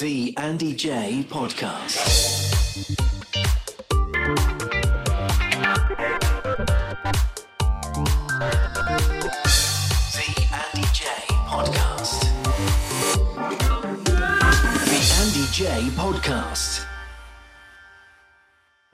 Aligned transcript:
The 0.00 0.34
Andy 0.38 0.74
J 0.74 1.22
Podcast. 1.28 1.98
The 10.16 10.48
Andy 10.54 10.88
J 10.94 11.04
Podcast. 11.44 12.20
The 14.88 15.00
Andy 15.20 15.46
J 15.52 15.90
Podcast. 15.94 16.81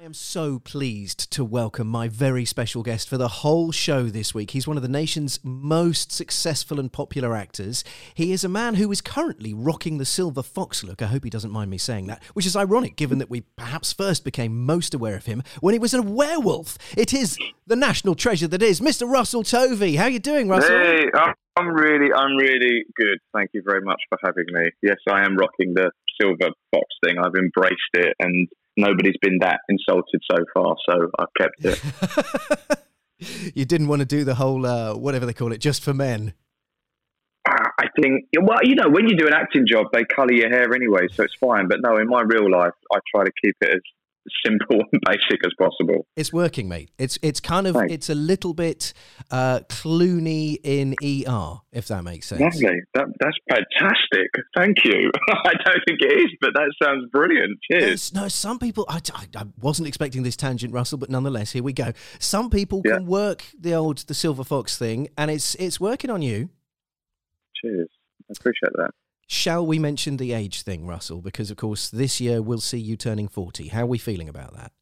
I 0.01 0.05
am 0.05 0.15
so 0.15 0.61
pleased 0.61 1.29
to 1.33 1.45
welcome 1.45 1.89
my 1.89 2.07
very 2.07 2.45
special 2.45 2.85
guest 2.85 3.09
for 3.09 3.17
the 3.17 3.27
whole 3.27 3.73
show 3.73 4.05
this 4.05 4.33
week. 4.33 4.53
He's 4.53 4.69
one 4.69 4.77
of 4.77 4.85
the 4.85 4.89
nation's 4.89 5.41
most 5.43 6.13
successful 6.13 6.79
and 6.79 6.93
popular 6.93 7.35
actors. 7.35 7.83
He 8.15 8.31
is 8.31 8.45
a 8.45 8.49
man 8.49 8.77
who 8.77 8.93
is 8.93 9.01
currently 9.01 9.53
rocking 9.53 9.99
the 9.99 10.05
silver 10.05 10.45
fox 10.45 10.85
look. 10.85 11.03
I 11.03 11.07
hope 11.07 11.25
he 11.25 11.31
doesn't 11.31 11.51
mind 11.51 11.73
me 11.73 11.79
saying 11.79 12.07
that, 12.07 12.23
which 12.35 12.47
is 12.47 12.55
ironic 12.55 12.95
given 12.95 13.19
that 13.19 13.29
we 13.29 13.41
perhaps 13.57 13.93
first 13.93 14.23
became 14.25 14.65
most 14.65 14.95
aware 14.95 15.17
of 15.17 15.27
him 15.27 15.43
when 15.59 15.73
he 15.73 15.81
was 15.81 15.95
a 15.95 16.01
werewolf. 16.01 16.79
It 16.97 17.13
is 17.13 17.37
the 17.67 17.75
national 17.75 18.15
treasure 18.15 18.47
that 18.47 18.63
is 18.63 18.81
Mr. 18.81 19.11
Russell 19.11 19.43
Tovey. 19.43 19.97
How 19.97 20.05
are 20.05 20.11
you 20.11 20.21
doing, 20.21 20.49
Russell? 20.49 20.79
Hey, 20.79 21.07
I'm- 21.13 21.35
really, 21.75 22.13
I'm 22.13 22.37
really 22.37 22.85
good. 22.95 23.19
Thank 23.35 23.51
you 23.53 23.63
very 23.67 23.81
much 23.81 24.01
for 24.09 24.17
having 24.25 24.45
me. 24.53 24.71
Yes, 24.81 24.99
I 25.11 25.25
am 25.25 25.37
rocking 25.37 25.75
the 25.75 25.91
silver 26.21 26.51
fox 26.73 26.87
thing. 27.05 27.17
I've 27.19 27.35
embraced 27.35 27.95
it, 27.95 28.15
and 28.21 28.49
nobody's 28.79 29.17
been 29.21 29.39
that 29.41 29.61
insulted 29.69 30.23
so 30.31 30.45
far, 30.55 30.77
so 30.89 31.11
I've 31.19 31.35
kept 31.37 31.65
it. 31.65 33.55
you 33.55 33.65
didn't 33.65 33.89
want 33.89 34.01
to 34.01 34.07
do 34.07 34.25
the 34.25 34.37
whole 34.37 34.65
uh, 34.65 34.95
whatever 34.95 35.27
they 35.27 35.35
call 35.35 35.53
it 35.53 35.59
just 35.59 35.83
for 35.83 35.93
men. 35.93 36.35
Ah, 37.49 37.73
I 37.79 37.87
think, 38.01 38.27
well, 38.41 38.59
you 38.63 38.75
know, 38.75 38.89
when 38.89 39.09
you 39.09 39.17
do 39.17 39.27
an 39.27 39.33
acting 39.33 39.67
job, 39.67 39.87
they 39.93 40.05
colour 40.05 40.33
your 40.33 40.51
hair 40.51 40.75
anyway, 40.75 41.09
so 41.13 41.25
it's 41.25 41.35
fine. 41.35 41.69
But 41.69 41.81
no, 41.81 41.97
in 41.97 42.09
my 42.09 42.23
real 42.23 42.51
life, 42.51 42.75
I 42.93 42.99
try 43.15 43.25
to 43.25 43.33
keep 43.43 43.57
it 43.61 43.71
as 43.71 43.81
simple 44.45 44.81
and 44.93 45.01
basic 45.07 45.45
as 45.47 45.53
possible. 45.59 46.07
It's 46.17 46.33
working, 46.33 46.69
mate. 46.69 46.91
It's 46.99 47.19
it's 47.23 47.41
kind 47.41 47.67
of 47.67 47.75
Thanks. 47.75 47.93
it's 47.93 48.11
a 48.11 48.15
little 48.15 48.55
bit 48.55 48.93
uh, 49.31 49.61
Clooney 49.69 50.57
in 50.63 50.95
ER, 51.03 51.61
if 51.73 51.89
that 51.89 52.05
makes 52.05 52.27
sense. 52.29 52.41
Lovely. 52.41 52.79
That, 52.95 53.07
that's 53.21 53.37
fantastic. 53.51 54.29
Thank 54.57 54.85
you. 54.85 55.11
I 55.31 55.53
don't 55.65 55.81
think 55.87 56.01
it 56.01 56.13
is, 56.21 56.29
but 56.41 56.51
that 56.55 56.73
sounds 56.83 57.09
brilliant. 57.13 57.59
Cheers. 57.71 58.13
No, 58.15 58.29
some 58.29 58.59
people. 58.59 58.85
I, 58.89 59.01
I, 59.15 59.27
I 59.37 59.45
wasn't 59.61 59.89
expecting 59.89 60.23
this 60.23 60.37
tangent, 60.37 60.73
Russell, 60.73 60.99
but 60.99 61.11
nonetheless, 61.11 61.53
here 61.53 61.63
we 61.63 61.73
go. 61.73 61.93
Some 62.19 62.51
people 62.51 62.83
Yeah. 62.85 62.95
can 62.97 63.07
work 63.07 63.45
the 63.59 63.75
old 63.75 63.99
the 63.99 64.15
silver 64.15 64.45
fox 64.45 64.77
thing, 64.79 65.09
and 65.17 65.31
it's 65.31 65.55
it's 65.57 65.81
working 65.81 66.11
on 66.11 66.23
you. 66.23 66.51
Cheers. 67.63 67.89
I 68.31 68.35
appreciate 68.39 68.73
that. 68.75 68.91
Shall 69.31 69.67
we 69.67 69.79
mention 69.79 70.17
the 70.17 70.33
age 70.33 70.63
thing, 70.63 70.87
Russell? 70.87 71.21
Because 71.21 71.51
of 71.51 71.59
course, 71.59 71.91
this 71.91 72.19
year 72.21 72.41
we'll 72.41 72.61
see 72.61 72.79
you 72.79 72.97
turning 72.97 73.29
forty. 73.29 73.69
How 73.69 73.83
are 73.83 73.87
we 73.87 73.99
feeling 73.99 74.29
about 74.29 74.55
that? 74.55 74.73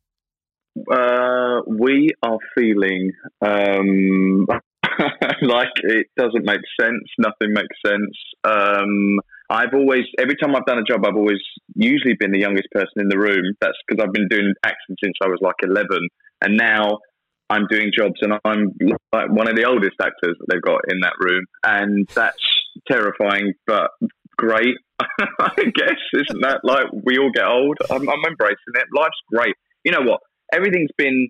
Uh, 0.90 1.62
we 1.66 2.10
are 2.22 2.38
feeling 2.56 3.10
um, 3.40 4.46
like 5.42 5.72
it 5.82 6.06
doesn't 6.16 6.44
make 6.44 6.60
sense. 6.80 7.02
Nothing 7.18 7.54
makes 7.54 7.76
sense. 7.84 8.16
Um, 8.44 9.18
I've 9.48 9.74
always, 9.74 10.04
every 10.18 10.36
time 10.36 10.54
I've 10.54 10.66
done 10.66 10.78
a 10.78 10.84
job, 10.84 11.04
I've 11.06 11.16
always 11.16 11.42
usually 11.74 12.14
been 12.18 12.32
the 12.32 12.40
youngest 12.40 12.68
person 12.72 12.98
in 12.98 13.08
the 13.08 13.18
room. 13.18 13.54
That's 13.60 13.76
because 13.86 14.04
I've 14.04 14.12
been 14.12 14.28
doing 14.28 14.52
acting 14.64 14.96
since 15.02 15.14
I 15.22 15.28
was 15.28 15.38
like 15.40 15.56
11. 15.62 15.86
And 16.42 16.56
now 16.56 16.98
I'm 17.48 17.66
doing 17.70 17.90
jobs 17.96 18.20
and 18.22 18.34
I'm 18.44 18.72
like 19.12 19.30
one 19.30 19.48
of 19.48 19.56
the 19.56 19.64
oldest 19.64 19.96
actors 20.00 20.36
that 20.38 20.46
they've 20.50 20.62
got 20.62 20.80
in 20.88 21.00
that 21.00 21.14
room. 21.20 21.44
And 21.64 22.08
that's 22.14 22.42
terrifying, 22.90 23.54
but 23.66 23.90
great. 24.36 24.76
I 25.00 25.62
guess, 25.74 26.00
isn't 26.14 26.42
that 26.42 26.60
like 26.64 26.86
we 26.92 27.18
all 27.18 27.30
get 27.32 27.46
old? 27.46 27.76
I'm, 27.90 28.08
I'm 28.08 28.24
embracing 28.28 28.74
it. 28.74 28.86
Life's 28.94 29.22
great. 29.30 29.54
You 29.84 29.92
know 29.92 30.02
what? 30.02 30.20
Everything's 30.52 30.90
been. 30.96 31.28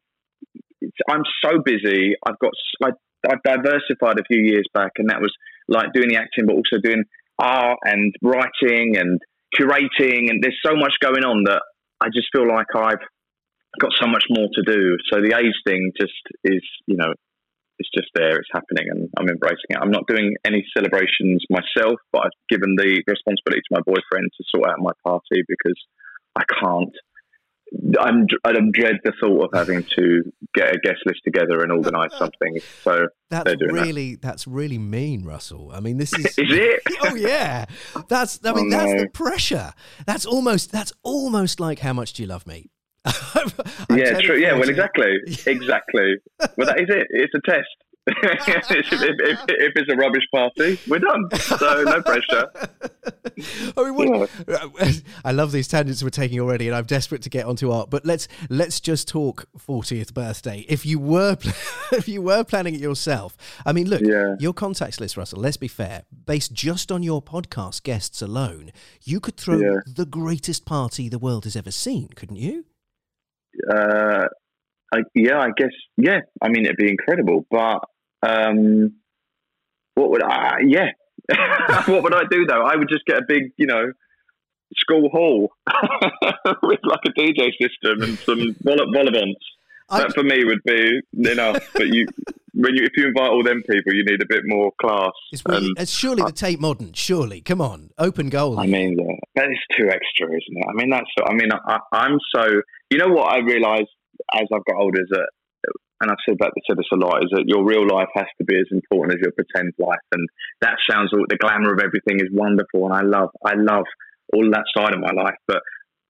I'm 1.10 1.22
so 1.44 1.58
busy. 1.64 2.14
I've 2.26 2.38
got. 2.38 2.52
I've 2.84 3.42
diversified 3.42 4.20
a 4.20 4.24
few 4.30 4.40
years 4.40 4.66
back, 4.72 4.92
and 4.98 5.10
that 5.10 5.20
was 5.20 5.32
like 5.68 5.92
doing 5.92 6.08
the 6.08 6.16
acting, 6.16 6.46
but 6.46 6.54
also 6.54 6.80
doing 6.82 7.04
art 7.38 7.78
and 7.84 8.14
writing 8.22 8.96
and 8.96 9.20
curating. 9.58 10.30
And 10.30 10.42
there's 10.42 10.58
so 10.64 10.76
much 10.76 10.94
going 11.00 11.24
on 11.24 11.44
that 11.44 11.62
I 12.00 12.06
just 12.14 12.28
feel 12.32 12.46
like 12.46 12.66
I've 12.76 13.02
got 13.80 13.90
so 14.00 14.06
much 14.06 14.24
more 14.30 14.48
to 14.54 14.62
do. 14.62 14.96
So 15.12 15.20
the 15.20 15.36
age 15.36 15.54
thing 15.66 15.92
just 15.98 16.12
is, 16.44 16.62
you 16.86 16.96
know, 16.96 17.12
it's 17.78 17.90
just 17.94 18.08
there. 18.14 18.36
It's 18.36 18.48
happening, 18.52 18.86
and 18.90 19.08
I'm 19.18 19.28
embracing 19.28 19.70
it. 19.70 19.78
I'm 19.80 19.90
not 19.90 20.06
doing 20.08 20.34
any 20.44 20.64
celebrations 20.76 21.44
myself, 21.50 22.00
but 22.12 22.24
I've 22.24 22.38
given 22.48 22.76
the 22.76 23.02
responsibility 23.06 23.60
to 23.60 23.72
my 23.72 23.80
boyfriend 23.84 24.30
to 24.36 24.44
sort 24.54 24.68
out 24.70 24.76
my 24.78 24.92
party 25.04 25.42
because 25.48 25.76
I 26.36 26.42
can't. 26.60 26.94
I'm, 28.00 28.26
I 28.44 28.52
dread 28.52 28.98
the 29.04 29.12
thought 29.20 29.46
of 29.46 29.50
having 29.52 29.82
to 29.96 30.22
get 30.54 30.74
a 30.74 30.78
guest 30.78 30.98
list 31.04 31.20
together 31.24 31.62
and 31.62 31.72
organise 31.72 32.12
something. 32.18 32.60
So 32.84 33.08
That's 33.28 33.44
doing 33.56 33.74
that. 33.74 33.82
really 33.82 34.14
that's 34.14 34.46
really 34.46 34.78
mean, 34.78 35.24
Russell. 35.24 35.72
I 35.74 35.80
mean, 35.80 35.98
this 35.98 36.12
is 36.16 36.26
Is 36.26 36.34
it? 36.38 36.80
oh 37.02 37.16
yeah, 37.16 37.66
that's 38.08 38.38
I 38.44 38.50
oh, 38.50 38.54
mean 38.54 38.72
Oh, 38.72 38.76
that's 38.78 38.92
no. 38.92 38.98
the 39.00 39.08
pressure. 39.08 39.72
That's 40.06 40.24
almost 40.24 40.70
that's 40.70 40.92
almost 41.02 41.58
like 41.58 41.80
how 41.80 41.92
much 41.92 42.12
do 42.12 42.22
you 42.22 42.28
love 42.28 42.46
me? 42.46 42.70
Yeah, 43.90 44.20
true. 44.20 44.36
Yeah, 44.36 44.54
well, 44.54 44.68
exactly, 44.68 45.18
exactly. 45.46 46.16
Well, 46.56 46.66
that 46.66 46.80
is 46.80 46.88
it. 46.88 47.06
It's 47.10 47.32
a 47.34 47.40
test. 47.48 47.68
if, 48.08 48.92
if, 48.92 49.40
if, 49.48 49.72
it's 49.74 49.92
a 49.92 49.96
rubbish 49.96 50.22
party, 50.32 50.78
we're 50.86 51.00
done. 51.00 51.28
So 51.40 51.82
no 51.82 52.00
pressure. 52.02 52.50
I 53.76 53.90
mean, 53.90 54.18
what, 54.18 55.02
I 55.24 55.32
love 55.32 55.50
these 55.50 55.66
tangents 55.66 56.04
we're 56.04 56.10
taking 56.10 56.38
already, 56.38 56.68
and 56.68 56.76
I'm 56.76 56.84
desperate 56.84 57.22
to 57.22 57.30
get 57.30 57.46
onto 57.46 57.72
art. 57.72 57.90
But 57.90 58.06
let's 58.06 58.28
let's 58.48 58.78
just 58.80 59.08
talk 59.08 59.46
40th 59.58 60.14
birthday. 60.14 60.64
If 60.68 60.86
you 60.86 61.00
were 61.00 61.36
if 61.92 62.06
you 62.06 62.22
were 62.22 62.44
planning 62.44 62.74
it 62.76 62.80
yourself, 62.80 63.36
I 63.64 63.72
mean, 63.72 63.88
look, 63.88 64.02
Yeah. 64.02 64.36
your 64.38 64.52
contacts 64.52 65.00
list, 65.00 65.16
Russell. 65.16 65.40
Let's 65.40 65.56
be 65.56 65.68
fair. 65.68 66.04
Based 66.26 66.52
just 66.52 66.92
on 66.92 67.02
your 67.02 67.20
podcast 67.22 67.82
guests 67.82 68.22
alone, 68.22 68.70
you 69.02 69.18
could 69.18 69.36
throw 69.36 69.58
Yeah. 69.58 69.80
the 69.84 70.06
greatest 70.06 70.64
party 70.64 71.08
the 71.08 71.18
world 71.18 71.42
has 71.42 71.56
ever 71.56 71.72
seen, 71.72 72.08
couldn't 72.14 72.36
you? 72.36 72.66
Uh, 73.70 74.26
I, 74.92 74.98
yeah, 75.14 75.38
I 75.38 75.48
guess. 75.56 75.72
Yeah, 75.96 76.20
I 76.40 76.48
mean, 76.48 76.64
it'd 76.64 76.76
be 76.76 76.90
incredible. 76.90 77.46
But 77.50 77.80
um, 78.22 78.94
what 79.94 80.10
would 80.10 80.22
I? 80.22 80.58
Yeah, 80.66 80.90
what 81.86 82.02
would 82.02 82.14
I 82.14 82.22
do 82.30 82.46
though? 82.46 82.62
I 82.62 82.76
would 82.76 82.88
just 82.88 83.04
get 83.06 83.18
a 83.18 83.24
big, 83.26 83.52
you 83.56 83.66
know, 83.66 83.92
school 84.76 85.08
hall 85.10 85.50
with 86.62 86.80
like 86.84 87.00
a 87.06 87.20
DJ 87.20 87.50
system 87.60 88.02
and 88.02 88.18
some 88.18 88.56
vol- 88.62 88.92
volleyball. 88.94 89.32
That 89.90 90.12
for 90.14 90.22
me 90.22 90.44
would 90.44 90.62
be 90.64 91.00
enough. 91.30 91.58
but 91.74 91.88
you, 91.88 92.06
when 92.54 92.74
you, 92.74 92.84
if 92.84 92.92
you 92.96 93.06
invite 93.06 93.30
all 93.30 93.42
them 93.44 93.62
people, 93.68 93.94
you 93.94 94.04
need 94.04 94.22
a 94.22 94.26
bit 94.28 94.42
more 94.44 94.72
class. 94.80 95.12
It's, 95.32 95.42
really, 95.46 95.66
And- 95.68 95.78
it's 95.78 95.92
surely 95.92 96.22
the 96.22 96.32
Tate 96.32 96.60
Modern. 96.60 96.92
Surely, 96.92 97.40
come 97.40 97.60
on, 97.60 97.90
open 97.98 98.28
goal. 98.28 98.58
I 98.58 98.66
mean, 98.66 98.96
yeah, 98.98 99.16
that 99.36 99.50
is 99.50 99.58
too 99.76 99.88
extra, 99.88 100.26
isn't 100.28 100.56
it? 100.56 100.66
I 100.68 100.72
mean, 100.74 100.90
that's. 100.90 101.10
I 101.24 101.32
mean, 101.34 101.50
I, 101.52 101.78
I'm 101.92 102.18
so. 102.34 102.62
You 102.90 102.98
know 102.98 103.08
what 103.08 103.32
I 103.32 103.38
realised 103.38 103.88
as 104.34 104.46
I've 104.52 104.64
got 104.64 104.80
older 104.80 105.00
is 105.00 105.08
that, 105.10 105.28
and 106.00 106.10
I've 106.10 106.22
said 106.28 106.36
that 106.40 106.52
said 106.66 106.76
this 106.76 106.86
a 106.92 106.96
lot, 106.96 107.22
is 107.22 107.30
that 107.32 107.44
your 107.46 107.64
real 107.64 107.86
life 107.86 108.08
has 108.14 108.26
to 108.38 108.44
be 108.44 108.56
as 108.58 108.66
important 108.70 109.18
as 109.18 109.22
your 109.22 109.32
pretend 109.32 109.72
life, 109.78 110.02
and 110.12 110.26
that 110.60 110.76
sounds 110.90 111.12
all 111.12 111.24
the 111.28 111.36
glamour 111.36 111.72
of 111.72 111.80
everything 111.80 112.16
is 112.20 112.28
wonderful, 112.32 112.86
and 112.86 112.94
I 112.94 113.02
love, 113.02 113.30
I 113.44 113.54
love 113.54 113.84
all 114.32 114.50
that 114.50 114.64
side 114.76 114.94
of 114.94 115.00
my 115.00 115.12
life. 115.12 115.36
But 115.46 115.62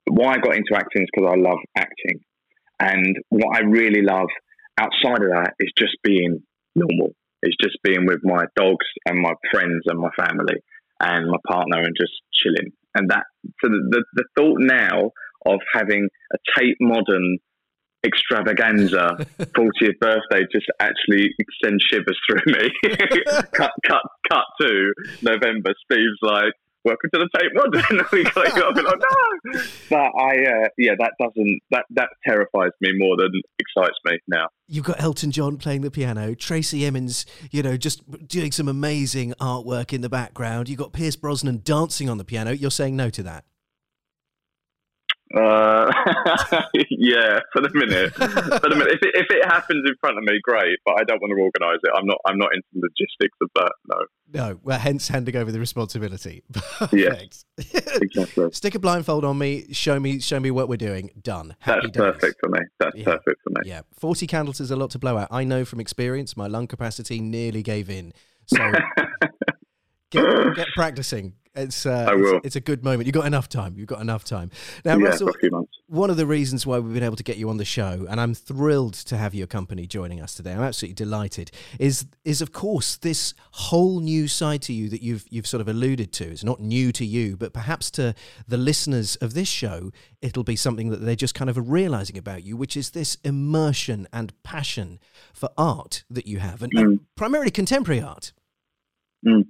why 0.09 0.35
I 0.35 0.39
got 0.39 0.57
into 0.57 0.75
acting 0.75 1.03
is 1.03 1.09
because 1.15 1.31
I 1.33 1.39
love 1.39 1.59
acting, 1.77 2.21
and 2.81 3.17
what 3.31 3.57
I 3.57 3.61
really 3.61 4.03
love 4.03 4.29
outside 4.79 5.23
of 5.23 5.31
that 5.33 5.55
is 5.59 5.73
just 5.79 5.97
being 6.03 6.43
normal. 6.75 7.15
It's 7.43 7.57
just 7.63 7.79
being 7.83 8.07
with 8.07 8.21
my 8.23 8.45
dogs 8.57 8.87
and 9.07 9.21
my 9.21 9.33
friends 9.51 9.83
and 9.87 9.99
my 9.99 10.11
family 10.19 10.57
and 11.01 11.29
my 11.29 11.39
partner 11.47 11.83
and 11.83 11.95
just 11.97 12.13
chilling. 12.33 12.73
And 12.95 13.11
that, 13.11 13.25
so 13.63 13.69
the, 13.69 13.81
the, 13.91 14.05
the 14.15 14.25
thought 14.37 14.59
now 14.59 15.11
of 15.47 15.61
having 15.73 16.09
a 16.33 16.37
Tate 16.59 16.77
Modern 16.81 17.39
extravaganza 18.05 19.27
40th 19.41 19.99
birthday 20.01 20.47
just 20.53 20.67
actually 20.81 21.31
sends 21.63 21.83
shivers 21.91 22.19
through 22.29 22.53
me. 22.53 22.71
cut, 23.53 23.73
cut, 23.87 24.03
cut 24.31 24.45
to 24.61 24.93
November. 25.23 25.73
Steve's 25.85 26.19
like, 26.23 26.53
welcome 26.87 27.11
to 27.13 27.19
the 27.19 27.29
Tate 27.37 27.51
Modern. 27.53 28.07
we 28.13 28.23
got 28.23 28.57
you 28.57 28.85
like, 28.85 28.99
no. 29.55 29.61
But 29.91 29.97
I, 29.97 30.37
uh, 30.37 30.69
yeah, 30.79 30.93
that 30.99 31.13
doesn't, 31.21 31.61
that, 31.73 31.85
that 31.91 32.09
terrifies 32.25 32.71
me 32.81 32.91
more 32.97 33.17
than 33.17 33.33
excites 33.59 33.99
me 34.05 34.19
now. 34.29 34.47
You've 34.69 34.85
got 34.85 35.03
Elton 35.03 35.33
John 35.33 35.59
playing 35.59 35.83
the 35.83 35.91
piano, 35.91 36.35
Tracey 36.35 36.87
Emin, 36.87 37.09
you 37.51 37.63
know, 37.63 37.77
just 37.77 38.03
doing 38.29 38.53
some 38.53 38.69
amazing 38.69 39.35
artwork 39.41 39.93
in 39.93 40.01
the 40.01 40.09
background. 40.09 40.69
You've 40.69 40.79
got 40.79 40.93
Pierce 40.93 41.17
Brosnan 41.17 41.63
dancing 41.65 42.09
on 42.09 42.19
the 42.19 42.25
piano. 42.25 42.53
You're 42.53 42.71
saying 42.71 42.97
no 42.97 43.11
to 43.11 43.23
that? 43.25 43.45
Uh, 45.35 45.91
yeah, 46.91 47.41
for 47.53 47.61
the 47.61 47.71
minute. 47.75 48.15
for 48.15 48.69
the 48.69 48.77
minute, 48.77 48.93
if 48.93 49.03
it, 49.03 49.15
if 49.15 49.27
it 49.29 49.45
happens 49.45 49.85
in 49.85 49.95
front 50.01 50.17
of 50.17 50.23
me, 50.23 50.39
great. 50.43 50.79
But 50.85 51.01
I 51.01 51.05
don't 51.05 51.21
want 51.21 51.33
to 51.33 51.43
organise 51.43 51.81
it. 51.83 51.91
I'm 51.97 52.07
not. 52.07 52.19
I'm 52.27 52.39
not 52.39 52.51
into 52.55 52.67
the 52.75 52.89
logistics 52.89 53.37
of 53.43 53.51
that. 53.57 53.73
No. 53.89 53.99
No. 54.33 54.61
Well, 54.63 54.79
hence 54.79 55.09
handing 55.09 55.35
over 55.35 55.51
the 55.51 55.59
responsibility. 55.59 56.45
Perfect. 56.53 57.45
Yeah. 57.59 57.81
exactly. 58.01 58.53
Stick 58.53 58.77
a 58.77 58.79
blindfold 58.79 59.25
on 59.25 59.37
me. 59.37 59.67
Show 59.73 59.99
me. 59.99 60.21
Show 60.21 60.39
me 60.39 60.53
what 60.53 60.69
we're 60.69 60.77
doing. 60.77 61.11
Done. 61.21 61.57
Happy 61.59 61.89
That's 61.89 61.97
days. 61.97 62.13
perfect 62.13 62.37
for 62.41 62.49
me. 62.51 62.61
That's 62.79 62.97
yeah. 62.97 63.05
perfect 63.05 63.43
for 63.43 63.51
me. 63.51 63.61
Yeah. 63.65 63.81
Forty 63.99 64.29
candles 64.29 64.61
is 64.61 64.71
a 64.71 64.77
lot 64.77 64.91
to 64.91 64.99
blow 65.01 65.19
out. 65.19 65.29
I 65.33 65.43
know 65.43 65.65
from 65.65 65.81
experience. 65.81 66.37
My 66.37 66.47
lung 66.47 66.69
capacity 66.69 67.21
nearly 67.21 67.63
gave 67.63 67.91
in. 67.91 68.13
So. 68.47 68.59
get, 70.11 70.55
get 70.55 70.69
practicing. 70.77 71.35
It's, 71.57 71.87
uh, 71.87 72.07
it's, 72.11 72.47
it's, 72.47 72.57
a 72.57 72.61
good 72.61 72.85
moment. 72.85 73.07
You've 73.07 73.15
got 73.15 73.27
enough 73.27 73.49
time. 73.49 73.75
You've 73.79 73.87
got 73.87 74.03
enough 74.03 74.25
time. 74.25 74.51
Now, 74.85 74.99
yeah, 74.99 75.07
Russell, 75.07 75.31
one 75.87 76.11
of 76.11 76.19
the 76.19 76.27
reasons 76.27 76.67
why 76.67 76.79
we've 76.79 76.93
been 76.93 77.03
able 77.03 77.17
to 77.17 77.23
get 77.23 77.39
you 77.39 77.49
on 77.49 77.57
the 77.57 77.65
show, 77.65 78.07
and 78.11 78.21
I'm 78.21 78.35
thrilled 78.35 78.93
to 78.95 79.17
have 79.17 79.35
your 79.35 79.47
company 79.47 79.87
joining 79.87 80.21
us 80.21 80.35
today. 80.35 80.53
I'm 80.53 80.61
absolutely 80.61 80.95
delighted. 80.95 81.51
Is 81.79 82.07
is 82.25 82.43
of 82.43 82.53
course 82.53 82.97
this 82.97 83.33
whole 83.53 84.01
new 84.01 84.29
side 84.29 84.61
to 84.63 84.75
you 84.75 84.91
that 84.91 85.03
you've 85.03 85.25
you've 85.31 85.47
sort 85.47 85.63
of 85.63 85.69
alluded 85.69 86.13
to. 86.15 86.25
It's 86.25 86.45
not 86.45 86.61
new 86.61 86.93
to 86.93 87.07
you, 87.07 87.39
but 87.39 87.55
perhaps 87.55 87.91
to 87.93 88.15
the 88.47 88.59
listeners 88.59 89.17
of 89.17 89.33
this 89.33 89.49
show, 89.49 89.91
it'll 90.21 90.45
be 90.45 90.57
something 90.57 90.91
that 90.91 91.01
they're 91.01 91.17
just 91.17 91.35
kind 91.35 91.49
of 91.49 91.71
realizing 91.71 92.19
about 92.19 92.45
you, 92.45 92.57
which 92.57 92.77
is 92.77 92.91
this 92.91 93.17
immersion 93.25 94.07
and 94.13 94.35
passion 94.43 94.99
for 95.33 95.49
art 95.57 96.05
that 96.11 96.27
you 96.27 96.39
have, 96.39 96.63
and, 96.63 96.75
mm. 96.75 96.81
and 96.81 97.01
primarily 97.17 97.51
contemporary 97.51 98.03
art. 98.03 98.33
Mm. 99.27 99.47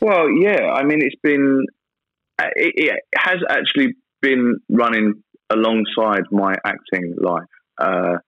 Well, 0.00 0.30
yeah. 0.30 0.70
I 0.72 0.84
mean, 0.84 1.00
it's 1.02 1.20
been 1.22 1.64
it, 2.40 2.74
it 2.76 3.00
has 3.16 3.38
actually 3.48 3.94
been 4.20 4.58
running 4.70 5.22
alongside 5.50 6.24
my 6.30 6.54
acting 6.64 7.14
life 7.20 7.44
uh, 7.78 8.18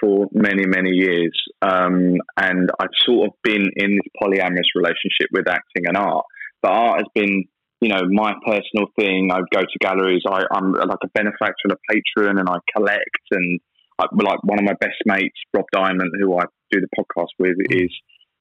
for 0.00 0.28
many 0.32 0.64
many 0.66 0.90
years, 0.90 1.32
um, 1.60 2.16
and 2.36 2.70
I've 2.80 2.96
sort 3.04 3.28
of 3.28 3.34
been 3.42 3.68
in 3.76 3.96
this 3.96 4.12
polyamorous 4.22 4.70
relationship 4.74 5.28
with 5.32 5.48
acting 5.48 5.86
and 5.86 5.96
art. 5.96 6.24
But 6.62 6.72
art 6.72 6.98
has 7.00 7.06
been, 7.14 7.44
you 7.80 7.88
know, 7.88 8.02
my 8.10 8.32
personal 8.46 8.86
thing. 8.98 9.30
I 9.32 9.40
go 9.52 9.60
to 9.60 9.78
galleries. 9.80 10.22
I, 10.26 10.42
am 10.54 10.72
like 10.72 11.02
a 11.04 11.08
benefactor 11.12 11.64
and 11.64 11.72
a 11.72 11.78
patron, 11.90 12.38
and 12.38 12.48
I 12.48 12.56
collect. 12.74 13.22
And 13.32 13.60
I, 13.98 14.06
like 14.12 14.42
one 14.44 14.58
of 14.58 14.64
my 14.64 14.74
best 14.80 15.02
mates, 15.04 15.38
Rob 15.52 15.66
Diamond, 15.72 16.12
who 16.20 16.38
I 16.38 16.44
do 16.70 16.80
the 16.80 16.88
podcast 16.96 17.32
with, 17.38 17.56
mm. 17.58 17.84
is 17.84 17.92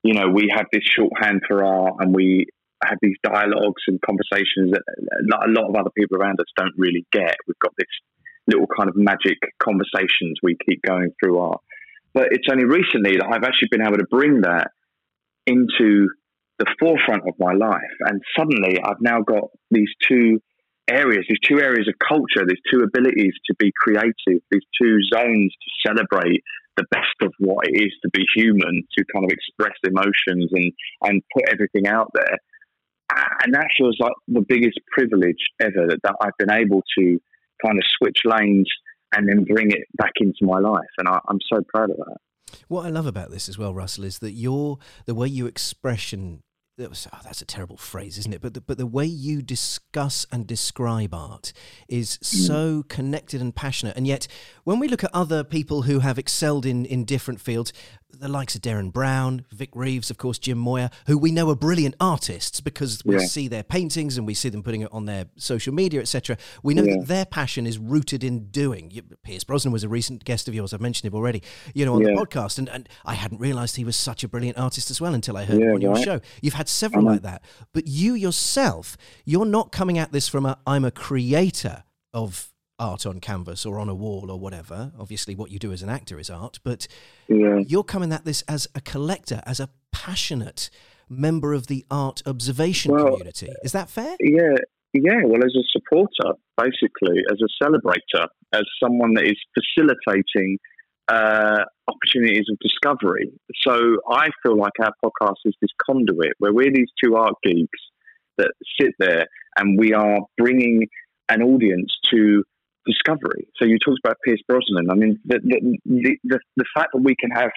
you 0.03 0.13
know, 0.13 0.30
we 0.30 0.51
have 0.56 0.65
this 0.71 0.83
shorthand 0.83 1.42
for 1.48 1.63
art 1.63 1.95
and 2.00 2.13
we 2.13 2.48
have 2.83 2.98
these 3.01 3.18
dialogues 3.24 3.83
and 3.88 4.00
conversations 4.01 4.71
that 4.71 4.81
a 4.89 5.51
lot 5.51 5.69
of 5.69 5.75
other 5.75 5.92
people 5.95 6.18
around 6.18 6.39
us 6.39 6.48
don't 6.57 6.74
really 6.77 7.06
get. 7.12 7.36
We've 7.48 7.59
got 7.59 7.74
this 7.77 7.88
little 8.48 8.68
kind 8.68 8.89
of 8.89 8.95
magic 8.95 9.38
conversations 9.62 10.39
we 10.42 10.57
keep 10.68 10.81
going 10.81 11.09
through 11.19 11.39
art. 11.39 11.62
But 12.13 12.30
it's 12.31 12.48
only 12.51 12.65
recently 12.65 13.18
that 13.18 13.27
I've 13.31 13.44
actually 13.44 13.69
been 13.69 13.86
able 13.86 13.98
to 13.98 14.07
bring 14.09 14.42
that 14.42 14.71
into 15.45 16.09
the 16.57 16.65
forefront 16.80 17.27
of 17.27 17.36
my 17.39 17.54
life. 17.54 17.95
And 18.01 18.21
suddenly 18.38 18.80
I've 18.83 19.01
now 19.01 19.21
got 19.21 19.50
these 19.69 19.89
two 20.07 20.42
areas, 20.89 21.25
these 21.30 21.39
two 21.47 21.62
areas 21.62 21.88
of 21.88 21.95
culture, 22.00 22.45
these 22.47 22.62
two 22.71 22.81
abilities 22.81 23.33
to 23.47 23.56
be 23.57 23.71
creative, 23.75 24.42
these 24.50 24.65
two 24.81 24.97
zones 25.13 25.54
to 25.54 25.88
celebrate 25.88 26.44
the 26.77 26.85
best 26.91 27.15
of 27.21 27.33
what 27.39 27.68
it 27.68 27.83
is 27.83 27.91
to 28.03 28.09
be 28.13 28.23
human, 28.35 28.83
to 28.97 29.06
kind 29.13 29.25
of 29.25 29.31
express 29.31 29.75
emotions 29.83 30.50
and, 30.51 30.71
and 31.03 31.21
put 31.33 31.44
everything 31.51 31.88
out 31.88 32.09
there. 32.13 32.38
And 33.44 33.53
that 33.53 33.68
feels 33.77 33.97
like 34.00 34.13
the 34.27 34.45
biggest 34.47 34.79
privilege 34.91 35.35
ever 35.59 35.88
that, 35.88 36.00
that 36.03 36.15
I've 36.21 36.38
been 36.39 36.51
able 36.51 36.81
to 36.97 37.19
kind 37.63 37.77
of 37.77 37.83
switch 37.97 38.19
lanes 38.25 38.69
and 39.13 39.27
then 39.27 39.44
bring 39.44 39.71
it 39.71 39.83
back 39.97 40.13
into 40.21 40.39
my 40.44 40.59
life. 40.59 40.88
And 40.97 41.09
I, 41.09 41.19
I'm 41.27 41.39
so 41.51 41.62
proud 41.68 41.89
of 41.89 41.97
that. 41.97 42.18
What 42.68 42.85
I 42.85 42.89
love 42.89 43.06
about 43.06 43.31
this 43.31 43.50
as 43.50 43.57
well, 43.57 43.73
Russell, 43.73 44.06
is 44.06 44.19
that 44.19 44.31
your 44.31 44.77
the 45.06 45.15
way 45.15 45.27
you 45.27 45.45
expression 45.45 46.41
that 46.81 46.89
was, 46.89 47.07
oh, 47.12 47.19
that's 47.24 47.42
a 47.42 47.45
terrible 47.45 47.78
phrase, 47.78 48.18
isn't 48.18 48.33
it? 48.33 48.42
But 48.42 48.54
the, 48.54 48.62
but 48.62 48.78
the 48.78 48.86
way 48.86 49.06
you 49.06 49.42
discuss 49.42 50.25
and 50.31 50.45
describe 50.45 51.13
art 51.13 51.54
is 51.88 52.18
mm. 52.18 52.25
so 52.25 52.83
connected 52.88 53.42
and 53.42 53.56
passionate. 53.56 53.95
And 53.95 54.06
yet, 54.06 54.28
when 54.63 54.80
we 54.80 54.88
look 54.88 55.04
at 55.04 55.12
other 55.13 55.44
people 55.44 55.83
who 55.83 56.00
have 56.00 56.19
excelled 56.19 56.66
in, 56.66 56.86
in 56.86 57.06
different 57.06 57.39
fields, 57.42 57.72
the 58.19 58.28
likes 58.28 58.56
of 58.56 58.62
Derren 58.62 58.92
Brown, 58.92 59.46
Vic 59.52 59.69
Reeves, 59.74 60.10
of 60.10 60.18
course, 60.18 60.38
Jim 60.38 60.58
Moir, 60.58 60.90
who 61.08 61.18
we 61.18 61.31
know 61.31 61.50
are 61.50 61.56
brilliant 61.56 61.96
artists 62.00 62.62
because 62.62 63.02
we 63.06 63.16
yeah. 63.16 63.25
see 63.25 63.48
their 63.48 63.63
paintings 63.63 64.18
and 64.18 64.28
we 64.28 64.34
see 64.34 64.50
them 64.50 64.63
putting 64.63 64.81
it 64.81 64.90
on 64.92 65.06
their 65.06 65.25
social 65.38 65.74
media, 65.74 66.02
etc. 66.02 66.38
We 66.63 66.74
know 66.74 66.84
yeah. 66.84 66.98
that 66.98 67.08
their 67.08 67.25
passion 67.25 67.66
is 67.66 67.78
rooted 67.78 68.24
in 68.24 68.48
doing. 68.48 69.02
Pierce 69.24 69.44
Brosnan 69.44 69.72
was 69.72 69.84
a 69.84 69.90
recent 69.90 70.24
guest 70.24 70.48
of 70.48 70.54
yours. 70.54 70.74
I've 70.74 70.81
mentioned 70.81 71.12
him 71.12 71.18
already, 71.18 71.42
you 71.74 71.86
know, 71.86 71.96
on 71.96 72.02
yeah. 72.02 72.10
the 72.10 72.13
podcast, 72.16 72.58
and, 72.58 72.69
and 72.69 72.88
I 73.06 73.16
hadn't 73.16 73.40
realised 73.40 73.75
he 73.75 73.86
was 73.86 73.96
such 73.96 74.24
a 74.24 74.28
brilliant 74.28 74.57
artist 74.57 74.92
as 74.92 75.02
well 75.02 75.14
until 75.14 75.38
I 75.38 75.46
heard 75.46 75.62
on 75.62 75.81
your 75.81 75.94
right. 75.94 76.04
show. 76.04 76.22
You've 76.42 76.54
had 76.54 76.69
several 76.69 77.04
like 77.04 77.24
that, 77.24 77.44
but 77.74 77.88
you 77.88 78.14
yourself, 78.14 78.98
you're 79.25 79.46
not 79.46 79.72
coming 79.72 79.98
at 79.98 80.12
this 80.12 80.28
from 80.28 80.46
a 80.46 80.60
I'm 80.66 80.86
a 80.86 80.92
creator 80.92 81.84
of 82.14 82.50
art 82.81 83.06
on 83.06 83.19
canvas 83.19 83.66
or 83.66 83.80
on 83.80 83.88
a 83.88 83.95
wall 83.95 84.31
or 84.31 84.39
whatever. 84.39 84.92
Obviously, 85.00 85.36
what 85.36 85.51
you 85.51 85.60
do 85.60 85.72
as 85.72 85.83
an 85.83 85.89
actor 85.89 86.19
is 86.19 86.30
art, 86.30 86.60
but 86.63 86.88
yeah. 87.28 87.60
you're 87.68 87.83
coming 87.83 88.12
at 88.12 88.25
this 88.25 88.42
as 88.48 88.68
a 88.75 88.81
collector, 88.81 89.42
as 89.45 89.60
a 89.60 89.69
passionate 89.92 90.69
member 91.07 91.54
of 91.54 91.68
the 91.68 91.86
art 91.92 92.22
observation 92.25 92.92
well, 92.92 93.06
community. 93.06 93.50
Is 93.63 93.72
that 93.74 93.89
fair? 93.89 94.16
Yeah, 94.19 94.56
yeah. 94.94 95.22
Well, 95.24 95.44
as 95.45 95.56
a 95.56 95.63
supporter, 95.72 96.38
basically, 96.57 97.22
as 97.31 97.39
a 97.42 97.63
celebrator, 97.63 98.28
as 98.51 98.63
someone 98.81 99.13
that 99.13 99.25
is 99.25 99.38
facilitating 99.54 100.57
uh, 101.07 101.63
opportunities 101.88 102.45
of 102.50 102.57
discovery. 102.60 103.31
So 103.62 103.98
I 104.10 104.30
feel 104.42 104.57
like 104.57 104.74
our 104.81 104.94
podcast 105.04 105.38
is 105.45 105.54
this 105.62 105.72
conduit 105.86 106.33
where 106.39 106.54
we're 106.54 106.72
these 106.74 106.92
two 107.04 107.16
art 107.16 107.36
geeks 107.44 107.80
that 108.38 108.51
sit 108.80 108.92
there 108.98 109.25
and 109.57 109.78
we 109.78 109.94
are 109.94 110.19
bringing 110.38 110.88
an 111.30 111.42
audience 111.42 111.92
to 112.11 112.44
discovery. 112.85 113.47
So 113.57 113.66
you 113.66 113.78
talked 113.80 114.00
about 114.04 114.18
Pierce 114.26 114.42
Brosnan. 114.47 114.90
I 114.90 114.95
mean, 114.95 115.19
the 115.26 115.40
the, 115.44 115.80
the, 115.85 116.18
the, 116.23 116.40
the 116.57 116.66
fact 116.76 116.90
that 116.94 117.02
we 117.02 117.16
can 117.16 117.31
have 117.31 117.52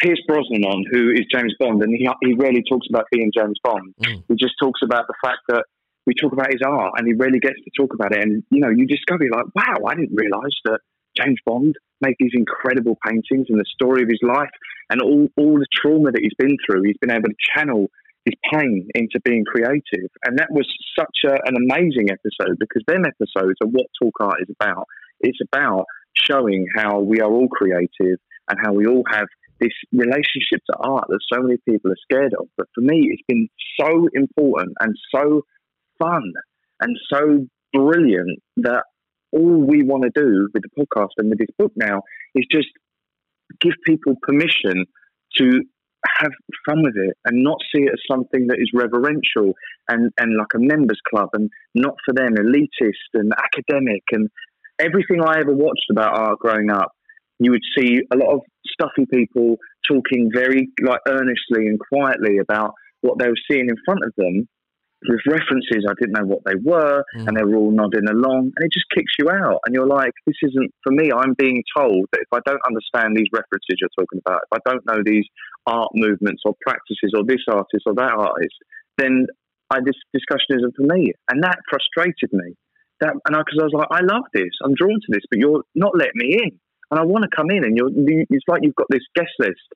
Pierce 0.00 0.20
Brosnan 0.26 0.64
on, 0.64 0.84
who 0.90 1.10
is 1.10 1.26
James 1.32 1.54
Bond, 1.58 1.82
and 1.82 1.94
he, 1.94 2.08
he 2.22 2.34
rarely 2.34 2.62
talks 2.68 2.86
about 2.90 3.04
being 3.12 3.30
James 3.36 3.58
Bond. 3.62 3.94
Mm. 4.02 4.24
He 4.28 4.34
just 4.34 4.54
talks 4.60 4.80
about 4.82 5.06
the 5.06 5.14
fact 5.22 5.40
that 5.48 5.64
we 6.06 6.14
talk 6.20 6.32
about 6.32 6.52
his 6.52 6.60
art, 6.66 6.92
and 6.96 7.06
he 7.06 7.14
rarely 7.14 7.38
gets 7.38 7.56
to 7.56 7.70
talk 7.76 7.94
about 7.94 8.12
it. 8.12 8.22
And 8.22 8.42
you 8.50 8.60
know, 8.60 8.70
you 8.70 8.86
discover 8.86 9.24
like, 9.30 9.46
wow, 9.54 9.86
I 9.86 9.94
didn't 9.94 10.14
realise 10.14 10.56
that 10.64 10.80
James 11.16 11.38
Bond 11.46 11.74
made 12.00 12.16
these 12.18 12.32
incredible 12.34 12.98
paintings 13.06 13.46
and 13.48 13.58
the 13.58 13.64
story 13.72 14.02
of 14.02 14.08
his 14.08 14.20
life 14.22 14.50
and 14.90 15.00
all 15.00 15.28
all 15.36 15.58
the 15.58 15.66
trauma 15.72 16.10
that 16.12 16.20
he's 16.20 16.34
been 16.38 16.56
through. 16.66 16.82
He's 16.84 16.98
been 17.00 17.10
able 17.10 17.28
to 17.28 17.36
channel 17.56 17.88
his 18.24 18.34
pain 18.52 18.88
into 18.94 19.20
being 19.24 19.44
creative. 19.44 20.10
And 20.24 20.38
that 20.38 20.48
was 20.50 20.66
such 20.98 21.18
a, 21.26 21.34
an 21.46 21.56
amazing 21.56 22.08
episode 22.10 22.58
because 22.58 22.82
them 22.86 23.04
episodes 23.04 23.58
are 23.62 23.68
what 23.68 23.86
Talk 24.02 24.14
Art 24.20 24.40
is 24.40 24.54
about. 24.60 24.86
It's 25.20 25.40
about 25.52 25.84
showing 26.14 26.66
how 26.74 27.00
we 27.00 27.20
are 27.20 27.30
all 27.30 27.48
creative 27.48 28.18
and 28.48 28.58
how 28.62 28.72
we 28.72 28.86
all 28.86 29.04
have 29.10 29.26
this 29.60 29.72
relationship 29.92 30.60
to 30.70 30.76
art 30.80 31.04
that 31.08 31.20
so 31.32 31.40
many 31.42 31.56
people 31.68 31.90
are 31.90 31.96
scared 32.02 32.34
of. 32.38 32.48
But 32.56 32.66
for 32.74 32.80
me, 32.80 33.10
it's 33.10 33.22
been 33.28 33.48
so 33.78 34.08
important 34.14 34.72
and 34.80 34.94
so 35.14 35.42
fun 35.98 36.32
and 36.80 36.96
so 37.12 37.46
brilliant 37.72 38.40
that 38.58 38.84
all 39.32 39.64
we 39.66 39.82
want 39.82 40.04
to 40.04 40.10
do 40.14 40.48
with 40.52 40.62
the 40.62 40.82
podcast 40.82 41.10
and 41.18 41.28
with 41.28 41.38
this 41.38 41.48
book 41.58 41.72
now 41.76 42.02
is 42.34 42.46
just 42.50 42.68
give 43.60 43.74
people 43.86 44.14
permission 44.22 44.86
to 45.36 45.62
have 46.18 46.32
fun 46.66 46.82
with 46.82 46.96
it 46.96 47.16
and 47.24 47.42
not 47.42 47.58
see 47.74 47.82
it 47.82 47.92
as 47.92 48.00
something 48.10 48.46
that 48.48 48.58
is 48.58 48.70
reverential 48.74 49.54
and, 49.88 50.12
and 50.18 50.36
like 50.36 50.54
a 50.54 50.58
members 50.58 51.00
club 51.08 51.30
and 51.32 51.50
not 51.74 51.94
for 52.04 52.14
them 52.14 52.34
elitist 52.34 53.12
and 53.14 53.32
academic 53.32 54.02
and 54.12 54.28
everything 54.78 55.22
I 55.22 55.38
ever 55.40 55.54
watched 55.54 55.90
about 55.90 56.16
art 56.16 56.38
growing 56.38 56.70
up. 56.70 56.92
You 57.38 57.50
would 57.50 57.62
see 57.76 58.00
a 58.12 58.16
lot 58.16 58.34
of 58.34 58.40
stuffy 58.66 59.06
people 59.12 59.56
talking 59.86 60.30
very 60.32 60.68
like 60.82 61.00
earnestly 61.08 61.66
and 61.66 61.78
quietly 61.78 62.38
about 62.38 62.74
what 63.00 63.18
they 63.18 63.28
were 63.28 63.34
seeing 63.50 63.68
in 63.68 63.76
front 63.84 64.04
of 64.04 64.12
them, 64.16 64.48
with 65.08 65.20
references, 65.26 65.84
I 65.88 65.94
didn't 66.00 66.12
know 66.18 66.26
what 66.26 66.42
they 66.44 66.54
were, 66.56 67.04
Mm. 67.16 67.28
and 67.28 67.36
they 67.36 67.44
were 67.44 67.56
all 67.56 67.70
nodding 67.70 68.08
along, 68.08 68.52
and 68.56 68.62
it 68.64 68.72
just 68.72 68.86
kicks 68.94 69.12
you 69.18 69.30
out. 69.30 69.60
And 69.66 69.74
you're 69.74 69.86
like, 69.86 70.12
this 70.26 70.36
isn't 70.42 70.70
for 70.82 70.92
me. 70.92 71.10
I'm 71.12 71.34
being 71.34 71.62
told 71.76 72.06
that 72.12 72.20
if 72.22 72.32
I 72.32 72.40
don't 72.44 72.60
understand 72.66 73.16
these 73.16 73.28
references 73.32 73.76
you're 73.80 73.90
talking 73.98 74.20
about, 74.24 74.40
if 74.50 74.52
I 74.58 74.70
don't 74.70 74.84
know 74.86 75.02
these 75.04 75.26
art 75.66 75.90
movements 75.94 76.42
or 76.44 76.54
practices 76.66 77.12
or 77.16 77.24
this 77.24 77.44
artist 77.48 77.84
or 77.86 77.94
that 77.94 78.12
artist, 78.12 78.56
then 78.98 79.26
I, 79.70 79.80
this 79.84 79.96
discussion 80.12 80.56
isn't 80.58 80.74
for 80.76 80.86
me. 80.94 81.12
And 81.30 81.42
that 81.42 81.58
frustrated 81.68 82.32
me. 82.32 82.54
That 83.00 83.10
and 83.12 83.34
because 83.36 83.58
I, 83.60 83.64
was 83.64 83.72
like, 83.74 83.88
I 83.90 84.00
love 84.04 84.24
this, 84.32 84.50
I'm 84.64 84.74
drawn 84.74 84.94
to 85.00 85.08
this, 85.10 85.24
but 85.30 85.38
you're 85.38 85.62
not 85.74 85.96
letting 85.96 86.16
me 86.16 86.38
in, 86.42 86.50
and 86.90 87.00
I 87.00 87.04
want 87.04 87.24
to 87.24 87.30
come 87.34 87.50
in, 87.50 87.64
and 87.64 87.76
you're. 87.76 87.90
you- 87.90 88.26
It's 88.30 88.44
like 88.46 88.60
you've 88.62 88.76
got 88.76 88.86
this 88.88 89.02
guest 89.16 89.32
list, 89.40 89.66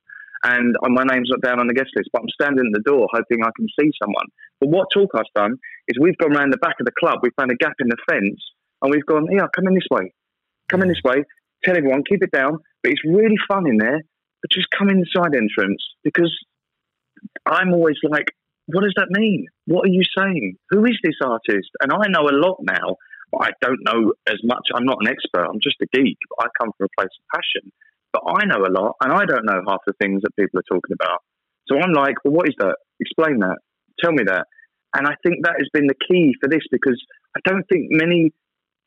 and 0.44 0.76
my 0.82 1.04
name's 1.04 1.30
not 1.30 1.40
down 1.40 1.60
on 1.60 1.66
the 1.66 1.74
guest 1.74 1.90
list, 1.96 2.10
but 2.12 2.22
I'm 2.22 2.28
standing 2.30 2.66
at 2.66 2.72
the 2.72 2.90
door 2.90 3.08
hoping 3.12 3.42
I 3.42 3.50
can 3.56 3.66
see 3.80 3.90
someone. 4.02 4.26
But 4.60 4.70
what 4.70 4.88
Talk 4.92 5.10
Art's 5.14 5.30
done 5.34 5.56
is 5.88 5.98
we've 6.00 6.18
gone 6.18 6.36
around 6.36 6.52
the 6.52 6.58
back 6.58 6.76
of 6.80 6.86
the 6.86 6.92
club, 6.98 7.20
we've 7.22 7.32
found 7.38 7.50
a 7.50 7.56
gap 7.56 7.74
in 7.80 7.88
the 7.88 7.96
fence, 8.08 8.40
and 8.82 8.90
we've 8.90 9.06
gone, 9.06 9.26
yeah, 9.30 9.46
come 9.54 9.66
in 9.66 9.74
this 9.74 9.88
way, 9.90 10.12
come 10.68 10.82
in 10.82 10.88
this 10.88 11.02
way. 11.04 11.24
Tell 11.64 11.76
everyone, 11.76 12.04
keep 12.08 12.22
it 12.22 12.30
down, 12.30 12.58
but 12.82 12.92
it's 12.92 13.02
really 13.04 13.36
fun 13.48 13.66
in 13.66 13.78
there. 13.78 14.00
But 14.40 14.52
just 14.52 14.68
come 14.70 14.88
in 14.88 15.00
the 15.00 15.06
side 15.12 15.34
entrance 15.34 15.82
because 16.04 16.32
I'm 17.44 17.72
always 17.72 17.96
like, 18.08 18.26
what 18.66 18.82
does 18.82 18.94
that 18.96 19.08
mean? 19.10 19.46
What 19.66 19.86
are 19.86 19.92
you 19.92 20.04
saying? 20.16 20.56
Who 20.70 20.84
is 20.84 20.96
this 21.02 21.16
artist? 21.20 21.70
And 21.80 21.92
I 21.92 22.06
know 22.06 22.28
a 22.28 22.36
lot 22.38 22.58
now, 22.62 22.96
but 23.32 23.42
I 23.42 23.50
don't 23.60 23.80
know 23.82 24.12
as 24.28 24.38
much. 24.44 24.68
I'm 24.72 24.84
not 24.84 24.98
an 25.00 25.08
expert. 25.08 25.46
I'm 25.46 25.58
just 25.60 25.82
a 25.82 25.86
geek. 25.92 26.18
I 26.38 26.46
come 26.60 26.70
from 26.78 26.86
a 26.86 27.00
place 27.00 27.10
of 27.18 27.24
passion, 27.34 27.72
but 28.12 28.22
I 28.26 28.44
know 28.46 28.64
a 28.64 28.72
lot, 28.72 28.96
and 29.02 29.12
I 29.12 29.24
don't 29.24 29.44
know 29.44 29.60
half 29.66 29.80
the 29.86 29.94
things 30.00 30.22
that 30.22 30.36
people 30.36 30.60
are 30.60 30.68
talking 30.68 30.94
about. 30.94 31.20
So 31.68 31.76
I'm 31.76 31.92
like, 31.92 32.16
well, 32.24 32.34
what 32.34 32.48
is 32.48 32.54
that? 32.58 32.76
Explain 33.00 33.40
that. 33.40 33.58
Tell 34.02 34.12
me 34.12 34.24
that. 34.26 34.46
And 34.94 35.06
I 35.06 35.14
think 35.22 35.44
that 35.44 35.56
has 35.58 35.68
been 35.72 35.86
the 35.86 36.00
key 36.08 36.32
for 36.40 36.48
this 36.48 36.64
because 36.72 37.00
I 37.36 37.40
don't 37.44 37.64
think 37.70 37.88
many 37.90 38.32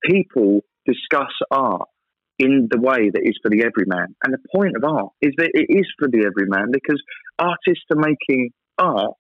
people 0.03 0.61
discuss 0.85 1.31
art 1.51 1.87
in 2.39 2.67
the 2.71 2.79
way 2.79 3.11
that 3.13 3.21
is 3.23 3.37
for 3.43 3.49
the 3.49 3.63
everyman. 3.63 4.15
And 4.23 4.33
the 4.33 4.41
point 4.53 4.75
of 4.75 4.83
art 4.83 5.13
is 5.21 5.33
that 5.37 5.51
it 5.53 5.67
is 5.69 5.85
for 5.99 6.07
the 6.07 6.25
everyman 6.25 6.71
because 6.71 7.01
artists 7.37 7.85
are 7.91 8.01
making 8.01 8.49
art 8.79 9.13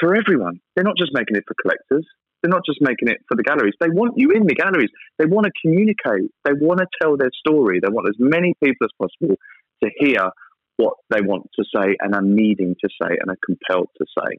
for 0.00 0.16
everyone. 0.16 0.58
They're 0.74 0.84
not 0.84 0.98
just 0.98 1.12
making 1.14 1.36
it 1.36 1.44
for 1.46 1.54
collectors. 1.62 2.06
They're 2.44 2.50
not 2.50 2.66
just 2.66 2.82
making 2.82 3.08
it 3.08 3.22
for 3.26 3.38
the 3.38 3.42
galleries. 3.42 3.72
They 3.80 3.88
want 3.88 4.12
you 4.16 4.30
in 4.30 4.46
the 4.46 4.54
galleries. 4.54 4.90
They 5.18 5.24
want 5.24 5.46
to 5.46 5.52
communicate. 5.64 6.30
They 6.44 6.52
want 6.52 6.80
to 6.80 6.86
tell 7.00 7.16
their 7.16 7.30
story. 7.32 7.80
They 7.80 7.88
want 7.88 8.06
as 8.06 8.16
many 8.18 8.52
people 8.62 8.84
as 8.84 8.90
possible 9.00 9.36
to 9.82 9.90
hear 9.96 10.28
what 10.76 10.92
they 11.08 11.22
want 11.22 11.46
to 11.58 11.64
say 11.74 11.96
and 12.00 12.14
are 12.14 12.20
needing 12.20 12.74
to 12.84 12.88
say 13.00 13.16
and 13.18 13.30
are 13.30 13.38
compelled 13.42 13.88
to 13.96 14.04
say. 14.18 14.36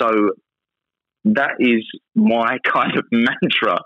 So 0.00 0.30
that 1.26 1.56
is 1.58 1.84
my 2.14 2.56
kind 2.64 2.96
of 2.96 3.04
mantra 3.12 3.76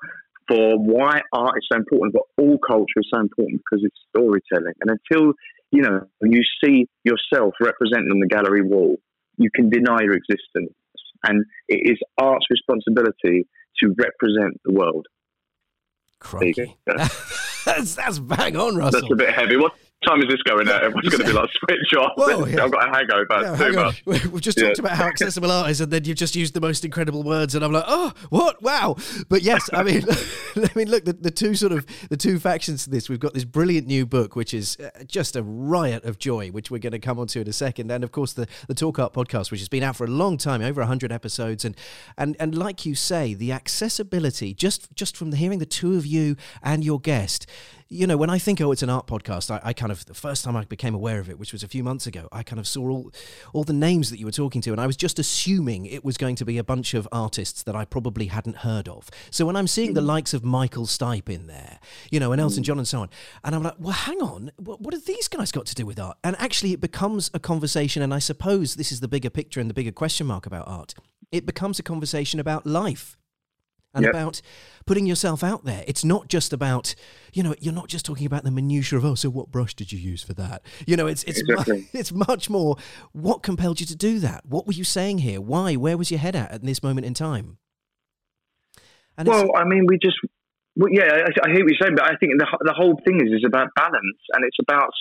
for 0.48 0.78
why 0.78 1.22
art 1.32 1.54
is 1.56 1.66
so 1.72 1.78
important, 1.78 2.12
but 2.12 2.22
all 2.40 2.58
culture 2.64 3.00
is 3.00 3.08
so 3.12 3.18
important 3.18 3.60
because 3.60 3.84
it's 3.84 3.98
storytelling. 4.10 4.74
And 4.82 5.00
until 5.10 5.32
you 5.72 5.82
know 5.82 6.06
you 6.20 6.42
see 6.62 6.86
yourself 7.02 7.54
represented 7.60 8.12
on 8.12 8.20
the 8.20 8.28
gallery 8.28 8.62
wall, 8.62 8.98
you 9.36 9.50
can 9.52 9.68
deny 9.68 9.98
your 10.02 10.14
existence. 10.14 10.74
And 11.24 11.44
it 11.68 11.90
is 11.90 11.98
art's 12.18 12.46
responsibility 12.50 13.46
to 13.78 13.94
represent 13.98 14.60
the 14.64 14.72
world. 14.72 15.06
Crikey. 16.20 16.76
that's, 16.86 17.94
that's 17.94 18.18
bang 18.18 18.56
on, 18.56 18.76
Russell. 18.76 19.00
That's 19.00 19.12
a 19.12 19.16
bit 19.16 19.30
heavy. 19.30 19.56
What 19.56 19.72
time 20.06 20.20
is 20.22 20.28
this 20.28 20.42
going 20.42 20.68
at? 20.68 20.82
Everyone's 20.82 21.08
going 21.08 21.20
to 21.22 21.26
be 21.26 21.32
like, 21.32 21.50
switch 21.52 21.98
off. 21.98 22.12
Whoa, 22.16 22.44
yeah. 22.46 22.64
I've 22.64 22.72
got 22.72 22.88
a 22.88 22.92
hangover. 22.96 23.26
Yeah, 23.30 23.56
too 23.56 23.62
hang 23.64 23.76
on. 23.78 23.84
much. 23.84 24.04
We've 24.26 24.40
just 24.40 24.58
Yeah. 24.58 24.66
talked 24.68 24.78
about 24.80 24.92
how 24.96 25.06
accessible 25.06 25.50
art 25.50 25.70
is, 25.70 25.80
and 25.80 25.92
then 25.92 26.04
you've 26.04 26.16
just 26.16 26.36
used 26.36 26.54
the 26.54 26.60
most 26.60 26.84
incredible 26.84 27.22
words, 27.22 27.54
and 27.54 27.64
I'm 27.64 27.72
like, 27.72 27.84
oh, 27.86 28.12
what? 28.30 28.62
Wow! 28.62 28.96
But 29.28 29.42
yes, 29.42 29.68
I 29.72 29.82
mean, 29.82 30.04
I 30.56 30.68
mean, 30.74 30.90
look, 30.90 31.04
the, 31.04 31.12
the 31.12 31.30
two 31.30 31.54
sort 31.54 31.72
of 31.72 31.86
the 32.10 32.16
two 32.16 32.38
factions 32.38 32.84
to 32.84 32.90
this. 32.90 33.08
We've 33.08 33.20
got 33.20 33.34
this 33.34 33.44
brilliant 33.44 33.86
new 33.86 34.06
book, 34.06 34.36
which 34.36 34.52
is 34.54 34.76
uh, 34.78 35.04
just 35.06 35.36
a 35.36 35.42
riot 35.42 36.04
of 36.04 36.18
joy, 36.18 36.48
which 36.50 36.70
we're 36.70 36.78
going 36.78 36.92
to 36.92 36.98
come 36.98 37.18
on 37.18 37.26
to 37.28 37.40
in 37.40 37.48
a 37.48 37.52
second, 37.52 37.90
and 37.90 38.04
of 38.04 38.12
course 38.12 38.32
the 38.32 38.46
the 38.68 38.74
Talk 38.74 38.98
Art 38.98 39.12
podcast, 39.12 39.50
which 39.50 39.60
has 39.60 39.68
been 39.68 39.82
out 39.82 39.96
for 39.96 40.04
a 40.04 40.10
long 40.10 40.36
time, 40.36 40.62
over 40.62 40.82
hundred 40.84 41.12
episodes, 41.12 41.64
and 41.64 41.76
and 42.18 42.36
and 42.38 42.56
like 42.56 42.84
you 42.86 42.94
say, 42.94 43.34
the 43.34 43.52
accessibility 43.52 44.54
just 44.54 44.88
just 44.94 45.16
from 45.16 45.32
hearing 45.32 45.58
the 45.58 45.66
two 45.66 45.96
of 45.96 46.06
you 46.06 46.36
and 46.62 46.84
your 46.84 47.00
guest 47.00 47.46
you 47.92 48.06
know, 48.06 48.16
when 48.16 48.30
I 48.30 48.38
think, 48.38 48.60
oh, 48.60 48.72
it's 48.72 48.82
an 48.82 48.88
art 48.88 49.06
podcast, 49.06 49.50
I, 49.50 49.60
I 49.62 49.72
kind 49.74 49.92
of 49.92 50.06
the 50.06 50.14
first 50.14 50.44
time 50.44 50.56
I 50.56 50.64
became 50.64 50.94
aware 50.94 51.20
of 51.20 51.28
it, 51.28 51.38
which 51.38 51.52
was 51.52 51.62
a 51.62 51.68
few 51.68 51.84
months 51.84 52.06
ago, 52.06 52.26
I 52.32 52.42
kind 52.42 52.58
of 52.58 52.66
saw 52.66 52.88
all 52.88 53.12
all 53.52 53.64
the 53.64 53.74
names 53.74 54.10
that 54.10 54.18
you 54.18 54.24
were 54.24 54.32
talking 54.32 54.62
to, 54.62 54.72
and 54.72 54.80
I 54.80 54.86
was 54.86 54.96
just 54.96 55.18
assuming 55.18 55.84
it 55.84 56.04
was 56.04 56.16
going 56.16 56.34
to 56.36 56.44
be 56.44 56.56
a 56.56 56.64
bunch 56.64 56.94
of 56.94 57.06
artists 57.12 57.62
that 57.64 57.76
I 57.76 57.84
probably 57.84 58.26
hadn't 58.26 58.58
heard 58.58 58.88
of. 58.88 59.10
So 59.30 59.44
when 59.44 59.56
I'm 59.56 59.66
seeing 59.66 59.92
the 59.92 60.00
hmm. 60.00 60.06
likes 60.06 60.32
of 60.32 60.42
Michael 60.42 60.86
Stipe 60.86 61.28
in 61.28 61.46
there, 61.46 61.78
you 62.10 62.18
know, 62.18 62.32
and 62.32 62.40
Elton 62.40 62.58
hmm. 62.58 62.62
John 62.62 62.78
and 62.78 62.88
so 62.88 63.00
on, 63.00 63.10
and 63.44 63.54
I'm 63.54 63.62
like, 63.62 63.76
well, 63.78 63.92
hang 63.92 64.22
on, 64.22 64.50
what, 64.56 64.80
what 64.80 64.94
have 64.94 65.04
these 65.04 65.28
guys 65.28 65.52
got 65.52 65.66
to 65.66 65.74
do 65.74 65.84
with 65.84 66.00
art? 66.00 66.16
And 66.24 66.34
actually, 66.38 66.72
it 66.72 66.80
becomes 66.80 67.30
a 67.34 67.38
conversation, 67.38 68.02
and 68.02 68.14
I 68.14 68.20
suppose 68.20 68.76
this 68.76 68.90
is 68.90 69.00
the 69.00 69.08
bigger 69.08 69.30
picture 69.30 69.60
and 69.60 69.68
the 69.68 69.74
bigger 69.74 69.92
question 69.92 70.26
mark 70.26 70.46
about 70.46 70.66
art. 70.66 70.94
It 71.30 71.44
becomes 71.44 71.78
a 71.78 71.82
conversation 71.82 72.40
about 72.40 72.66
life 72.66 73.18
and 73.94 74.04
Yep. 74.04 74.14
about 74.14 74.40
putting 74.86 75.06
yourself 75.06 75.44
out 75.44 75.64
there. 75.64 75.84
It's 75.86 76.04
not 76.04 76.28
just 76.28 76.52
about, 76.52 76.94
you 77.32 77.42
know, 77.42 77.54
you're 77.60 77.74
not 77.74 77.88
just 77.88 78.04
talking 78.06 78.26
about 78.26 78.42
the 78.44 78.50
minutiae 78.50 78.98
of, 78.98 79.04
oh, 79.04 79.14
so 79.14 79.28
what 79.30 79.50
brush 79.50 79.74
did 79.74 79.92
you 79.92 79.98
use 79.98 80.22
for 80.22 80.34
that? 80.34 80.62
You 80.86 80.96
know, 80.96 81.06
it's 81.06 81.22
it's 81.24 81.42
mu- 81.46 81.82
it's 81.92 82.12
much 82.12 82.48
more. 82.50 82.76
What 83.12 83.42
compelled 83.42 83.80
you 83.80 83.86
to 83.86 83.96
do 83.96 84.18
that? 84.20 84.46
What 84.46 84.66
were 84.66 84.72
you 84.72 84.84
saying 84.84 85.18
here? 85.18 85.40
Why? 85.40 85.74
Where 85.76 85.96
was 85.98 86.10
your 86.10 86.20
head 86.20 86.34
at 86.36 86.50
at 86.52 86.62
this 86.62 86.82
moment 86.82 87.06
in 87.06 87.14
time? 87.14 87.58
And 89.18 89.28
Well, 89.28 89.50
I 89.54 89.64
mean, 89.64 89.84
we 89.86 89.98
just, 89.98 90.16
well, 90.74 90.88
yeah, 90.88 91.28
I, 91.28 91.28
I 91.44 91.52
hear 91.52 91.64
what 91.64 91.72
you're 91.72 91.82
saying, 91.84 91.96
but 91.96 92.08
I 92.08 92.16
think 92.16 92.40
the, 92.40 92.48
the 92.64 92.72
whole 92.72 92.96
thing 93.04 93.20
is 93.20 93.28
is 93.28 93.44
about 93.44 93.68
balance, 93.76 94.20
and 94.32 94.40
it's 94.44 94.56
about 94.56 94.92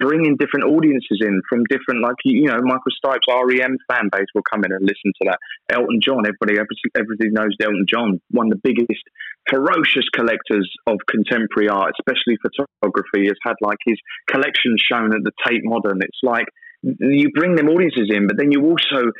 bringing 0.00 0.36
different 0.40 0.64
audiences 0.64 1.20
in 1.20 1.42
from 1.48 1.64
different, 1.68 2.00
like 2.00 2.16
you 2.24 2.48
know, 2.48 2.60
Michael 2.64 2.88
Stipe's 2.96 3.28
REM 3.28 3.76
fan 3.84 4.08
base 4.08 4.32
will 4.34 4.46
come 4.48 4.64
in 4.64 4.72
and 4.72 4.80
listen 4.80 5.12
to 5.20 5.24
that. 5.28 5.38
Elton 5.68 6.00
John, 6.00 6.24
everybody, 6.24 6.56
everybody, 6.56 6.88
everybody 6.96 7.30
knows 7.30 7.52
Elton 7.60 7.84
John, 7.84 8.20
one 8.30 8.48
of 8.48 8.56
the 8.56 8.64
biggest, 8.64 9.04
ferocious 9.44 10.08
collectors 10.16 10.70
of 10.86 10.96
contemporary 11.04 11.68
art, 11.68 11.92
especially 12.00 12.40
photography, 12.40 13.28
has 13.28 13.36
had 13.44 13.60
like 13.60 13.78
his 13.84 14.00
collection 14.26 14.72
shown 14.80 15.12
at 15.12 15.20
the 15.20 15.32
Tate 15.44 15.64
Modern. 15.64 16.00
It's 16.00 16.24
like 16.24 16.48
you 16.82 17.28
bring 17.36 17.56
them 17.56 17.68
audiences 17.68 18.08
in, 18.08 18.26
but 18.26 18.36
then 18.38 18.52
you 18.52 18.64
also 18.64 19.12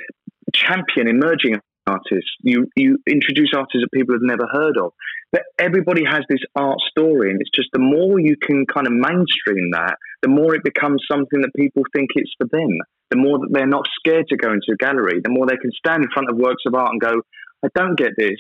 champion 0.55 1.09
emerging 1.09 1.61
artists. 1.87 2.31
You 2.41 2.69
you 2.77 2.99
introduce 3.07 3.53
artists 3.55 3.83
that 3.83 3.93
people 3.93 4.15
have 4.15 4.23
never 4.23 4.47
heard 4.51 4.77
of. 4.79 4.93
But 5.33 5.43
everybody 5.59 6.05
has 6.05 6.23
this 6.29 6.41
art 6.55 6.79
story, 6.91 7.31
and 7.31 7.41
it's 7.41 7.51
just 7.55 7.69
the 7.73 7.81
more 7.81 8.21
you 8.21 8.37
can 8.41 8.67
kind 8.67 8.87
of 8.87 8.93
mainstream 8.93 9.71
that, 9.73 9.97
the 10.23 10.29
more 10.29 10.55
it 10.55 10.63
becomes 10.63 11.03
something 11.11 11.41
that 11.41 11.51
people 11.57 11.83
think 11.95 12.11
it's 12.15 12.33
for 12.39 12.47
them. 12.47 12.79
The 13.11 13.17
more 13.17 13.39
that 13.39 13.49
they're 13.51 13.67
not 13.67 13.87
scared 13.99 14.29
to 14.29 14.37
go 14.37 14.53
into 14.53 14.73
a 14.73 14.77
gallery, 14.77 15.21
the 15.23 15.31
more 15.31 15.47
they 15.47 15.57
can 15.57 15.73
stand 15.73 16.05
in 16.05 16.11
front 16.13 16.31
of 16.31 16.37
works 16.37 16.63
of 16.67 16.75
art 16.75 16.93
and 16.93 17.01
go, 17.01 17.23
"I 17.65 17.69
don't 17.75 17.99
get 17.99 18.13
this, 18.17 18.39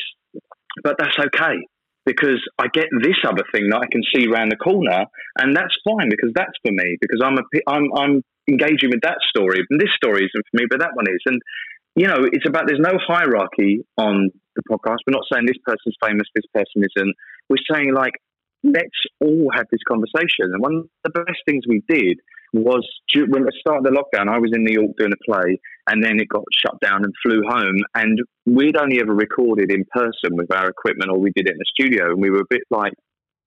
but 0.83 0.97
that's 0.99 1.19
okay." 1.19 1.57
Because 2.07 2.41
I 2.59 2.67
get 2.69 2.89
this 3.01 3.17
other 3.27 3.45
thing 3.51 3.71
that 3.71 3.81
I 3.81 3.87
can 3.91 4.03
see 4.15 4.27
around 4.29 4.53
the 4.53 4.57
corner, 4.57 5.07
and 5.39 5.57
that's 5.57 5.75
fine 5.89 6.11
because 6.11 6.33
that's 6.35 6.53
for 6.63 6.71
me. 6.71 6.97
Because 7.01 7.21
I'm 7.25 7.39
a, 7.39 7.43
I'm, 7.67 7.89
I'm 7.97 8.23
engaging 8.47 8.91
with 8.91 9.01
that 9.03 9.19
story, 9.31 9.65
and 9.69 9.81
this 9.81 9.89
story 9.97 10.29
isn't 10.29 10.45
for 10.51 10.57
me, 10.61 10.67
but 10.69 10.81
that 10.81 10.95
one 10.95 11.07
is. 11.09 11.23
And 11.25 11.41
you 11.97 12.07
know, 12.07 12.27
it's 12.33 12.49
about 12.49 12.67
there's 12.67 12.81
no 12.81 12.99
hierarchy 13.07 13.85
on 13.97 14.31
the 14.57 14.63
podcast. 14.71 14.99
We're 15.07 15.19
not 15.19 15.27
saying 15.33 15.47
this 15.47 15.59
person's 15.65 15.97
famous, 16.05 16.29
this 16.35 16.47
person 16.53 16.83
isn't. 16.83 17.15
We're 17.49 17.65
saying 17.71 17.95
like 17.95 18.15
let's 18.65 19.05
all 19.21 19.51
have 19.55 19.67
this 19.71 19.85
conversation. 19.87 20.51
And 20.53 20.61
one 20.61 20.75
of 20.77 20.89
the 21.05 21.11
best 21.11 21.39
things 21.47 21.65
we 21.69 21.83
did 21.87 22.19
was 22.55 22.87
when 23.15 23.43
it 23.43 23.55
started 23.61 23.85
the 23.85 23.91
lockdown. 23.91 24.29
I 24.29 24.39
was 24.39 24.53
in 24.55 24.65
New 24.65 24.73
York 24.73 24.93
doing 24.97 25.13
a 25.13 25.31
play, 25.31 25.61
and 25.89 26.03
then 26.03 26.19
it 26.19 26.29
got 26.29 26.45
shut 26.65 26.81
down 26.81 27.05
and 27.05 27.13
flew 27.23 27.43
home. 27.47 27.77
And 27.95 28.19
we'd 28.47 28.77
only 28.77 29.01
ever 29.01 29.15
recorded 29.15 29.71
in 29.71 29.85
person 29.93 30.37
with 30.37 30.53
our 30.53 30.69
equipment, 30.69 31.11
or 31.11 31.19
we 31.19 31.33
did 31.35 31.49
it 31.49 31.53
in 31.53 31.59
the 31.59 31.67
studio, 31.75 32.11
and 32.11 32.21
we 32.21 32.31
were 32.31 32.41
a 32.41 32.49
bit 32.49 32.63
like 32.71 32.93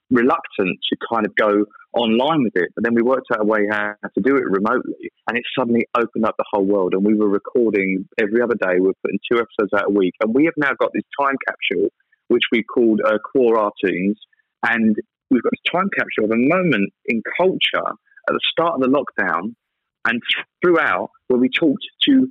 reluctant 0.10 0.80
to 0.90 0.98
kind 1.12 1.26
of 1.26 1.36
go 1.36 1.66
online 1.94 2.44
with 2.44 2.56
it. 2.56 2.70
But 2.76 2.84
then 2.84 2.96
we 2.96 3.02
worked 3.02 3.28
out 3.34 3.42
a 3.42 3.46
way 3.46 3.68
how 3.70 3.96
to 4.04 4.22
do 4.22 4.36
it 4.36 4.44
remotely, 4.46 5.12
and 5.28 5.38
it 5.38 5.44
suddenly 5.58 5.88
opened 5.98 6.26
up 6.26 6.36
the 6.38 6.46
whole 6.52 6.66
world. 6.66 6.94
And 6.94 7.06
we 7.06 7.16
were 7.16 7.30
recording 7.30 8.08
every 8.20 8.42
other 8.42 8.56
day. 8.56 8.76
We 8.80 8.88
were 8.88 9.02
putting 9.04 9.20
two 9.30 9.38
episodes 9.38 9.74
out 9.76 9.90
a 9.90 9.94
week, 9.94 10.14
and 10.22 10.34
we 10.34 10.46
have 10.46 10.54
now 10.58 10.72
got 10.80 10.92
this 10.94 11.04
time 11.20 11.36
capsule, 11.48 11.90
which 12.28 12.44
we 12.52 12.64
called 12.64 13.02
uh, 13.06 13.18
Core 13.20 13.60
Artines, 13.60 14.18
and 14.64 14.96
we've 15.30 15.44
got 15.44 15.52
this 15.52 15.72
time 15.72 15.90
capsule 15.98 16.26
of 16.26 16.32
a 16.32 16.38
moment 16.38 16.94
in 17.06 17.22
culture 17.40 17.88
at 18.30 18.34
the 18.34 18.40
start 18.52 18.76
of 18.76 18.82
the 18.82 18.88
lockdown 18.88 19.56
and 20.06 20.22
throughout 20.62 21.10
where 21.28 21.40
we 21.40 21.50
talked 21.50 21.86
to 22.08 22.28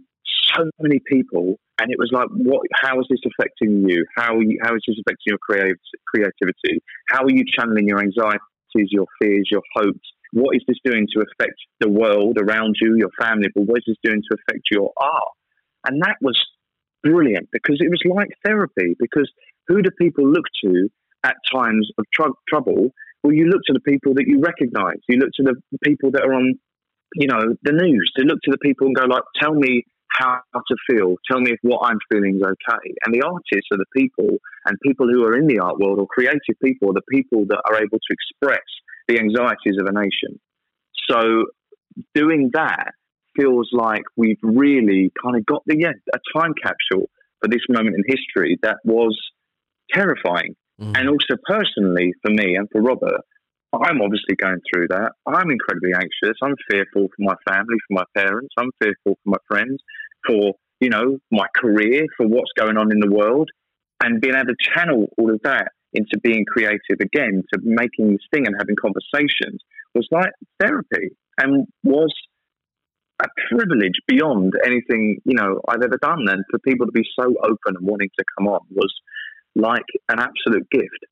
so 0.54 0.70
many 0.80 1.00
people 1.06 1.56
and 1.78 1.90
it 1.90 1.98
was 1.98 2.10
like 2.12 2.28
what 2.30 2.62
how 2.74 2.98
is 3.00 3.06
this 3.10 3.20
affecting 3.26 3.88
you 3.88 4.04
how 4.16 4.38
you, 4.40 4.58
how 4.62 4.74
is 4.74 4.82
this 4.86 4.96
affecting 5.00 5.26
your 5.26 5.38
creative, 5.38 5.76
creativity 6.06 6.82
how 7.10 7.22
are 7.22 7.30
you 7.30 7.44
channeling 7.46 7.86
your 7.86 8.00
anxieties 8.00 8.88
your 8.90 9.06
fears 9.20 9.48
your 9.50 9.62
hopes 9.74 10.08
what 10.32 10.54
is 10.54 10.62
this 10.66 10.78
doing 10.84 11.06
to 11.12 11.20
affect 11.20 11.56
the 11.80 11.88
world 11.88 12.36
around 12.40 12.76
you 12.80 12.96
your 12.96 13.10
family 13.20 13.48
but 13.54 13.64
what 13.64 13.78
is 13.78 13.84
this 13.86 13.96
doing 14.02 14.20
to 14.30 14.36
affect 14.36 14.62
your 14.70 14.92
art 15.00 15.34
and 15.86 16.02
that 16.02 16.16
was 16.20 16.38
brilliant 17.02 17.48
because 17.52 17.78
it 17.80 17.90
was 17.90 18.02
like 18.08 18.28
therapy. 18.44 18.96
Because 18.98 19.30
who 19.68 19.82
do 19.82 19.90
people 20.00 20.28
look 20.28 20.44
to 20.64 20.88
at 21.24 21.36
times 21.52 21.90
of 21.98 22.04
tr- 22.12 22.36
trouble? 22.48 22.90
Well, 23.22 23.32
you 23.32 23.46
look 23.46 23.62
to 23.66 23.72
the 23.72 23.80
people 23.80 24.14
that 24.14 24.26
you 24.26 24.40
recognise. 24.40 24.98
You 25.08 25.18
look 25.18 25.30
to 25.36 25.42
the 25.42 25.56
people 25.84 26.10
that 26.12 26.22
are 26.22 26.34
on, 26.34 26.54
you 27.14 27.26
know, 27.26 27.56
the 27.62 27.72
news. 27.72 28.10
You 28.16 28.24
look 28.24 28.40
to 28.44 28.50
the 28.50 28.58
people 28.58 28.86
and 28.86 28.96
go 28.96 29.04
like, 29.04 29.22
"Tell 29.40 29.54
me 29.54 29.84
how 30.12 30.40
to 30.54 30.76
feel. 30.88 31.16
Tell 31.30 31.40
me 31.40 31.52
if 31.52 31.58
what 31.62 31.80
I'm 31.88 31.98
feeling 32.10 32.36
is 32.36 32.42
okay." 32.42 32.94
And 33.04 33.14
the 33.14 33.22
artists 33.22 33.68
are 33.72 33.78
the 33.78 33.90
people, 33.96 34.38
and 34.66 34.76
people 34.82 35.08
who 35.08 35.24
are 35.24 35.36
in 35.36 35.46
the 35.46 35.58
art 35.58 35.78
world 35.78 35.98
or 35.98 36.06
creative 36.06 36.56
people 36.62 36.90
are 36.90 36.94
the 36.94 37.10
people 37.10 37.44
that 37.46 37.62
are 37.68 37.76
able 37.76 37.98
to 37.98 38.10
express 38.10 38.64
the 39.08 39.18
anxieties 39.18 39.78
of 39.78 39.86
a 39.86 39.92
nation. 39.92 40.40
So, 41.08 41.46
doing 42.14 42.50
that 42.54 42.92
feels 43.36 43.68
like 43.72 44.02
we've 44.16 44.40
really 44.42 45.12
kind 45.22 45.36
of 45.36 45.46
got 45.46 45.62
the 45.66 45.76
yeah, 45.78 45.92
a 46.14 46.18
time 46.38 46.54
capsule 46.60 47.08
for 47.40 47.48
this 47.48 47.62
moment 47.68 47.96
in 47.96 48.02
history 48.06 48.58
that 48.62 48.78
was 48.84 49.16
terrifying. 49.92 50.56
Mm. 50.80 50.98
And 50.98 51.08
also 51.08 51.40
personally 51.44 52.12
for 52.22 52.30
me 52.30 52.56
and 52.56 52.68
for 52.70 52.82
Robert, 52.82 53.22
I'm 53.82 54.00
obviously 54.00 54.36
going 54.36 54.60
through 54.72 54.88
that. 54.88 55.12
I'm 55.26 55.50
incredibly 55.50 55.92
anxious. 55.94 56.36
I'm 56.42 56.54
fearful 56.70 57.08
for 57.08 57.18
my 57.18 57.34
family, 57.48 57.76
for 57.88 57.94
my 57.94 58.04
parents. 58.14 58.54
I'm 58.58 58.70
fearful 58.80 59.18
for 59.22 59.30
my 59.30 59.38
friends, 59.48 59.80
for 60.26 60.54
you 60.80 60.90
know 60.90 61.18
my 61.30 61.46
career, 61.56 62.06
for 62.16 62.26
what's 62.26 62.52
going 62.56 62.76
on 62.76 62.92
in 62.92 63.00
the 63.00 63.10
world, 63.10 63.50
and 64.02 64.20
being 64.20 64.34
able 64.34 64.46
to 64.46 64.56
channel 64.74 65.06
all 65.18 65.32
of 65.32 65.40
that 65.44 65.72
into 65.92 66.18
being 66.22 66.44
creative 66.44 67.00
again, 67.00 67.42
to 67.52 67.60
making 67.62 68.10
this 68.10 68.26
thing 68.32 68.46
and 68.46 68.54
having 68.58 68.76
conversations 68.80 69.62
was 69.94 70.06
like 70.10 70.30
therapy, 70.60 71.16
and 71.38 71.66
was 71.82 72.14
a 73.22 73.28
privilege 73.48 73.98
beyond 74.06 74.52
anything 74.64 75.18
you 75.24 75.34
know 75.34 75.60
I've 75.68 75.82
ever 75.82 75.98
done. 76.00 76.26
And 76.28 76.44
for 76.50 76.58
people 76.60 76.86
to 76.86 76.92
be 76.92 77.04
so 77.18 77.34
open 77.42 77.76
and 77.76 77.86
wanting 77.86 78.10
to 78.18 78.24
come 78.36 78.48
on 78.48 78.60
was 78.70 78.92
like 79.54 79.86
an 80.08 80.20
absolute 80.20 80.68
gift. 80.70 81.04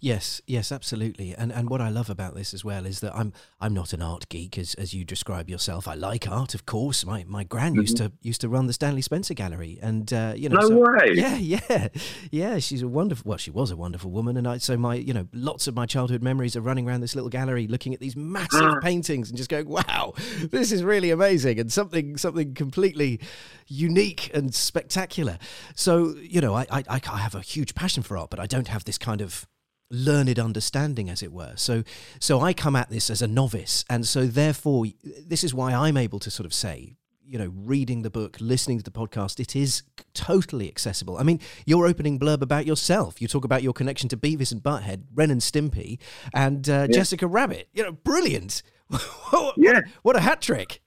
Yes, 0.00 0.40
yes, 0.46 0.70
absolutely. 0.70 1.34
And 1.34 1.52
and 1.52 1.68
what 1.68 1.80
I 1.80 1.88
love 1.88 2.08
about 2.08 2.34
this 2.34 2.54
as 2.54 2.64
well 2.64 2.86
is 2.86 3.00
that 3.00 3.14
I'm 3.14 3.32
I'm 3.60 3.74
not 3.74 3.92
an 3.92 4.02
art 4.02 4.28
geek 4.28 4.56
as, 4.58 4.74
as 4.74 4.94
you 4.94 5.04
describe 5.04 5.50
yourself. 5.50 5.88
I 5.88 5.94
like 5.94 6.28
art, 6.28 6.54
of 6.54 6.66
course. 6.66 7.04
My 7.04 7.24
my 7.26 7.44
gran 7.44 7.72
mm-hmm. 7.72 7.80
used 7.80 7.96
to 7.98 8.12
used 8.22 8.40
to 8.42 8.48
run 8.48 8.66
the 8.66 8.72
Stanley 8.72 9.02
Spencer 9.02 9.34
Gallery, 9.34 9.78
and 9.82 10.12
uh, 10.12 10.34
you 10.36 10.48
know, 10.48 10.60
no 10.60 10.68
so, 10.68 10.78
way. 10.78 11.12
Yeah, 11.14 11.36
yeah, 11.36 11.88
yeah. 12.30 12.58
She's 12.58 12.82
a 12.82 12.88
wonderful. 12.88 13.28
Well, 13.28 13.38
she 13.38 13.50
was 13.50 13.70
a 13.70 13.76
wonderful 13.76 14.10
woman, 14.10 14.36
and 14.36 14.46
I 14.46 14.58
so 14.58 14.76
my 14.76 14.94
you 14.94 15.12
know 15.12 15.26
lots 15.32 15.66
of 15.66 15.74
my 15.74 15.86
childhood 15.86 16.22
memories 16.22 16.56
are 16.56 16.60
running 16.60 16.88
around 16.88 17.00
this 17.00 17.14
little 17.14 17.30
gallery, 17.30 17.66
looking 17.66 17.92
at 17.94 18.00
these 18.00 18.16
massive 18.16 18.62
ah. 18.62 18.80
paintings, 18.80 19.28
and 19.28 19.36
just 19.36 19.50
going, 19.50 19.68
"Wow, 19.68 20.14
this 20.50 20.72
is 20.72 20.82
really 20.84 21.10
amazing," 21.10 21.58
and 21.58 21.72
something 21.72 22.16
something 22.16 22.54
completely 22.54 23.20
unique 23.66 24.30
and 24.32 24.54
spectacular. 24.54 25.38
So 25.74 26.14
you 26.20 26.40
know, 26.40 26.54
I 26.54 26.66
I, 26.70 26.84
I 26.88 27.18
have 27.18 27.34
a 27.34 27.40
huge 27.40 27.74
passion 27.74 28.02
for 28.02 28.16
art, 28.16 28.30
but 28.30 28.40
I 28.40 28.46
don't 28.46 28.68
have 28.68 28.84
this 28.84 28.98
kind 28.98 29.20
of 29.20 29.46
learned 29.90 30.38
understanding 30.38 31.08
as 31.08 31.22
it 31.22 31.32
were 31.32 31.52
so 31.56 31.82
so 32.20 32.40
i 32.40 32.52
come 32.52 32.76
at 32.76 32.90
this 32.90 33.08
as 33.08 33.22
a 33.22 33.26
novice 33.26 33.84
and 33.88 34.06
so 34.06 34.26
therefore 34.26 34.86
this 35.26 35.42
is 35.42 35.54
why 35.54 35.72
i'm 35.72 35.96
able 35.96 36.18
to 36.18 36.30
sort 36.30 36.44
of 36.44 36.52
say 36.52 36.94
you 37.28 37.38
know 37.38 37.52
reading 37.54 38.02
the 38.02 38.10
book 38.10 38.36
listening 38.40 38.78
to 38.78 38.84
the 38.84 38.90
podcast 38.90 39.38
it 39.38 39.54
is 39.54 39.82
totally 40.14 40.68
accessible 40.68 41.18
i 41.18 41.22
mean 41.22 41.38
your 41.66 41.86
opening 41.86 42.18
blurb 42.18 42.40
about 42.42 42.66
yourself 42.66 43.20
you 43.20 43.28
talk 43.28 43.44
about 43.44 43.62
your 43.62 43.72
connection 43.72 44.08
to 44.08 44.16
beavis 44.16 44.50
and 44.50 44.62
butthead 44.62 45.02
ren 45.14 45.30
and 45.30 45.40
stimpy 45.40 45.98
and 46.34 46.68
uh, 46.68 46.86
yeah. 46.88 46.96
jessica 46.96 47.26
rabbit 47.26 47.68
you 47.72 47.82
know 47.82 47.92
brilliant 47.92 48.62
what, 49.30 49.54
yeah. 49.58 49.80
what 50.02 50.16
a 50.16 50.20
hat 50.20 50.40
trick 50.40 50.80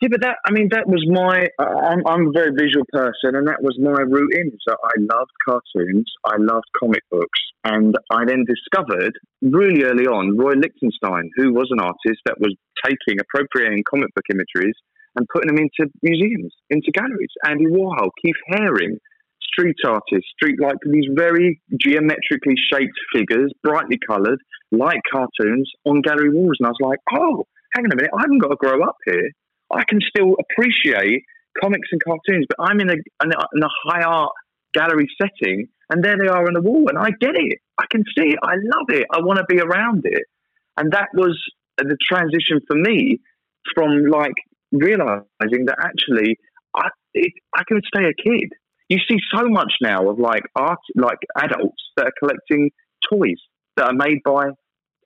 yeah, 0.00 0.08
but 0.10 0.20
that, 0.20 0.36
I 0.44 0.52
mean, 0.52 0.68
that 0.72 0.86
was 0.86 1.00
my, 1.08 1.48
I'm, 1.58 2.04
I'm 2.06 2.28
a 2.28 2.32
very 2.32 2.52
visual 2.52 2.84
person, 2.92 3.32
and 3.32 3.48
that 3.48 3.62
was 3.62 3.78
my 3.80 4.04
route 4.04 4.34
in. 4.34 4.52
So 4.68 4.76
I 4.76 4.92
loved 5.00 5.32
cartoons, 5.48 6.04
I 6.26 6.36
loved 6.36 6.68
comic 6.78 7.02
books, 7.10 7.40
and 7.64 7.96
I 8.10 8.24
then 8.26 8.44
discovered 8.44 9.16
really 9.40 9.84
early 9.84 10.04
on 10.04 10.36
Roy 10.36 10.52
Lichtenstein, 10.52 11.30
who 11.36 11.54
was 11.54 11.68
an 11.70 11.80
artist 11.80 12.20
that 12.26 12.36
was 12.38 12.54
taking, 12.84 13.20
appropriating 13.20 13.84
comic 13.88 14.12
book 14.14 14.28
imageries 14.30 14.76
and 15.16 15.26
putting 15.32 15.48
them 15.48 15.64
into 15.64 15.90
museums, 16.02 16.52
into 16.68 16.92
galleries. 16.92 17.32
Andy 17.46 17.64
Warhol, 17.64 18.10
Keith 18.20 18.36
Haring, 18.52 19.00
street 19.40 19.76
artists, 19.86 20.28
street 20.36 20.60
like 20.60 20.76
these 20.84 21.08
very 21.14 21.60
geometrically 21.80 22.54
shaped 22.70 22.98
figures, 23.14 23.50
brightly 23.64 23.98
coloured, 24.06 24.38
like 24.72 25.00
cartoons 25.10 25.70
on 25.86 26.02
gallery 26.02 26.28
walls. 26.28 26.56
And 26.60 26.66
I 26.66 26.70
was 26.70 26.84
like, 26.84 26.98
oh, 27.16 27.46
hang 27.72 27.86
on 27.86 27.92
a 27.92 27.96
minute, 27.96 28.10
I 28.12 28.20
haven't 28.20 28.44
got 28.44 28.48
to 28.48 28.56
grow 28.56 28.82
up 28.84 28.96
here. 29.06 29.30
I 29.72 29.84
can 29.84 30.00
still 30.00 30.36
appreciate 30.38 31.24
comics 31.60 31.88
and 31.92 32.00
cartoons, 32.02 32.46
but 32.48 32.58
I'm 32.60 32.80
in 32.80 32.90
a, 32.90 32.94
in 32.94 33.32
a, 33.32 33.46
in 33.54 33.62
a 33.62 33.68
high 33.84 34.02
art 34.02 34.32
gallery 34.74 35.08
setting, 35.20 35.68
and 35.90 36.04
there 36.04 36.16
they 36.18 36.28
are 36.28 36.46
on 36.46 36.54
the 36.54 36.60
wall, 36.60 36.86
and 36.88 36.98
I 36.98 37.10
get 37.20 37.34
it. 37.34 37.58
I 37.78 37.84
can 37.90 38.04
see 38.16 38.28
it. 38.32 38.38
I 38.42 38.54
love 38.54 38.88
it. 38.88 39.06
I 39.12 39.20
want 39.20 39.38
to 39.38 39.44
be 39.48 39.60
around 39.60 40.02
it, 40.04 40.24
and 40.76 40.92
that 40.92 41.08
was 41.14 41.40
the 41.78 41.96
transition 42.08 42.60
for 42.66 42.76
me 42.76 43.20
from 43.74 44.06
like 44.06 44.34
realizing 44.72 45.66
that 45.66 45.76
actually 45.80 46.36
I 46.74 46.88
it, 47.14 47.32
I 47.54 47.62
can 47.66 47.80
stay 47.86 48.04
a 48.04 48.14
kid. 48.14 48.50
You 48.88 48.98
see 49.08 49.16
so 49.34 49.48
much 49.48 49.72
now 49.80 50.08
of 50.08 50.18
like 50.18 50.42
art, 50.54 50.78
like 50.94 51.18
adults 51.36 51.82
that 51.96 52.06
are 52.06 52.12
collecting 52.18 52.70
toys 53.10 53.40
that 53.76 53.86
are 53.86 53.94
made 53.94 54.18
by 54.24 54.50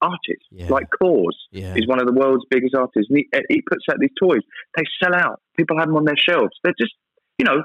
artists. 0.03 0.47
Yeah. 0.51 0.69
Like 0.69 0.87
KAWS 1.01 1.37
yeah. 1.51 1.75
is 1.75 1.87
one 1.87 2.01
of 2.01 2.07
the 2.07 2.13
world's 2.13 2.45
biggest 2.51 2.75
artists. 2.75 3.09
And 3.11 3.19
he, 3.19 3.29
eh, 3.33 3.43
he, 3.49 3.63
puts 3.63 3.85
out 3.91 3.99
these 4.01 4.11
toys. 4.21 4.41
They 4.77 4.85
sell 5.03 5.15
out. 5.15 5.41
People 5.57 5.79
have 5.79 5.89
them 5.89 5.97
on 5.97 6.05
their 6.05 6.17
shelves. 6.17 6.53
They're 6.63 6.75
just, 6.79 6.93
you 7.39 7.45
know, 7.45 7.63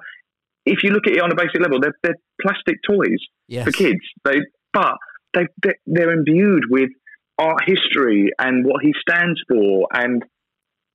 if 0.65 0.83
you 0.83 0.91
look 0.91 1.07
at 1.07 1.13
it 1.13 1.21
on 1.21 1.31
a 1.31 1.35
basic 1.35 1.61
level, 1.61 1.79
they're, 1.79 1.95
they're 2.03 2.17
plastic 2.41 2.77
toys 2.87 3.19
yes. 3.47 3.65
for 3.65 3.71
kids. 3.71 4.01
They, 4.23 4.39
but 4.73 4.95
they, 5.33 5.73
they're 5.85 6.11
imbued 6.11 6.63
with 6.69 6.89
art 7.37 7.63
history 7.65 8.29
and 8.39 8.65
what 8.65 8.83
he 8.83 8.93
stands 8.99 9.39
for 9.49 9.87
and, 9.93 10.23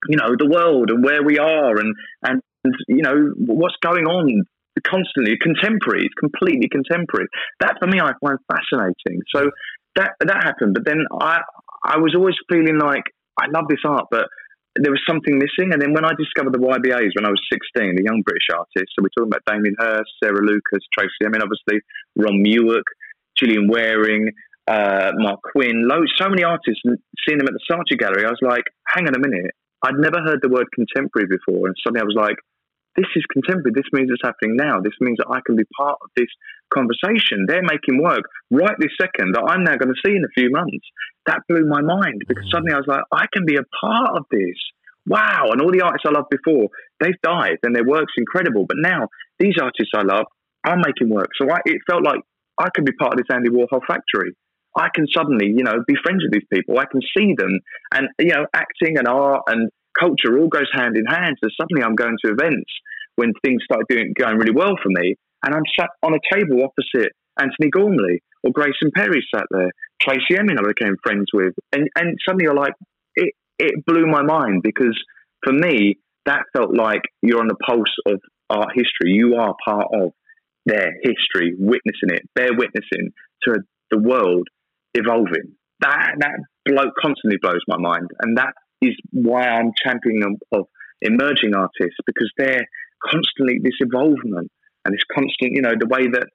you 0.08 0.16
know, 0.16 0.34
the 0.38 0.48
world 0.48 0.90
and 0.90 1.04
where 1.04 1.22
we 1.22 1.38
are 1.38 1.78
and, 1.78 1.94
and, 2.22 2.40
you 2.88 3.02
know, 3.02 3.32
what's 3.36 3.76
going 3.82 4.06
on 4.06 4.44
constantly 4.86 5.36
contemporary, 5.40 6.06
It's 6.06 6.14
completely 6.14 6.68
contemporary. 6.68 7.26
That 7.60 7.76
for 7.78 7.86
me, 7.86 8.00
I 8.00 8.12
find 8.20 8.38
fascinating. 8.48 9.20
So 9.34 9.50
that 9.96 10.12
that 10.20 10.44
happened. 10.44 10.74
But 10.74 10.84
then 10.84 11.04
I 11.20 11.40
I 11.84 11.98
was 11.98 12.14
always 12.14 12.36
feeling 12.48 12.78
like 12.78 13.04
I 13.40 13.46
love 13.48 13.64
this 13.68 13.80
art, 13.84 14.06
but 14.10 14.26
there 14.76 14.92
was 14.92 15.02
something 15.08 15.38
missing. 15.38 15.72
And 15.72 15.82
then 15.82 15.92
when 15.92 16.04
I 16.04 16.12
discovered 16.14 16.54
the 16.54 16.62
YBAs 16.62 17.16
when 17.16 17.26
I 17.26 17.30
was 17.30 17.42
16, 17.50 17.96
the 17.96 18.04
young 18.04 18.22
British 18.22 18.46
artists, 18.54 18.94
so 18.94 19.02
we're 19.02 19.10
talking 19.16 19.32
about 19.32 19.42
Damien 19.46 19.74
Hirst, 19.78 20.10
Sarah 20.22 20.44
Lucas, 20.44 20.84
Tracey 20.94 21.24
Emin, 21.24 21.42
obviously, 21.42 21.82
Ron 22.16 22.44
Mueck, 22.44 22.86
Gillian 23.36 23.68
Wearing, 23.68 24.30
uh, 24.68 25.10
Marc 25.16 25.40
Quinn, 25.42 25.88
so 26.16 26.28
many 26.28 26.44
artists, 26.44 26.82
seeing 27.26 27.38
them 27.38 27.48
at 27.48 27.54
the 27.54 27.64
Saatchi 27.66 27.98
Gallery, 27.98 28.24
I 28.24 28.30
was 28.30 28.42
like, 28.42 28.64
hang 28.86 29.08
on 29.08 29.14
a 29.14 29.18
minute. 29.18 29.50
I'd 29.82 29.98
never 29.98 30.20
heard 30.22 30.40
the 30.42 30.48
word 30.48 30.66
contemporary 30.74 31.26
before. 31.26 31.66
And 31.66 31.74
suddenly 31.82 32.02
I 32.02 32.04
was 32.04 32.16
like, 32.16 32.36
this 32.96 33.06
is 33.14 33.24
contemporary. 33.32 33.72
This 33.74 33.88
means 33.92 34.10
it's 34.10 34.24
happening 34.24 34.56
now. 34.56 34.80
This 34.82 34.96
means 35.00 35.18
that 35.18 35.30
I 35.30 35.40
can 35.46 35.56
be 35.56 35.64
part 35.76 35.98
of 36.02 36.10
this 36.16 36.28
conversation. 36.74 37.46
They're 37.46 37.62
making 37.62 38.02
work 38.02 38.22
right 38.50 38.74
this 38.78 38.94
second 39.00 39.34
that 39.34 39.46
I'm 39.46 39.62
now 39.62 39.76
going 39.76 39.94
to 39.94 40.02
see 40.04 40.14
in 40.14 40.24
a 40.24 40.34
few 40.34 40.50
months. 40.50 40.86
That 41.26 41.46
blew 41.48 41.66
my 41.66 41.82
mind 41.82 42.22
because 42.26 42.44
mm. 42.44 42.50
suddenly 42.50 42.74
I 42.74 42.82
was 42.82 42.90
like, 42.90 43.04
I 43.12 43.26
can 43.32 43.46
be 43.46 43.56
a 43.56 43.66
part 43.80 44.16
of 44.16 44.24
this. 44.30 44.58
Wow. 45.06 45.50
And 45.50 45.60
all 45.62 45.70
the 45.72 45.82
artists 45.82 46.06
I 46.06 46.10
loved 46.10 46.30
before, 46.30 46.68
they've 46.98 47.20
died 47.22 47.58
and 47.62 47.74
their 47.74 47.86
work's 47.86 48.14
incredible. 48.18 48.66
But 48.66 48.78
now 48.80 49.08
these 49.38 49.54
artists 49.60 49.94
I 49.94 50.02
love 50.02 50.26
are 50.64 50.76
making 50.76 51.10
work. 51.10 51.30
So 51.40 51.50
I, 51.50 51.58
it 51.64 51.80
felt 51.88 52.04
like 52.04 52.20
I 52.58 52.68
could 52.74 52.84
be 52.84 52.92
part 52.92 53.14
of 53.14 53.18
this 53.18 53.30
Andy 53.32 53.50
Warhol 53.50 53.80
factory. 53.86 54.34
I 54.76 54.88
can 54.94 55.06
suddenly, 55.14 55.46
you 55.46 55.64
know, 55.64 55.82
be 55.86 55.94
friends 56.02 56.22
with 56.22 56.32
these 56.32 56.46
people. 56.52 56.78
I 56.78 56.84
can 56.90 57.00
see 57.16 57.34
them. 57.36 57.58
And, 57.92 58.08
you 58.18 58.34
know, 58.34 58.46
acting 58.54 58.98
and 58.98 59.08
art 59.08 59.42
and 59.48 59.70
culture 59.98 60.38
all 60.38 60.48
goes 60.48 60.70
hand 60.72 60.96
in 60.96 61.04
hand. 61.06 61.36
So 61.42 61.48
suddenly 61.60 61.82
I'm 61.82 61.94
going 61.94 62.16
to 62.24 62.32
events 62.32 62.70
when 63.16 63.32
things 63.44 63.62
start 63.64 63.82
doing 63.88 64.12
going 64.18 64.36
really 64.36 64.54
well 64.54 64.74
for 64.82 64.88
me, 64.88 65.14
and 65.44 65.54
I'm 65.54 65.66
sat 65.78 65.90
on 66.02 66.14
a 66.14 66.34
table 66.34 66.64
opposite 66.64 67.12
Antony 67.38 67.70
Gormley 67.70 68.22
or 68.42 68.52
Grayson 68.52 68.90
Perry 68.94 69.26
sat 69.34 69.44
there, 69.50 69.70
Tracey 70.00 70.38
Emin 70.38 70.58
I 70.58 70.62
became 70.66 70.96
friends 71.02 71.26
with, 71.32 71.54
and 71.72 71.88
and 71.96 72.16
suddenly 72.26 72.44
you're 72.44 72.54
like, 72.54 72.74
it 73.14 73.34
it 73.58 73.84
blew 73.86 74.06
my 74.06 74.22
mind 74.22 74.62
because 74.62 74.98
for 75.44 75.52
me 75.52 75.98
that 76.26 76.44
felt 76.54 76.76
like 76.76 77.02
you're 77.22 77.40
on 77.40 77.48
the 77.48 77.56
pulse 77.66 77.94
of 78.06 78.20
art 78.50 78.70
history. 78.74 79.12
You 79.12 79.36
are 79.36 79.54
part 79.64 79.86
of 79.94 80.12
their 80.66 80.92
history, 81.02 81.54
witnessing 81.58 82.10
it, 82.10 82.22
bear 82.34 82.50
witnessing 82.52 83.12
to 83.44 83.60
the 83.90 83.98
world 83.98 84.48
evolving. 84.94 85.54
That 85.80 86.12
that 86.18 86.32
blow, 86.66 86.90
constantly 87.00 87.38
blows 87.40 87.62
my 87.66 87.78
mind, 87.78 88.10
and 88.22 88.36
that 88.36 88.52
is 88.80 88.96
why 89.12 89.42
I'm 89.42 89.72
championing 89.84 90.24
of, 90.24 90.60
of 90.60 90.66
emerging 91.02 91.54
artists 91.54 91.98
because 92.06 92.30
they're 92.36 92.66
constantly 93.02 93.60
this 93.62 93.76
involvement 93.80 94.50
and 94.84 94.94
this 94.94 95.04
constant, 95.12 95.52
you 95.52 95.62
know, 95.62 95.72
the 95.78 95.88
way 95.88 96.08
that 96.08 96.28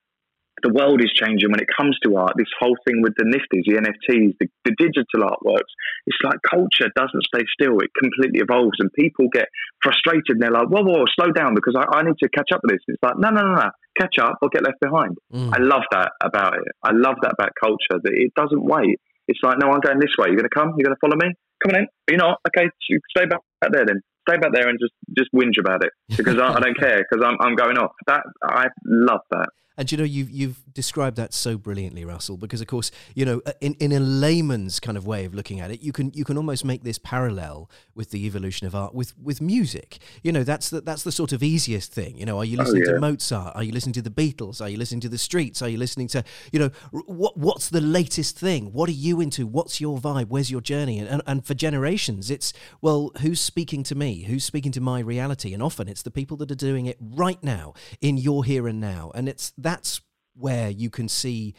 the 0.63 0.71
world 0.71 1.03
is 1.03 1.12
changing 1.12 1.51
when 1.51 1.60
it 1.60 1.67
comes 1.67 1.97
to 2.03 2.15
art. 2.15 2.34
This 2.38 2.51
whole 2.60 2.75
thing 2.88 3.01
with 3.03 3.13
the 3.17 3.27
nifties, 3.27 3.67
the 3.67 3.75
NFTs, 3.75 4.39
the, 4.39 4.47
the 4.63 4.73
digital 4.79 5.27
artworks, 5.27 5.71
it's 6.08 6.17
like 6.23 6.39
culture 6.47 6.88
doesn't 6.95 7.27
stay 7.27 7.43
still. 7.51 7.77
It 7.79 7.91
completely 7.99 8.39
evolves 8.39 8.79
and 8.79 8.89
people 8.93 9.27
get 9.34 9.49
frustrated 9.84 10.39
and 10.39 10.41
they're 10.41 10.55
like, 10.55 10.69
whoa, 10.69 10.84
whoa, 10.84 11.03
slow 11.19 11.31
down 11.31 11.55
because 11.55 11.75
I, 11.75 11.99
I 11.99 12.03
need 12.03 12.17
to 12.23 12.29
catch 12.29 12.49
up 12.53 12.62
with 12.63 12.79
this. 12.79 12.84
It's 12.88 13.03
like, 13.03 13.19
no, 13.19 13.29
no, 13.29 13.41
no, 13.41 13.55
no, 13.55 13.69
catch 13.99 14.17
up 14.17 14.39
or 14.41 14.49
get 14.49 14.63
left 14.63 14.79
behind. 14.79 15.17
Mm. 15.34 15.51
I 15.53 15.60
love 15.62 15.84
that 15.91 16.12
about 16.23 16.55
it. 16.55 16.71
I 16.84 16.91
love 16.93 17.15
that 17.21 17.34
about 17.36 17.51
culture 17.60 17.99
that 18.01 18.13
it 18.15 18.31
doesn't 18.36 18.63
wait. 18.63 18.97
It's 19.27 19.39
like, 19.43 19.58
no, 19.60 19.71
I'm 19.71 19.81
going 19.81 19.99
this 19.99 20.15
way. 20.17 20.29
You're 20.29 20.39
going 20.39 20.49
to 20.49 20.55
come? 20.55 20.73
You're 20.77 20.86
going 20.88 20.95
to 20.95 21.03
follow 21.03 21.17
me? 21.17 21.34
Come 21.65 21.75
on 21.75 21.82
in. 21.82 21.88
You 22.10 22.17
know. 22.17 22.36
Okay, 22.47 22.69
you 22.89 22.99
stay 23.15 23.25
back 23.25 23.39
there 23.71 23.86
then. 23.86 24.01
Stay 24.30 24.38
back 24.38 24.51
there 24.54 24.67
and 24.69 24.80
just, 24.80 24.93
just 25.17 25.30
whinge 25.34 25.60
about 25.60 25.84
it 25.84 25.91
because 26.15 26.39
I, 26.39 26.54
I 26.54 26.60
don't 26.60 26.78
care 26.78 26.97
because 26.97 27.25
I'm, 27.25 27.38
I'm 27.41 27.56
going 27.56 27.78
off. 27.78 27.91
That 28.08 28.21
I 28.43 28.65
love 28.86 29.21
that. 29.32 29.49
And 29.77 29.91
you 29.91 29.97
know, 29.97 30.03
you've 30.03 30.29
you've 30.29 30.73
described 30.73 31.17
that 31.17 31.33
so 31.33 31.57
brilliantly, 31.57 32.05
Russell. 32.05 32.38
Because 32.38 32.61
of 32.61 32.67
course, 32.67 32.91
you 33.15 33.25
know, 33.25 33.41
uh, 33.45 33.53
in, 33.61 33.73
in 33.75 33.91
a 33.91 33.99
layman's 33.99 34.79
kind 34.79 34.97
of 34.97 35.07
way 35.07 35.25
of 35.25 35.33
looking 35.33 35.59
at 35.59 35.71
it, 35.71 35.81
you 35.81 35.91
can 35.91 36.11
you 36.13 36.23
can 36.23 36.38
almost 36.38 36.63
make 36.63 36.83
this 36.83 36.97
parallel 36.97 37.69
with 37.95 38.11
the 38.11 38.25
evolution 38.25 38.67
of 38.67 38.75
art 38.75 38.93
with 38.93 39.17
with 39.17 39.41
music. 39.41 39.97
You 40.21 40.31
know, 40.31 40.43
that's 40.43 40.69
the 40.69 40.81
that's 40.81 41.03
the 41.03 41.11
sort 41.11 41.33
of 41.33 41.41
easiest 41.41 41.91
thing. 41.91 42.17
You 42.17 42.25
know, 42.25 42.38
are 42.38 42.45
you 42.45 42.57
listening 42.57 42.83
yeah. 42.85 42.93
to 42.93 42.99
Mozart? 42.99 43.55
Are 43.55 43.63
you 43.63 43.71
listening 43.71 43.93
to 43.93 44.01
the 44.01 44.09
Beatles? 44.09 44.61
Are 44.61 44.69
you 44.69 44.77
listening 44.77 45.01
to 45.01 45.09
the 45.09 45.17
Streets? 45.17 45.61
Are 45.61 45.69
you 45.69 45.77
listening 45.77 46.07
to 46.09 46.23
you 46.51 46.59
know 46.59 46.69
what 46.91 47.35
what's 47.38 47.69
the 47.69 47.81
latest 47.81 48.38
thing? 48.38 48.71
What 48.73 48.89
are 48.89 48.93
you 48.93 49.21
into? 49.21 49.47
What's 49.47 49.81
your 49.81 49.97
vibe? 49.97 50.27
Where's 50.27 50.51
your 50.51 50.61
journey? 50.61 50.99
And 50.99 51.15
and, 51.15 51.21
and 51.25 51.45
for 51.45 51.53
generations, 51.53 52.29
it's 52.29 52.53
well, 52.81 53.11
who's 53.21 53.39
speaking 53.39 53.83
to 53.83 53.95
me? 53.95 54.23
Who's 54.23 54.43
speaking 54.43 54.71
to 54.73 54.81
my 54.81 54.99
reality? 54.99 55.53
And 55.53 55.63
often 55.63 55.88
it's 55.88 56.01
the 56.01 56.11
people 56.11 56.38
that 56.38 56.51
are 56.51 56.55
doing 56.55 56.85
it 56.85 56.97
right 56.99 57.41
now 57.43 57.73
in 58.01 58.17
your 58.17 58.43
here 58.43 58.67
and 58.67 58.79
now. 58.81 59.11
And 59.15 59.29
it's 59.29 59.53
that's 59.65 60.01
where 60.38 60.69
you 60.69 60.89
can 60.89 61.10
see 61.10 61.56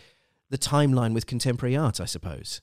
the 0.49 0.57
timeline 0.59 1.13
with 1.13 1.27
contemporary 1.27 1.77
art, 1.77 2.01
I 2.01 2.05
suppose. 2.05 2.63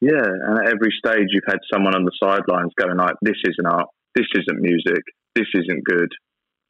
Yeah, 0.00 0.22
and 0.22 0.58
at 0.60 0.68
every 0.68 0.92
stage 0.96 1.28
you've 1.30 1.48
had 1.48 1.58
someone 1.72 1.94
on 1.94 2.04
the 2.04 2.12
sidelines 2.22 2.72
going 2.78 2.96
like, 2.96 3.16
"This 3.20 3.40
isn't 3.44 3.66
art. 3.66 3.88
This 4.14 4.30
isn't 4.34 4.60
music. 4.60 5.02
This 5.34 5.48
isn't 5.54 5.84
good. 5.84 6.10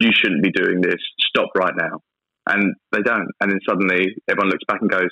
You 0.00 0.10
shouldn't 0.12 0.42
be 0.42 0.50
doing 0.50 0.80
this. 0.80 1.00
Stop 1.28 1.50
right 1.56 1.74
now." 1.76 2.00
And 2.46 2.74
they 2.92 3.02
don't. 3.02 3.28
And 3.40 3.50
then 3.50 3.60
suddenly 3.68 4.14
everyone 4.28 4.50
looks 4.50 4.64
back 4.66 4.80
and 4.80 4.90
goes, 4.90 5.10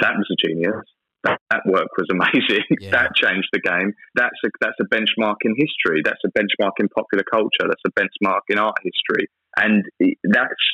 "That 0.00 0.14
was 0.16 0.28
a 0.32 0.48
genius. 0.48 0.84
That, 1.24 1.40
that 1.50 1.62
work 1.66 1.88
was 1.98 2.08
amazing. 2.10 2.64
Yeah. 2.80 2.90
that 2.92 3.16
changed 3.16 3.48
the 3.52 3.60
game. 3.60 3.92
That's 4.14 4.38
a 4.44 4.48
that's 4.60 4.78
a 4.80 4.88
benchmark 4.94 5.36
in 5.42 5.56
history. 5.56 6.00
That's 6.04 6.22
a 6.24 6.30
benchmark 6.38 6.78
in 6.78 6.88
popular 6.88 7.24
culture. 7.30 7.66
That's 7.66 7.86
a 7.86 7.92
benchmark 7.98 8.46
in 8.48 8.58
art 8.58 8.76
history. 8.82 9.26
And 9.56 9.84
that's 10.22 10.64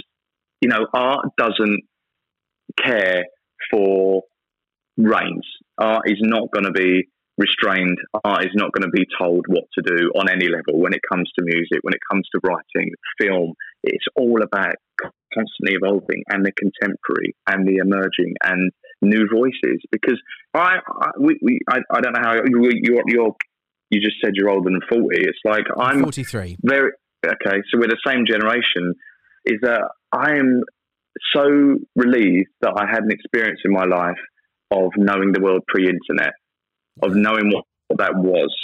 you 0.62 0.68
know, 0.68 0.87
art 0.94 1.27
doesn't 1.37 1.81
care 2.83 3.25
for 3.70 4.22
reins. 4.96 5.46
Art 5.79 6.05
is 6.07 6.18
not 6.20 6.51
going 6.53 6.64
to 6.64 6.70
be 6.70 7.09
restrained. 7.37 7.98
Art 8.25 8.44
is 8.44 8.53
not 8.55 8.70
going 8.72 8.88
to 8.88 8.94
be 8.94 9.05
told 9.18 9.44
what 9.48 9.64
to 9.77 9.83
do 9.85 10.12
on 10.14 10.31
any 10.31 10.48
level 10.48 10.81
when 10.81 10.94
it 10.94 11.01
comes 11.11 11.29
to 11.37 11.44
music, 11.44 11.81
when 11.83 11.94
it 11.94 12.01
comes 12.11 12.29
to 12.33 12.40
writing, 12.44 12.92
film. 13.20 13.55
It's 13.83 14.05
all 14.16 14.40
about 14.42 14.77
constantly 15.35 15.75
evolving 15.75 16.22
and 16.29 16.46
the 16.46 16.53
contemporary 16.53 17.35
and 17.48 17.66
the 17.66 17.79
emerging 17.83 18.35
and 18.44 18.70
new 19.01 19.27
voices. 19.35 19.83
Because 19.90 20.20
I, 20.55 20.77
I 20.88 21.11
we, 21.18 21.38
we 21.42 21.59
I, 21.68 21.79
I 21.92 22.01
don't 22.01 22.12
know 22.12 22.22
how 22.22 22.35
you 22.35 22.70
you're, 22.83 23.03
you're 23.07 23.35
you 23.90 24.01
just 24.01 24.16
said 24.25 24.35
you're 24.35 24.51
older 24.51 24.70
than 24.70 24.81
forty. 24.88 25.22
It's 25.22 25.38
like 25.44 25.64
I'm 25.77 26.03
43. 26.03 26.59
very 26.62 26.92
okay. 27.27 27.62
So 27.70 27.81
we're 27.81 27.88
the 27.88 27.98
same 28.07 28.25
generation. 28.27 28.94
Is 29.44 29.59
that 29.62 29.90
I 30.12 30.37
am 30.37 30.62
so 31.35 31.79
relieved 31.96 32.51
that 32.61 32.75
I 32.77 32.87
had 32.90 33.05
an 33.05 33.11
experience 33.11 33.61
in 33.64 33.72
my 33.72 33.85
life 33.85 34.20
of 34.70 34.90
knowing 34.96 35.33
the 35.33 35.40
world 35.40 35.62
pre-internet, 35.68 36.33
of 37.03 37.14
knowing 37.14 37.51
what, 37.53 37.64
what 37.88 37.98
that 37.98 38.14
was. 38.14 38.55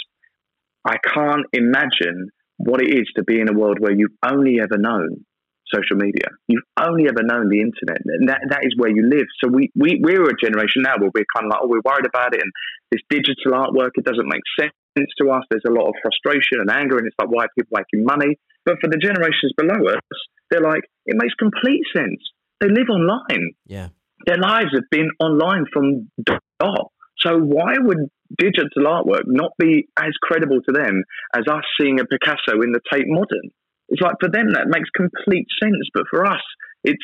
I 0.85 0.97
can't 0.97 1.45
imagine 1.53 2.29
what 2.57 2.81
it 2.81 2.93
is 2.93 3.07
to 3.15 3.23
be 3.23 3.39
in 3.39 3.49
a 3.49 3.53
world 3.53 3.77
where 3.79 3.93
you've 3.93 4.17
only 4.23 4.59
ever 4.61 4.77
known 4.77 5.25
social 5.73 5.97
media. 5.97 6.33
You've 6.47 6.65
only 6.81 7.05
ever 7.07 7.21
known 7.21 7.49
the 7.49 7.61
internet. 7.61 8.01
And 8.05 8.27
that, 8.29 8.41
that 8.49 8.65
is 8.65 8.73
where 8.77 8.89
you 8.89 9.05
live. 9.05 9.25
So 9.41 9.49
we, 9.49 9.69
we, 9.75 10.01
we're 10.01 10.25
a 10.25 10.33
generation 10.33 10.81
now 10.81 10.97
where 10.97 11.13
we're 11.13 11.29
kind 11.29 11.45
of 11.45 11.53
like, 11.53 11.61
oh, 11.61 11.69
we're 11.69 11.85
worried 11.85 12.09
about 12.09 12.33
it. 12.33 12.41
And 12.41 12.51
this 12.91 13.05
digital 13.09 13.53
artwork, 13.53 13.93
it 13.95 14.05
doesn't 14.05 14.27
make 14.27 14.41
sense 14.59 14.73
to 15.21 15.29
us. 15.29 15.45
There's 15.49 15.67
a 15.67 15.71
lot 15.71 15.87
of 15.87 15.93
frustration 16.01 16.59
and 16.59 16.69
anger. 16.69 16.97
And 16.97 17.05
it's 17.05 17.15
like, 17.21 17.29
why 17.29 17.45
are 17.45 17.53
people 17.57 17.77
making 17.77 18.05
money? 18.05 18.37
But 18.65 18.81
for 18.81 18.89
the 18.89 18.97
generations 18.97 19.53
below 19.55 19.93
us, 19.93 20.17
they're 20.49 20.61
like, 20.61 20.83
it 21.05 21.15
makes 21.17 21.33
complete 21.35 21.81
sense. 21.95 22.19
They 22.59 22.67
live 22.67 22.89
online. 22.89 23.53
Yeah. 23.65 23.89
Their 24.25 24.37
lives 24.37 24.71
have 24.73 24.89
been 24.91 25.09
online 25.19 25.65
from 25.71 26.09
dot. 26.25 26.91
So 27.19 27.37
why 27.37 27.75
would 27.77 28.09
digital 28.37 28.85
artwork 28.85 29.23
not 29.25 29.51
be 29.57 29.87
as 29.97 30.11
credible 30.21 30.59
to 30.61 30.71
them 30.71 31.03
as 31.35 31.43
us 31.49 31.63
seeing 31.79 31.99
a 31.99 32.05
Picasso 32.05 32.61
in 32.61 32.71
the 32.71 32.81
Tate 32.91 33.07
Modern? 33.07 33.49
It's 33.89 34.01
like 34.01 34.15
for 34.19 34.29
them 34.29 34.53
that 34.53 34.67
makes 34.67 34.89
complete 34.95 35.47
sense, 35.61 35.87
but 35.93 36.03
for 36.09 36.25
us, 36.25 36.41
it's 36.83 37.03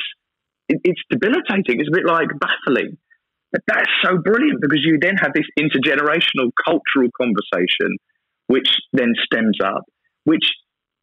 it, 0.70 0.80
it's 0.84 1.02
debilitating. 1.10 1.80
It's 1.80 1.90
a 1.90 1.96
bit 1.96 2.06
like 2.06 2.28
baffling. 2.40 2.98
But 3.52 3.62
that's 3.68 3.90
so 4.04 4.18
brilliant 4.18 4.62
because 4.62 4.82
you 4.84 4.98
then 5.02 5.16
have 5.18 5.32
this 5.34 5.48
intergenerational 5.60 6.52
cultural 6.66 7.10
conversation, 7.20 7.98
which 8.48 8.70
then 8.94 9.14
stems 9.24 9.58
up, 9.64 9.84
which 10.26 10.46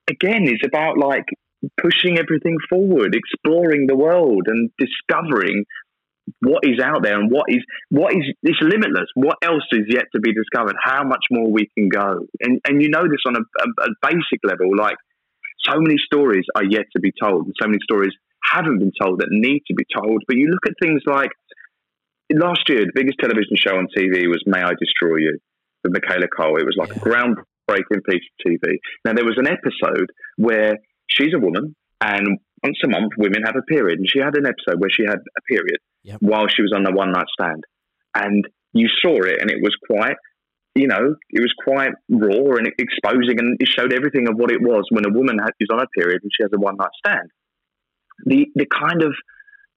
again 0.09 0.44
is 0.44 0.61
about 0.64 0.98
like 0.98 1.24
pushing 1.81 2.18
everything 2.18 2.57
forward, 2.68 3.14
exploring 3.14 3.87
the 3.87 3.96
world, 3.96 4.42
and 4.46 4.70
discovering 4.79 5.64
what 6.40 6.62
is 6.64 6.79
out 6.83 7.03
there 7.03 7.18
and 7.18 7.31
what 7.31 7.46
is 7.48 7.62
what 7.90 8.12
is 8.12 8.22
it's 8.42 8.61
limitless. 8.61 9.09
What 9.14 9.38
else 9.42 9.66
is 9.72 9.87
yet 9.88 10.05
to 10.14 10.20
be 10.20 10.33
discovered? 10.33 10.77
How 10.83 11.03
much 11.05 11.25
more 11.31 11.51
we 11.51 11.68
can 11.77 11.88
go, 11.88 12.27
and 12.40 12.61
and 12.66 12.83
you 12.83 12.88
know 12.90 13.03
this 13.03 13.22
on 13.27 13.37
a, 13.37 13.40
a, 13.40 13.87
a 13.87 13.90
basic 14.03 14.40
level. 14.44 14.70
Like 14.77 14.96
so 15.68 15.75
many 15.79 15.96
stories 16.05 16.44
are 16.55 16.64
yet 16.64 16.87
to 16.94 17.01
be 17.01 17.12
told, 17.20 17.46
and 17.46 17.55
so 17.61 17.66
many 17.68 17.79
stories 17.83 18.12
haven't 18.44 18.79
been 18.79 18.92
told 19.01 19.20
that 19.20 19.29
need 19.31 19.62
to 19.68 19.75
be 19.75 19.85
told. 19.94 20.22
But 20.27 20.37
you 20.37 20.48
look 20.48 20.66
at 20.66 20.75
things 20.83 21.03
like 21.07 21.31
last 22.33 22.62
year, 22.68 22.81
the 22.87 22.92
biggest 22.94 23.18
television 23.20 23.57
show 23.57 23.77
on 23.77 23.87
TV 23.96 24.27
was 24.29 24.42
"May 24.46 24.62
I 24.62 24.72
Destroy 24.79 25.16
You" 25.18 25.38
with 25.85 25.92
Michaela 25.92 26.27
Coel. 26.29 26.57
It 26.57 26.66
was 26.66 26.77
like 26.79 26.90
Yeah. 26.90 27.03
a 27.03 27.07
groundbreaking 27.07 28.03
piece 28.09 28.22
of 28.22 28.46
TV. 28.46 28.79
Now 29.05 29.12
there 29.14 29.25
was 29.25 29.38
an 29.38 29.48
episode 29.48 30.11
where 30.37 30.77
she's 31.16 31.35
a 31.35 31.38
woman, 31.38 31.75
and 32.01 32.38
once 32.62 32.79
a 32.85 32.88
month 32.88 33.12
women 33.18 33.42
have 33.44 33.57
a 33.57 33.62
period, 33.62 33.98
and 33.98 34.09
she 34.09 34.18
had 34.18 34.37
an 34.37 34.46
episode 34.46 34.81
where 34.81 34.90
she 34.90 35.05
had 35.05 35.18
a 35.18 35.42
period 35.48 35.79
Yep. 36.05 36.18
while 36.20 36.46
she 36.48 36.62
was 36.62 36.72
on 36.75 36.83
the 36.85 36.92
one 36.92 37.12
night 37.12 37.27
stand, 37.38 37.64
and 38.14 38.44
you 38.72 38.88
saw 39.03 39.14
it, 39.22 39.40
and 39.40 39.51
it 39.51 39.59
was 39.62 39.75
quite. 39.90 40.16
You 40.75 40.87
know, 40.87 41.14
it 41.29 41.40
was 41.42 41.53
quite 41.62 41.92
raw 42.09 42.57
and 42.57 42.66
exposing, 42.79 43.38
and 43.38 43.59
it 43.61 43.68
showed 43.68 43.92
everything 43.92 44.27
of 44.27 44.37
what 44.37 44.51
it 44.51 44.62
was 44.62 44.85
when 44.90 45.05
a 45.05 45.11
woman 45.12 45.37
is 45.61 45.68
on 45.70 45.81
a 45.81 45.87
period 45.88 46.20
and 46.22 46.33
she 46.35 46.42
has 46.44 46.51
a 46.55 46.59
one 46.59 46.77
night 46.79 46.88
stand. 46.96 47.29
The 48.25 48.46
the 48.55 48.64
kind 48.66 49.03
of 49.03 49.12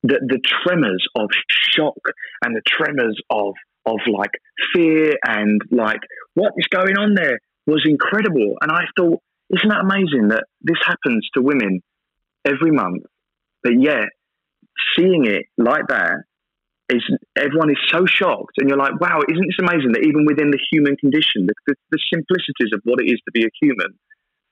the 0.04 0.20
the 0.26 0.40
tremors 0.64 1.06
of 1.18 1.30
shock 1.50 2.00
and 2.46 2.56
the 2.56 2.62
tremors 2.66 3.20
of 3.30 3.56
of 3.86 4.00
like 4.10 4.32
fear 4.74 5.16
and 5.28 5.62
like 5.70 6.00
what 6.34 6.54
is 6.58 6.68
going 6.70 6.98
on 6.98 7.14
there 7.14 7.40
was 7.68 7.84
incredible. 7.86 8.56
And 8.62 8.72
I 8.72 8.86
thought, 8.98 9.22
isn't 9.50 9.70
that 9.70 9.86
amazing 9.86 10.30
that 10.30 10.46
this 10.62 10.78
happens 10.86 11.28
to 11.36 11.42
women 11.42 11.82
every 12.46 12.72
month, 12.72 13.04
but 13.64 13.74
yet 13.80 14.10
seeing 14.98 15.26
it 15.26 15.46
like 15.58 15.88
that 15.90 16.24
is 16.90 17.02
everyone 17.36 17.72
is 17.72 17.82
so 17.90 18.06
shocked, 18.06 18.58
and 18.58 18.70
you're 18.70 18.78
like, 18.78 19.00
wow, 19.02 19.20
isn't 19.28 19.48
this 19.50 19.62
amazing 19.62 19.94
that 19.94 20.06
even 20.06 20.26
within 20.26 20.52
the 20.52 20.60
human 20.72 20.96
condition, 20.98 21.48
the, 21.48 21.54
the, 21.66 21.76
the 21.92 22.00
simplicities 22.14 22.74
of 22.74 22.82
what 22.84 23.02
it 23.02 23.10
is 23.10 23.20
to 23.26 23.32
be 23.34 23.44
a 23.44 23.50
human 23.62 23.98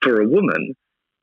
for 0.02 0.22
a 0.22 0.28
woman 0.28 0.74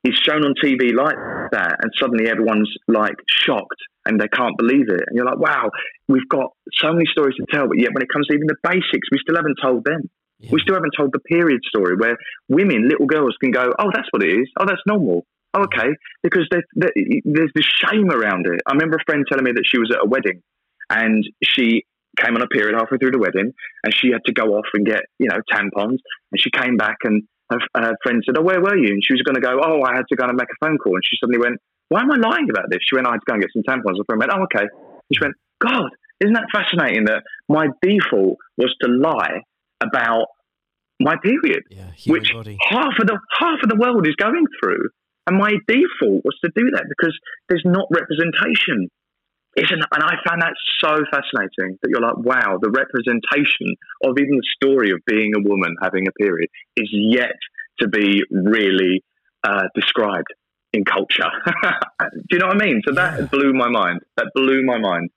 is 0.05 0.15
shown 0.23 0.45
on 0.45 0.55
TV 0.63 0.95
like 0.95 1.19
that, 1.53 1.77
and 1.83 1.91
suddenly 1.99 2.31
everyone's 2.31 2.71
like 2.89 3.17
shocked 3.29 3.83
and 4.07 4.19
they 4.19 4.29
can't 4.29 4.57
believe 4.57 4.89
it, 4.89 5.03
and 5.07 5.15
you're 5.15 5.27
like, 5.27 5.39
wow, 5.39 5.71
we've 6.09 6.29
got 6.29 6.55
so 6.79 6.93
many 6.93 7.05
stories 7.11 7.35
to 7.37 7.47
tell, 7.53 7.69
but 7.69 7.79
yet 7.79 7.91
when 7.93 8.03
it 8.03 8.09
comes 8.13 8.27
to 8.29 8.35
even 8.35 8.47
the 8.47 8.57
basics, 8.63 9.09
we 9.11 9.19
still 9.21 9.37
haven't 9.37 9.59
told 9.61 9.85
them. 9.85 10.09
Yeah. 10.41 10.51
We 10.53 10.61
still 10.61 10.75
haven't 10.75 10.95
told 10.97 11.13
the 11.13 11.21
period 11.21 11.61
story 11.69 11.97
where 11.97 12.17
women, 12.49 12.89
little 12.89 13.07
girls, 13.07 13.37
can 13.41 13.51
go, 13.51 13.73
"Oh, 13.79 13.91
that's 13.93 14.09
what 14.11 14.23
it 14.23 14.33
is. 14.41 14.49
Oh, 14.59 14.65
that's 14.67 14.81
normal. 14.87 15.27
Oh, 15.53 15.65
okay." 15.65 15.91
Because 16.23 16.49
there, 16.51 16.65
there, 16.75 16.93
there's 17.25 17.53
this 17.55 17.67
shame 17.67 18.11
around 18.11 18.47
it. 18.47 18.61
I 18.67 18.73
remember 18.73 18.97
a 18.97 19.05
friend 19.05 19.25
telling 19.29 19.45
me 19.45 19.53
that 19.53 19.65
she 19.67 19.79
was 19.79 19.91
at 19.93 20.03
a 20.03 20.09
wedding, 20.09 20.43
and 20.89 21.25
she 21.45 21.85
came 22.19 22.37
on 22.37 22.43
a 22.43 22.47
period 22.47 22.75
halfway 22.75 22.97
through 22.97 23.13
the 23.13 23.19
wedding, 23.19 23.53
and 23.85 23.95
she 23.95 24.11
had 24.11 24.25
to 24.27 24.33
go 24.33 24.57
off 24.57 24.67
and 24.73 24.87
get, 24.87 25.03
you 25.19 25.29
know, 25.29 25.41
tampons. 25.53 26.01
And 26.33 26.39
she 26.41 26.51
came 26.51 26.77
back, 26.77 26.97
and 27.05 27.23
her, 27.51 27.59
her 27.77 27.95
friend 28.03 28.23
said, 28.25 28.39
"Oh, 28.39 28.43
where 28.43 28.63
were 28.63 28.77
you?" 28.77 28.89
And 28.89 29.05
she 29.05 29.13
was 29.13 29.23
going 29.23 29.37
to 29.37 29.45
go, 29.45 29.61
"Oh, 29.63 29.83
I 29.83 29.95
had 29.95 30.09
to 30.09 30.17
go 30.17 30.25
and 30.25 30.37
make 30.37 30.49
a 30.49 30.65
phone 30.65 30.79
call." 30.79 30.95
And 30.95 31.05
she 31.05 31.19
suddenly 31.21 31.39
went, 31.39 31.61
"Why 31.91 32.01
am 32.01 32.13
I 32.13 32.17
lying 32.17 32.49
about 32.49 32.71
this?" 32.71 32.81
She 32.81 32.97
went, 32.97 33.07
"I 33.07 33.13
had 33.13 33.21
to 33.21 33.29
go 33.29 33.35
and 33.35 33.43
get 33.43 33.53
some 33.53 33.69
tampons." 33.69 33.99
Her 33.99 34.09
friend 34.09 34.21
went, 34.21 34.33
"Oh, 34.33 34.49
okay." 34.49 34.65
And 34.65 35.13
she 35.13 35.21
went, 35.21 35.35
"God, 35.61 35.91
isn't 36.21 36.33
that 36.33 36.49
fascinating? 36.51 37.05
That 37.05 37.25
my 37.47 37.69
default 37.83 38.39
was 38.57 38.75
to 38.81 38.89
lie 38.89 39.45
about." 39.81 40.27
My 41.03 41.17
period 41.23 41.63
Yeah. 41.71 41.93
Which 42.09 42.31
body. 42.31 42.59
half 42.69 42.93
of 43.01 43.07
the 43.07 43.19
half 43.39 43.59
of 43.63 43.71
the 43.71 43.77
world 43.77 44.07
is 44.07 44.15
going 44.17 44.45
through. 44.63 44.91
And 45.27 45.39
my 45.39 45.53
default 45.67 46.25
was 46.25 46.37
to 46.45 46.51
do 46.55 46.71
that 46.73 46.85
because 46.93 47.19
there's 47.49 47.63
not 47.65 47.87
representation 47.91 48.89
isn't 49.57 49.83
and 49.93 50.03
I 50.05 50.15
found 50.29 50.43
that 50.43 50.55
so 50.79 50.93
fascinating 51.11 51.79
that 51.83 51.89
you're 51.89 52.01
like, 52.01 52.19
wow, 52.19 52.59
the 52.61 52.71
representation 52.71 53.75
of 54.05 54.17
even 54.19 54.37
the 54.37 54.47
story 54.63 54.91
of 54.93 54.99
being 55.07 55.33
a 55.35 55.41
woman 55.49 55.75
having 55.83 56.07
a 56.07 56.13
period 56.13 56.49
is 56.77 56.89
yet 56.93 57.35
to 57.81 57.89
be 57.89 58.23
really 58.31 59.03
uh, 59.43 59.65
described 59.75 60.29
in 60.73 60.85
culture. 60.85 61.31
Do 62.01 62.09
you 62.31 62.39
know 62.39 62.47
what 62.49 62.63
I 62.63 62.67
mean? 62.67 62.81
So 62.87 62.95
that 62.95 63.19
Yeah. 63.21 63.27
blew 63.27 63.53
my 63.55 63.69
mind. 63.69 64.01
That 64.19 64.27
blew 64.35 64.63
my 64.65 64.79
mind. 64.79 65.11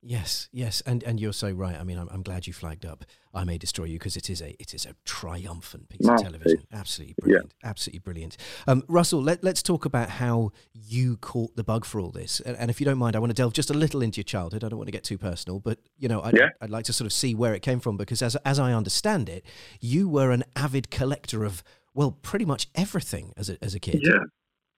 Yes, 0.00 0.48
yes, 0.52 0.80
and 0.86 1.02
and 1.02 1.18
you're 1.18 1.32
so 1.32 1.50
right. 1.50 1.74
I 1.74 1.82
mean, 1.82 1.98
I'm, 1.98 2.08
I'm 2.12 2.22
glad 2.22 2.46
you 2.46 2.52
flagged 2.52 2.86
up 2.86 3.04
"I 3.34 3.42
May 3.42 3.58
Destroy 3.58 3.86
You" 3.86 3.98
because 3.98 4.16
it 4.16 4.30
is 4.30 4.40
a 4.40 4.54
it 4.62 4.72
is 4.72 4.86
a 4.86 4.94
triumphant 5.04 5.88
piece 5.88 6.06
of 6.08 6.22
television. 6.22 6.62
Absolutely 6.72 7.16
brilliant, 7.20 7.52
absolutely 7.64 7.98
brilliant. 7.98 8.36
Um, 8.68 8.84
Russell, 8.86 9.20
let, 9.20 9.42
let's 9.42 9.60
talk 9.60 9.84
about 9.84 10.08
how 10.08 10.52
you 10.72 11.16
caught 11.16 11.56
the 11.56 11.64
bug 11.64 11.84
for 11.84 12.00
all 12.00 12.12
this. 12.12 12.38
And, 12.40 12.56
and 12.56 12.70
if 12.70 12.80
you 12.80 12.84
don't 12.84 12.96
mind, 12.98 13.16
I 13.16 13.18
want 13.18 13.30
to 13.30 13.34
delve 13.34 13.54
just 13.54 13.70
a 13.70 13.74
little 13.74 14.00
into 14.00 14.18
your 14.18 14.24
childhood. 14.24 14.62
I 14.62 14.68
don't 14.68 14.78
want 14.78 14.86
to 14.86 14.92
get 14.92 15.02
too 15.02 15.18
personal, 15.18 15.58
but 15.58 15.80
you 15.98 16.08
know, 16.08 16.22
I'd, 16.22 16.36
Yeah. 16.36 16.50
I'd 16.60 16.70
like 16.70 16.84
to 16.84 16.92
sort 16.92 17.06
of 17.06 17.12
see 17.12 17.34
where 17.34 17.52
it 17.52 17.62
came 17.62 17.80
from 17.80 17.96
because, 17.96 18.22
as 18.22 18.36
as 18.36 18.60
I 18.60 18.72
understand 18.72 19.28
it, 19.28 19.44
you 19.80 20.08
were 20.08 20.30
an 20.30 20.44
avid 20.54 20.90
collector 20.90 21.44
of 21.44 21.64
well, 21.92 22.12
pretty 22.12 22.44
much 22.44 22.68
everything 22.76 23.32
as 23.36 23.50
a 23.50 23.58
as 23.60 23.74
a 23.74 23.80
kid. 23.80 24.00
Yeah, 24.04 24.22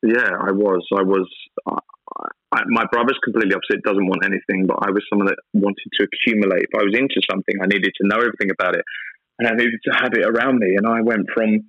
yeah, 0.02 0.30
I 0.40 0.50
was. 0.52 0.87
I 0.96 1.02
was. 1.02 1.28
My 2.70 2.85
brother's 2.90 3.18
completely 3.22 3.54
opposite. 3.54 3.83
Doesn't 3.85 4.06
want 4.06 4.24
anything, 4.24 4.66
but 4.66 4.78
I 4.83 4.90
was 4.90 5.02
someone 5.11 5.26
that 5.28 5.38
wanted 5.52 5.88
to 5.98 6.06
accumulate. 6.06 6.66
If 6.70 6.74
I 6.78 6.85
was 6.85 6.94
into 6.96 7.20
something, 7.30 7.54
I 7.62 7.66
needed 7.66 7.92
to 8.00 8.06
know 8.06 8.18
everything 8.18 8.50
about 8.50 8.76
it, 8.76 8.85
and 9.38 9.48
I 9.48 9.52
needed 9.54 9.80
to 9.85 9.92
have 9.94 10.12
it 10.14 10.24
around 10.24 10.59
me. 10.59 10.76
And 10.76 10.87
I 10.87 11.00
went 11.02 11.26
from 11.35 11.66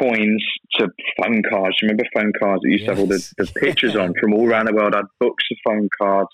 coins 0.00 0.44
to 0.78 0.88
phone 1.22 1.42
cards. 1.48 1.76
Remember 1.82 2.04
phone 2.14 2.32
cards 2.38 2.62
that 2.62 2.70
used 2.70 2.84
to 2.84 2.90
have 2.90 2.98
all 2.98 3.06
the, 3.06 3.22
the 3.38 3.46
pictures 3.60 3.94
on 3.96 4.12
from 4.20 4.34
all 4.34 4.48
around 4.48 4.66
the 4.66 4.74
world. 4.74 4.94
I 4.94 4.98
had 4.98 5.06
books 5.20 5.44
of 5.50 5.58
phone 5.64 5.88
cards, 6.00 6.30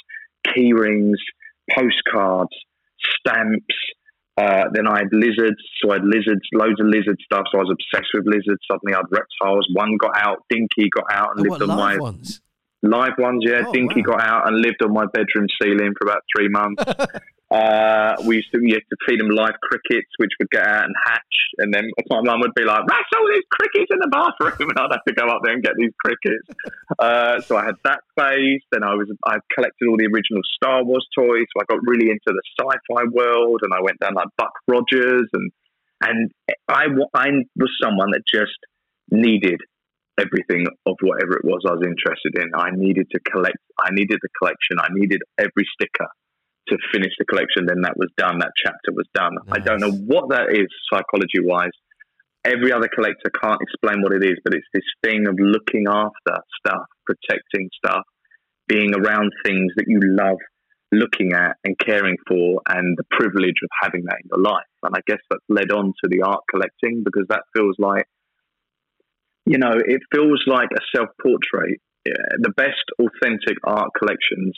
key 0.54 0.72
rings, 0.72 1.18
postcards, 1.76 2.56
stamps. 3.18 3.74
Uh, 4.36 4.64
then 4.72 4.86
I 4.88 4.98
had 4.98 5.08
lizards, 5.12 5.60
so 5.82 5.90
I 5.90 5.94
had 5.94 6.04
lizards, 6.04 6.40
loads 6.54 6.80
of 6.80 6.86
lizard 6.86 7.18
stuff. 7.22 7.44
So 7.52 7.58
I 7.58 7.62
was 7.62 7.76
obsessed 7.76 8.08
with 8.14 8.24
lizards. 8.26 8.60
Suddenly 8.70 8.94
I 8.94 8.98
had 8.98 9.06
reptiles. 9.10 9.68
One 9.74 9.96
got 10.00 10.12
out, 10.16 10.38
Dinky 10.48 10.88
got 10.88 11.04
out 11.12 11.36
and 11.36 11.40
Oh, 11.46 11.50
lived 11.50 11.68
what 11.68 11.70
on 11.70 11.76
my 11.76 11.98
ones? 11.98 12.40
Live 12.82 13.12
ones. 13.18 13.44
Yeah, 13.46 13.64
Oh, 13.66 13.72
Dinky 13.72 14.02
wow. 14.06 14.16
got 14.16 14.24
out 14.26 14.48
and 14.48 14.60
lived 14.60 14.82
on 14.82 14.92
my 14.92 15.06
bedroom 15.12 15.46
ceiling 15.60 15.92
for 15.98 16.08
about 16.08 16.22
three 16.34 16.48
months. 16.48 16.82
uh, 17.50 18.14
we 18.24 18.36
used 18.36 18.50
to 18.52 18.60
we 18.60 18.70
used 18.70 18.86
to 18.90 18.96
feed 19.06 19.20
them 19.20 19.28
live 19.28 19.54
crickets, 19.62 20.08
which 20.18 20.30
would 20.38 20.50
get 20.50 20.66
out 20.66 20.84
and 20.84 20.94
hatch, 21.04 21.36
and 21.58 21.74
then 21.74 21.90
my 22.08 22.20
mum 22.22 22.40
would 22.40 22.54
be 22.54 22.62
like, 22.64 22.80
that's 22.86 23.10
all 23.16 23.26
these 23.32 23.44
crickets 23.50 23.90
in 23.90 23.98
the 23.98 24.08
bathroom," 24.08 24.70
and 24.70 24.78
I'd 24.78 24.92
have 24.92 25.04
to 25.04 25.14
go 25.14 25.26
up 25.26 25.42
there 25.42 25.54
and 25.54 25.62
get 25.62 25.72
these 25.76 25.92
crickets. 26.04 26.46
Uh, 26.98 27.40
so 27.40 27.56
I 27.56 27.64
had 27.64 27.74
that 27.84 28.00
phase. 28.16 28.62
Then 28.72 28.84
I 28.84 28.94
was 28.94 29.10
I 29.26 29.38
collected 29.54 29.88
all 29.88 29.96
the 29.96 30.06
original 30.06 30.42
Star 30.54 30.84
Wars 30.84 31.06
toys. 31.16 31.46
So 31.52 31.60
I 31.60 31.64
got 31.68 31.80
really 31.82 32.10
into 32.10 32.26
the 32.26 32.42
sci-fi 32.58 33.04
world, 33.12 33.60
and 33.62 33.72
I 33.74 33.80
went 33.82 33.98
down 33.98 34.14
like 34.14 34.28
Buck 34.38 34.52
Rogers, 34.68 35.28
and 35.32 35.50
and 36.02 36.30
I, 36.68 36.86
I 37.14 37.26
was 37.56 37.70
someone 37.82 38.12
that 38.12 38.22
just 38.32 38.56
needed 39.10 39.60
everything 40.20 40.66
of 40.86 40.96
whatever 41.00 41.32
it 41.40 41.44
was 41.44 41.64
I 41.66 41.72
was 41.72 41.82
interested 41.82 42.36
in. 42.36 42.52
I 42.54 42.70
needed 42.76 43.08
to 43.12 43.20
collect. 43.32 43.58
I 43.80 43.88
needed 43.92 44.18
the 44.20 44.28
collection. 44.38 44.76
I 44.78 44.88
needed 44.92 45.22
every 45.38 45.66
sticker 45.74 46.08
to 46.68 46.76
finish 46.92 47.12
the 47.18 47.24
collection. 47.24 47.66
Then 47.66 47.80
that 47.82 47.96
was 47.96 48.10
done. 48.16 48.38
That 48.38 48.52
chapter 48.56 48.92
was 48.92 49.08
done. 49.14 49.32
I 49.50 49.58
don't 49.58 49.80
know 49.80 49.92
what 49.92 50.30
that 50.30 50.52
is 50.52 50.68
psychology 50.92 51.40
wise. 51.40 51.74
Every 52.44 52.72
other 52.72 52.88
collector 52.88 53.30
can't 53.42 53.60
explain 53.60 54.02
what 54.02 54.12
it 54.12 54.24
is, 54.24 54.38
but 54.44 54.54
it's 54.54 54.68
this 54.72 54.88
thing 55.02 55.26
of 55.26 55.34
looking 55.38 55.84
after 55.88 56.40
stuff, 56.64 56.86
protecting 57.04 57.68
stuff, 57.84 58.04
being 58.66 58.94
around 58.94 59.32
things 59.44 59.72
that 59.76 59.84
you 59.88 60.00
love 60.02 60.38
looking 60.92 61.32
at 61.34 61.56
and 61.64 61.78
caring 61.78 62.16
for, 62.26 62.60
and 62.68 62.96
the 62.96 63.04
privilege 63.10 63.60
of 63.62 63.68
having 63.80 64.04
that 64.06 64.18
in 64.22 64.28
your 64.30 64.42
life. 64.42 64.66
And 64.82 64.94
I 64.96 65.00
guess 65.06 65.20
that's 65.30 65.44
led 65.48 65.70
on 65.70 65.92
to 66.02 66.08
the 66.08 66.22
art 66.22 66.40
collecting 66.50 67.02
because 67.04 67.26
that 67.28 67.42
feels 67.54 67.76
like 67.78 68.06
you 69.46 69.58
know, 69.58 69.72
it 69.74 70.00
feels 70.12 70.42
like 70.46 70.68
a 70.72 70.96
self 70.96 71.08
portrait. 71.22 71.80
The 72.04 72.52
best 72.56 72.84
authentic 72.98 73.58
art 73.64 73.90
collections 73.98 74.56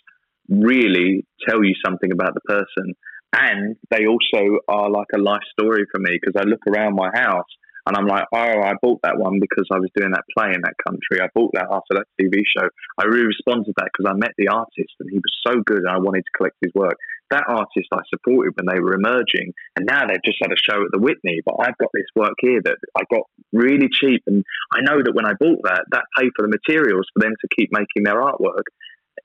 really 0.49 1.27
tell 1.49 1.65
you 1.65 1.75
something 1.85 2.13
about 2.13 2.35
the 2.35 2.41
person. 2.41 2.95
And 3.35 3.77
they 3.91 4.07
also 4.07 4.59
are 4.69 4.91
like 4.91 5.09
a 5.15 5.19
life 5.19 5.43
story 5.59 5.85
for 5.91 5.99
me 5.99 6.19
because 6.21 6.35
I 6.39 6.45
look 6.45 6.61
around 6.69 6.95
my 6.95 7.11
house 7.15 7.49
and 7.87 7.97
I'm 7.97 8.07
like, 8.07 8.25
oh, 8.33 8.63
I 8.63 8.75
bought 8.81 9.01
that 9.03 9.19
one 9.19 9.41
because 9.41 9.67
I 9.73 9.79
was 9.79 9.91
doing 9.95 10.13
that 10.13 10.25
play 10.37 10.55
in 10.55 10.63
that 10.63 10.79
country. 10.87 11.21
I 11.21 11.27
bought 11.35 11.51
that 11.55 11.67
after 11.71 11.99
that 11.99 12.07
TV 12.21 12.43
show. 12.47 12.69
I 12.99 13.07
really 13.07 13.27
responded 13.27 13.67
to 13.67 13.75
that 13.79 13.91
because 13.91 14.11
I 14.11 14.15
met 14.15 14.33
the 14.39 14.49
artist 14.49 14.95
and 15.01 15.11
he 15.11 15.19
was 15.19 15.35
so 15.47 15.63
good 15.67 15.83
and 15.83 15.91
I 15.91 15.99
wanted 15.99 16.23
to 16.23 16.37
collect 16.37 16.57
his 16.63 16.71
work. 16.75 16.95
That 17.31 17.45
artist 17.49 17.89
I 17.93 18.05
supported 18.13 18.55
when 18.55 18.69
they 18.69 18.79
were 18.79 18.95
emerging, 18.95 19.55
and 19.75 19.87
now 19.87 20.07
they've 20.07 20.23
just 20.23 20.39
had 20.43 20.53
a 20.53 20.61
show 20.61 20.85
at 20.85 20.93
the 20.93 21.01
Whitney. 21.01 21.41
But 21.45 21.57
I've 21.59 21.79
got 21.79 21.89
this 21.95 22.07
work 22.15 22.35
here 22.39 22.61
that 22.63 22.77
I 22.95 23.03
got 23.11 23.25
really 23.53 23.89
cheap, 23.91 24.23
and 24.27 24.45
I 24.71 24.83
know 24.83 25.03
that 25.03 25.15
when 25.15 25.25
I 25.25 25.33
bought 25.33 25.65
that, 25.65 25.87
that 25.91 26.05
paid 26.17 26.31
for 26.37 26.47
the 26.47 26.53
materials 26.53 27.09
for 27.15 27.25
them 27.25 27.33
to 27.33 27.49
keep 27.57 27.71
making 27.73 28.05
their 28.05 28.21
artwork. 28.21 28.69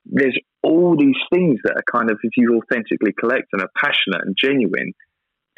There's 0.06 0.38
all 0.62 0.96
these 0.98 1.20
things 1.32 1.60
that 1.64 1.76
are 1.76 1.84
kind 1.92 2.10
of, 2.10 2.18
if 2.22 2.32
you 2.36 2.58
authentically 2.58 3.12
collect 3.12 3.48
and 3.52 3.60
are 3.60 3.70
passionate 3.76 4.24
and 4.24 4.34
genuine, 4.42 4.94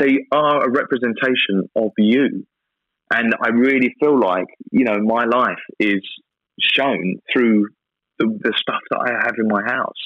they 0.01 0.27
are 0.33 0.65
a 0.65 0.71
representation 0.71 1.71
of 1.77 1.93
you. 1.99 2.47
And 3.13 3.35
I 3.43 3.49
really 3.49 3.95
feel 4.01 4.19
like, 4.19 4.47
you 4.71 4.85
know, 4.85 4.99
my 5.01 5.25
life 5.25 5.59
is 5.81 6.01
shown 6.61 7.17
through 7.33 7.69
the, 8.19 8.27
the 8.41 8.53
stuff 8.57 8.81
that 8.91 8.99
I 9.01 9.25
have 9.25 9.35
in 9.39 9.49
my 9.49 9.63
house, 9.67 9.97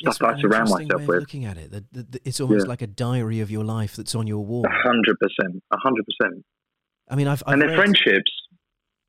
stuff 0.00 0.18
that 0.18 0.34
I 0.36 0.40
surround 0.40 0.70
myself 0.70 1.06
with. 1.06 1.20
Looking 1.20 1.44
at 1.44 1.56
it, 1.56 1.70
the, 1.70 1.84
the, 1.92 2.20
it's 2.24 2.40
almost 2.40 2.66
Yeah. 2.66 2.70
like 2.70 2.82
a 2.82 2.86
diary 2.88 3.40
of 3.40 3.50
your 3.50 3.64
life 3.64 3.94
that's 3.96 4.14
on 4.14 4.26
your 4.26 4.44
wall. 4.44 4.64
Hundred 4.68 5.16
percent, 5.20 5.62
a 5.72 5.76
hundred 5.78 6.04
percent. 6.06 6.44
I 7.08 7.16
mean, 7.16 7.28
I've, 7.28 7.42
I've 7.46 7.52
And 7.54 7.62
their 7.62 7.68
read- 7.70 7.78
friendships, 7.78 8.32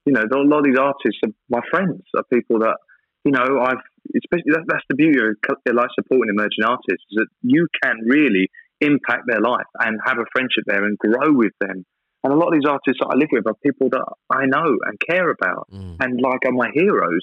you 0.06 0.14
know, 0.14 0.22
a 0.22 0.38
lot 0.38 0.60
of 0.60 0.66
these 0.66 0.78
artists 0.78 1.20
are 1.26 1.32
my 1.50 1.62
friends, 1.72 2.04
are 2.16 2.24
people 2.32 2.60
that, 2.60 2.78
you 3.24 3.32
know, 3.32 3.60
I've, 3.60 3.82
especially 4.16 4.52
that, 4.52 4.66
that's 4.68 4.84
the 4.90 4.96
beauty 4.96 5.18
of 5.18 5.34
like 5.74 5.90
supporting 6.00 6.30
emerging 6.30 6.64
artists, 6.64 7.06
is 7.10 7.16
that 7.18 7.28
you 7.42 7.68
can 7.82 7.96
really 8.06 8.50
impact 8.82 9.24
their 9.28 9.40
life 9.42 9.66
and 9.80 9.98
have 10.06 10.20
a 10.20 10.26
friendship 10.32 10.66
there 10.68 10.84
and 10.84 10.96
grow 11.00 11.32
with 11.34 11.54
them. 11.60 11.86
And 12.26 12.34
a 12.34 12.38
lot 12.38 12.48
of 12.48 12.54
these 12.54 12.68
artists 12.68 12.98
that 13.00 13.14
I 13.14 13.16
live 13.16 13.30
with 13.32 13.46
are 13.46 13.54
people 13.62 13.88
that 13.92 14.06
I 14.34 14.48
know 14.48 14.66
and 14.66 14.98
care 15.08 15.30
about 15.30 15.70
Mm. 15.72 15.98
and 16.00 16.20
like 16.20 16.42
are 16.48 16.52
my 16.52 16.72
heroes. 16.74 17.22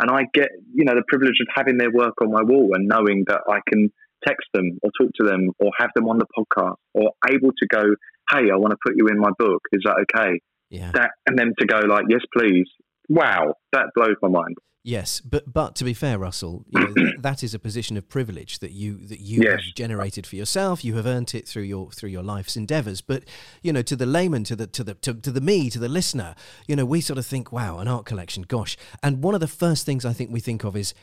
And 0.00 0.08
I 0.08 0.26
get, 0.32 0.50
you 0.72 0.84
know, 0.84 0.94
the 0.94 1.02
privilege 1.08 1.40
of 1.40 1.48
having 1.52 1.78
their 1.78 1.90
work 1.90 2.14
on 2.22 2.30
my 2.30 2.42
wall 2.42 2.70
and 2.74 2.86
knowing 2.86 3.24
that 3.26 3.40
I 3.48 3.58
can 3.68 3.90
text 4.24 4.46
them 4.54 4.78
or 4.82 4.90
talk 5.00 5.10
to 5.16 5.24
them 5.24 5.50
or 5.58 5.72
have 5.78 5.90
them 5.96 6.06
on 6.08 6.18
the 6.18 6.26
podcast 6.38 6.76
or 6.94 7.10
able 7.28 7.50
to 7.58 7.66
go, 7.66 7.82
hey, 8.30 8.50
I 8.52 8.56
want 8.56 8.70
to 8.70 8.78
put 8.86 8.94
you 8.96 9.08
in 9.08 9.18
my 9.18 9.30
book. 9.36 9.62
Is 9.72 9.82
that 9.84 9.96
okay? 10.04 10.38
Yeah. 10.70 10.92
That 10.92 11.10
and 11.26 11.36
them 11.36 11.52
to 11.58 11.66
go 11.66 11.80
like, 11.80 12.04
yes, 12.08 12.20
please. 12.36 12.68
Wow, 13.08 13.54
that 13.72 13.86
blows 13.94 14.16
my 14.22 14.28
mind. 14.28 14.56
Yes, 14.82 15.20
but 15.20 15.52
but 15.52 15.74
to 15.76 15.84
be 15.84 15.94
fair, 15.94 16.16
Russell, 16.16 16.64
you 16.70 16.78
know, 16.80 16.94
th- 16.94 17.14
that 17.20 17.42
is 17.42 17.54
a 17.54 17.58
position 17.58 17.96
of 17.96 18.08
privilege 18.08 18.60
that 18.60 18.70
you 18.70 18.98
that 19.08 19.18
you 19.18 19.42
Yes. 19.42 19.64
have 19.64 19.74
generated 19.74 20.26
for 20.28 20.36
yourself. 20.36 20.84
You 20.84 20.94
have 20.94 21.06
earned 21.06 21.34
it 21.34 21.48
through 21.48 21.64
your 21.64 21.90
through 21.90 22.10
your 22.10 22.22
life's 22.22 22.56
endeavors. 22.56 23.00
But 23.00 23.24
you 23.62 23.72
know, 23.72 23.82
to 23.82 23.96
the 23.96 24.06
layman, 24.06 24.44
to 24.44 24.54
the 24.54 24.68
to 24.68 24.84
the 24.84 24.94
to, 24.94 25.14
to 25.14 25.32
the 25.32 25.40
me, 25.40 25.70
to 25.70 25.80
the 25.80 25.88
listener, 25.88 26.36
you 26.68 26.76
know, 26.76 26.84
we 26.86 27.00
sort 27.00 27.18
of 27.18 27.26
think, 27.26 27.50
wow, 27.50 27.78
an 27.78 27.88
art 27.88 28.06
collection, 28.06 28.44
gosh. 28.44 28.76
And 29.02 29.24
one 29.24 29.34
of 29.34 29.40
the 29.40 29.48
first 29.48 29.84
things 29.86 30.04
I 30.04 30.12
think 30.12 30.30
we 30.30 30.38
think 30.40 30.62
of 30.62 30.76
is 30.76 30.94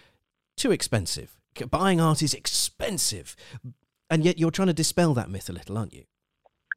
too 0.56 0.72
expensive. 0.72 1.36
Buying 1.70 2.00
art 2.00 2.22
is 2.24 2.34
expensive, 2.34 3.36
and 4.10 4.24
yet 4.24 4.40
you're 4.40 4.50
trying 4.50 4.68
to 4.70 4.74
dispel 4.74 5.14
that 5.16 5.30
myth 5.30 5.50
a 5.50 5.54
little, 5.54 5.78
aren't 5.78 5.94
you? 5.94 6.06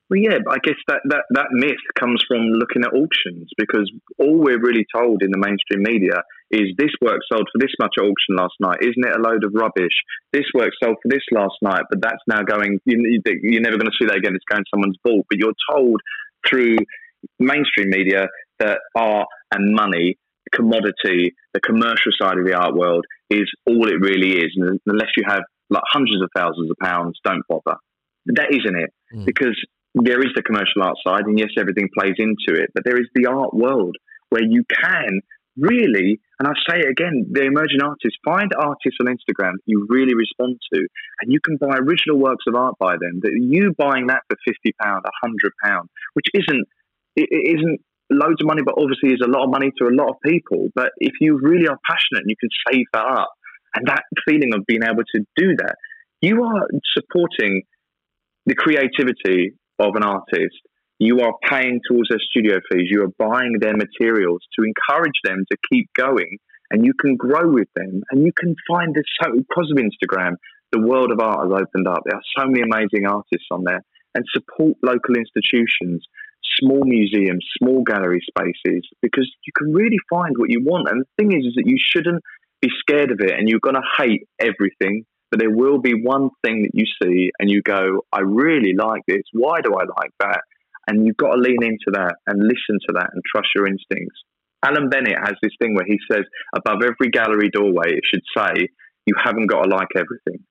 Well, 0.09 0.21
yeah, 0.23 0.39
but 0.45 0.55
I 0.55 0.59
guess 0.63 0.79
that, 0.87 1.03
that, 1.11 1.25
that 1.31 1.51
myth 1.51 1.83
comes 1.99 2.23
from 2.29 2.47
looking 2.55 2.85
at 2.85 2.95
auctions 2.95 3.51
because 3.59 3.91
all 4.19 4.39
we're 4.39 4.61
really 4.61 4.87
told 4.95 5.23
in 5.23 5.33
the 5.33 5.39
mainstream 5.39 5.83
media 5.83 6.23
is 6.51 6.71
this 6.79 6.95
work 7.03 7.19
sold 7.27 7.49
for 7.51 7.59
this 7.59 7.75
much 7.81 7.95
at 7.99 8.05
auction 8.07 8.39
last 8.39 8.55
night. 8.61 8.79
Isn't 8.83 9.03
it 9.03 9.17
a 9.17 9.21
load 9.21 9.43
of 9.43 9.51
rubbish? 9.53 9.95
This 10.33 10.47
work 10.55 10.71
sold 10.81 10.97
for 11.03 11.09
this 11.09 11.27
last 11.33 11.57
night, 11.61 11.83
but 11.91 12.01
that's 12.01 12.23
now 12.29 12.43
going, 12.43 12.79
you, 12.85 13.21
you're 13.43 13.63
never 13.63 13.79
going 13.79 13.91
to 13.91 13.99
see 13.99 14.07
that 14.07 14.17
again. 14.17 14.37
It's 14.37 14.47
going 14.49 14.63
to 14.63 14.71
someone's 14.71 14.99
vault. 15.03 15.27
But 15.29 15.39
you're 15.39 15.59
told 15.75 16.01
through 16.49 16.77
mainstream 17.41 17.91
media 17.91 18.29
that 18.61 18.79
art 18.95 19.27
and 19.51 19.75
money, 19.75 20.19
commodity, 20.55 21.35
the 21.53 21.61
commercial 21.61 22.15
side 22.21 22.39
of 22.39 22.47
the 22.47 22.55
art 22.55 22.77
world 22.77 23.05
is 23.29 23.51
all 23.67 23.89
it 23.89 23.99
really 24.01 24.39
is. 24.39 24.55
And 24.55 24.79
unless 24.87 25.11
you 25.17 25.25
have 25.27 25.43
like 25.69 25.83
hundreds 25.85 26.23
of 26.23 26.31
thousands 26.37 26.71
of 26.71 26.77
pounds, 26.81 27.19
don't 27.25 27.43
bother. 27.49 27.79
That 28.27 28.55
isn't 28.55 28.77
it. 28.77 28.91
Mm. 29.13 29.27
Because 29.27 29.59
there 30.05 30.21
is 30.21 30.33
the 30.35 30.43
commercial 30.43 30.83
art 30.83 30.97
side, 31.07 31.25
and 31.27 31.39
yes, 31.39 31.51
everything 31.59 31.89
plays 31.97 32.15
into 32.19 32.61
it, 32.61 32.71
but 32.75 32.85
there 32.85 33.01
is 33.01 33.09
the 33.15 33.27
art 33.27 33.55
world 33.55 33.97
where 34.29 34.45
you 34.45 34.65
can 34.69 35.21
really, 35.57 36.21
and 36.39 36.47
I 36.47 36.53
say 36.69 36.81
it 36.81 36.91
again, 36.91 37.29
the 37.33 37.45
emerging 37.45 37.81
artists, 37.83 38.19
find 38.23 38.53
artists 38.59 38.99
on 39.01 39.07
Instagram 39.07 39.53
that 39.53 39.65
you 39.65 39.87
really 39.89 40.15
respond 40.15 40.61
to, 40.75 40.81
and 41.21 41.33
you 41.33 41.41
can 41.41 41.57
buy 41.57 41.79
original 41.79 42.19
works 42.19 42.45
of 42.47 42.55
art 42.55 42.75
by 42.79 42.93
them. 43.01 43.21
That 43.23 43.33
you 43.33 43.73
buying 43.79 44.09
that 44.09 44.23
for 44.29 44.37
fifty 44.47 44.75
pound, 44.83 45.05
hundred 45.23 45.53
pound, 45.65 45.89
which 46.13 46.27
isn't 46.35 46.67
it, 47.17 47.29
isn't 47.33 47.81
loads 48.11 48.41
of 48.43 48.47
money, 48.47 48.63
but 48.63 48.75
obviously 48.77 49.11
is 49.11 49.25
a 49.25 49.31
lot 49.31 49.45
of 49.45 49.51
money 49.51 49.73
to 49.79 49.89
a 49.89 49.95
lot 49.97 50.11
of 50.11 50.17
people. 50.23 50.69
But 50.75 50.93
if 50.99 51.15
you 51.21 51.39
really 51.41 51.69
are 51.69 51.79
passionate 51.89 52.23
and 52.23 52.31
you 52.31 52.37
can 52.39 52.51
save 52.69 52.85
that 52.93 53.07
up 53.07 53.33
And 53.77 53.87
that 53.89 54.05
feeling 54.27 54.55
of 54.55 54.65
being 54.67 54.83
able 54.83 55.05
to 55.15 55.21
do 55.37 55.55
that, 55.59 55.77
you 56.23 56.43
are 56.43 56.67
supporting 56.97 57.63
the 58.47 58.55
creativity 58.55 59.53
of 59.79 59.95
an 59.95 60.05
artist. 60.05 60.61
You 60.99 61.21
are 61.21 61.35
paying 61.49 61.81
towards 61.87 62.09
their 62.09 62.19
studio 62.31 62.57
fees. 62.71 62.89
You 62.91 63.03
are 63.03 63.13
buying 63.19 63.59
their 63.61 63.77
materials 63.77 64.41
to 64.59 64.65
encourage 64.65 65.21
them 65.25 65.45
to 65.51 65.59
keep 65.71 65.89
going. 65.95 66.39
And 66.71 66.85
you 66.85 66.93
can 66.99 67.17
grow 67.17 67.51
with 67.51 67.69
them. 67.77 68.03
And 68.11 68.25
you 68.25 68.33
can 68.37 68.55
find 68.67 68.95
this 68.95 69.05
so, 69.23 69.31
because 69.37 69.71
of 69.71 69.79
Instagram, 69.79 70.33
the 70.73 70.81
world 70.81 71.13
of 71.13 71.21
art 71.21 71.45
has 71.45 71.61
opened 71.63 71.87
up. 71.87 72.03
There 72.05 72.17
are 72.17 72.33
so 72.37 72.49
many 72.49 72.63
amazing 72.63 73.07
artists 73.07 73.47
on 73.51 73.65
there. 73.65 73.83
And 74.15 74.25
support 74.33 74.79
local 74.83 75.15
institutions, 75.15 76.03
small 76.59 76.83
museums, 76.85 77.45
small 77.63 77.83
gallery 77.83 78.25
spaces, 78.27 78.89
because 79.03 79.31
you 79.45 79.53
can 79.57 79.75
really 79.75 79.99
find 80.09 80.35
what 80.39 80.51
you 80.51 80.65
want. 80.65 80.89
And 80.89 81.03
the 81.03 81.23
thing 81.23 81.33
is, 81.33 81.45
is 81.45 81.55
that 81.57 81.67
you 81.67 81.77
shouldn't 81.79 82.23
be 82.63 82.71
scared 82.81 83.11
of 83.11 83.21
it 83.21 83.33
and 83.33 83.49
you're 83.49 83.61
going 83.61 83.77
to 83.77 83.89
hate 83.99 84.27
everything 84.41 85.05
there 85.37 85.51
will 85.51 85.79
be 85.79 85.95
one 85.95 86.31
thing 86.45 86.63
that 86.63 86.71
you 86.75 86.85
see 87.03 87.31
and 87.39 87.51
you 87.51 87.63
go, 87.63 88.03
I 88.13 88.21
really 88.21 88.75
like 88.75 89.03
this. 89.07 89.23
Why 89.33 89.61
do 89.61 89.75
I 89.75 89.85
like 89.85 90.13
that? 90.21 90.41
And 90.87 91.07
you've 91.07 91.17
got 91.17 91.35
to 91.35 91.41
lean 91.41 91.63
into 91.63 91.91
that 91.93 92.15
and 92.27 92.41
listen 92.41 92.79
to 92.89 92.93
that 92.95 93.11
and 93.13 93.23
trust 93.25 93.49
your 93.55 93.67
instincts. 93.67 94.21
Alan 94.65 94.89
Bennett 94.89 95.19
has 95.19 95.35
this 95.43 95.53
thing 95.61 95.75
where 95.75 95.87
he 95.87 95.99
says, 96.11 96.25
above 96.55 96.79
every 96.83 97.11
gallery 97.11 97.51
doorway, 97.51 97.93
it 97.93 98.05
should 98.05 98.23
say, 98.37 98.69
you 99.05 99.15
haven't 99.23 99.47
got 99.47 99.63
to 99.63 99.69
like 99.69 99.89
everything. 99.97 100.45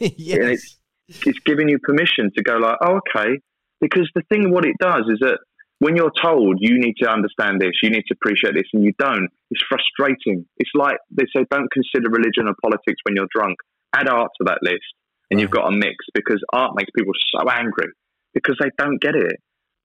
yes. 0.16 0.38
And 0.38 0.50
it's, 0.50 0.78
it's 1.26 1.38
giving 1.44 1.68
you 1.68 1.78
permission 1.78 2.30
to 2.36 2.42
go 2.42 2.56
like, 2.56 2.76
oh, 2.82 3.00
okay. 3.08 3.40
Because 3.80 4.08
the 4.14 4.22
thing, 4.30 4.50
what 4.50 4.64
it 4.64 4.76
does 4.80 5.04
is 5.10 5.18
that 5.20 5.38
when 5.80 5.96
you're 5.96 6.12
told 6.22 6.58
you 6.60 6.78
need 6.78 6.94
to 7.02 7.10
understand 7.10 7.60
this, 7.60 7.72
you 7.82 7.90
need 7.90 8.04
to 8.08 8.14
appreciate 8.14 8.54
this, 8.54 8.68
and 8.72 8.84
you 8.84 8.92
don't, 8.98 9.28
it's 9.50 9.62
frustrating. 9.68 10.46
It's 10.56 10.70
like 10.74 10.96
they 11.10 11.24
say, 11.36 11.44
don't 11.50 11.70
consider 11.70 12.08
religion 12.08 12.48
or 12.48 12.54
politics 12.62 13.00
when 13.04 13.16
you're 13.16 13.28
drunk 13.34 13.58
add 13.94 14.08
art 14.08 14.30
to 14.38 14.44
that 14.46 14.58
list, 14.62 14.82
and 15.30 15.38
right. 15.38 15.42
you've 15.42 15.50
got 15.50 15.68
a 15.68 15.70
mix 15.70 15.96
because 16.14 16.42
art 16.52 16.72
makes 16.74 16.90
people 16.96 17.12
so 17.32 17.48
angry 17.48 17.88
because 18.34 18.56
they 18.60 18.70
don't 18.78 19.00
get 19.00 19.14
it, 19.14 19.36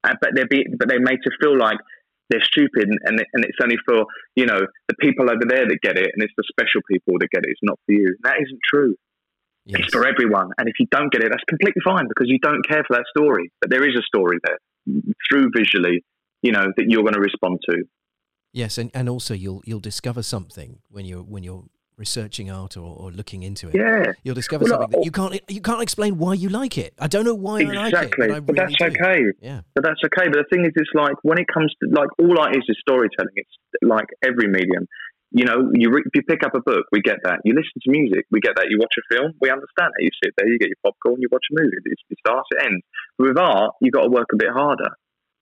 uh, 0.04 0.16
but 0.22 0.32
they're 0.34 0.48
be, 0.48 0.66
but 0.78 0.90
they're 0.90 1.00
made 1.00 1.20
to 1.24 1.32
feel 1.40 1.58
like 1.58 1.78
they're 2.30 2.44
stupid, 2.44 2.90
and 3.06 3.24
and 3.34 3.46
it's 3.46 3.58
only 3.62 3.78
for 3.86 4.06
you 4.36 4.46
know 4.46 4.60
the 4.88 4.96
people 5.00 5.30
over 5.30 5.46
there 5.48 5.68
that 5.68 5.80
get 5.82 5.98
it, 5.98 6.10
and 6.14 6.24
it's 6.24 6.34
the 6.38 6.44
special 6.50 6.82
people 6.90 7.16
that 7.20 7.30
get 7.32 7.44
it. 7.46 7.52
It's 7.52 7.64
not 7.64 7.80
for 7.86 7.94
you. 7.94 8.16
That 8.24 8.36
isn't 8.42 8.60
true. 8.64 8.96
Yes. 9.66 9.82
It's 9.84 9.94
for 9.94 10.08
everyone, 10.08 10.50
and 10.58 10.68
if 10.68 10.76
you 10.80 10.88
don't 10.90 11.12
get 11.12 11.22
it, 11.22 11.30
that's 11.30 11.44
completely 11.48 11.82
fine 11.84 12.08
because 12.08 12.28
you 12.28 12.40
don't 12.40 12.68
care 12.68 12.84
for 12.88 12.96
that 12.96 13.06
story. 13.16 13.52
But 13.62 13.70
there 13.70 13.88
is 13.88 13.96
a 13.96 14.02
story 14.02 14.40
there 14.44 14.58
through 15.30 15.52
visually, 15.56 16.04
you 16.42 16.52
know, 16.52 16.68
that 16.76 16.86
you're 16.88 17.04
going 17.04 17.14
to 17.14 17.20
respond 17.20 17.60
to. 17.70 17.84
Yes, 18.52 18.78
and, 18.78 18.90
and 18.94 19.08
also 19.08 19.34
you'll 19.34 19.62
you'll 19.66 19.80
discover 19.80 20.24
something 20.24 20.80
when 20.90 21.06
you're 21.06 21.22
when 21.22 21.44
you're 21.44 21.66
researching 22.00 22.50
art 22.50 22.78
or, 22.78 22.96
or 22.96 23.12
looking 23.12 23.44
into 23.44 23.68
it, 23.68 23.76
yeah. 23.76 24.14
you'll 24.24 24.34
discover 24.34 24.64
well, 24.64 24.80
something 24.80 25.00
that 25.00 25.06
you 25.06 25.12
can't 25.12 25.40
you 25.52 25.62
can't 25.62 25.84
explain 25.84 26.18
why 26.18 26.34
you 26.34 26.50
like 26.50 26.78
it. 26.78 26.94
I 26.98 27.08
don't 27.08 27.26
know 27.26 27.36
why 27.36 27.60
exactly, 27.62 28.26
I 28.26 28.28
like 28.28 28.38
it, 28.38 28.46
but, 28.46 28.46
but 28.48 28.56
that's 28.56 28.78
do. 28.80 28.86
okay. 28.86 29.20
Yeah, 29.42 29.62
but 29.76 29.84
that's 29.84 30.00
okay. 30.08 30.32
But 30.32 30.40
the 30.42 30.50
thing 30.50 30.66
is, 30.66 30.72
it's 30.76 30.90
like 30.96 31.14
when 31.22 31.38
it 31.38 31.46
comes 31.54 31.76
to 31.84 31.90
like 31.92 32.10
all 32.18 32.40
art 32.40 32.56
is 32.56 32.64
is 32.68 32.78
storytelling. 32.80 33.36
It's 33.36 33.56
like 33.84 34.08
every 34.24 34.48
medium. 34.48 34.88
You 35.32 35.46
know, 35.46 35.70
you 35.76 35.92
re- 35.92 36.02
if 36.02 36.14
you 36.16 36.24
pick 36.24 36.42
up 36.42 36.56
a 36.56 36.62
book, 36.66 36.90
we 36.92 37.02
get 37.02 37.22
that. 37.24 37.46
You 37.46 37.54
listen 37.54 37.78
to 37.86 37.92
music, 37.92 38.26
we 38.32 38.40
get 38.40 38.56
that. 38.56 38.66
You 38.70 38.80
watch 38.80 38.96
a 38.98 39.06
film, 39.14 39.34
we 39.40 39.52
understand 39.52 39.94
that. 39.94 40.02
You 40.02 40.10
sit 40.24 40.34
there, 40.38 40.50
you 40.50 40.58
get 40.58 40.70
your 40.74 40.82
popcorn, 40.82 41.22
you 41.22 41.30
watch 41.32 41.46
a 41.52 41.62
movie. 41.62 41.78
It, 41.86 42.00
it 42.10 42.18
starts, 42.18 42.50
it 42.50 42.66
ends. 42.66 42.82
With 43.20 43.38
art, 43.38 43.76
you've 43.80 43.94
got 43.94 44.06
to 44.06 44.10
work 44.10 44.34
a 44.34 44.38
bit 44.38 44.50
harder. 44.50 44.90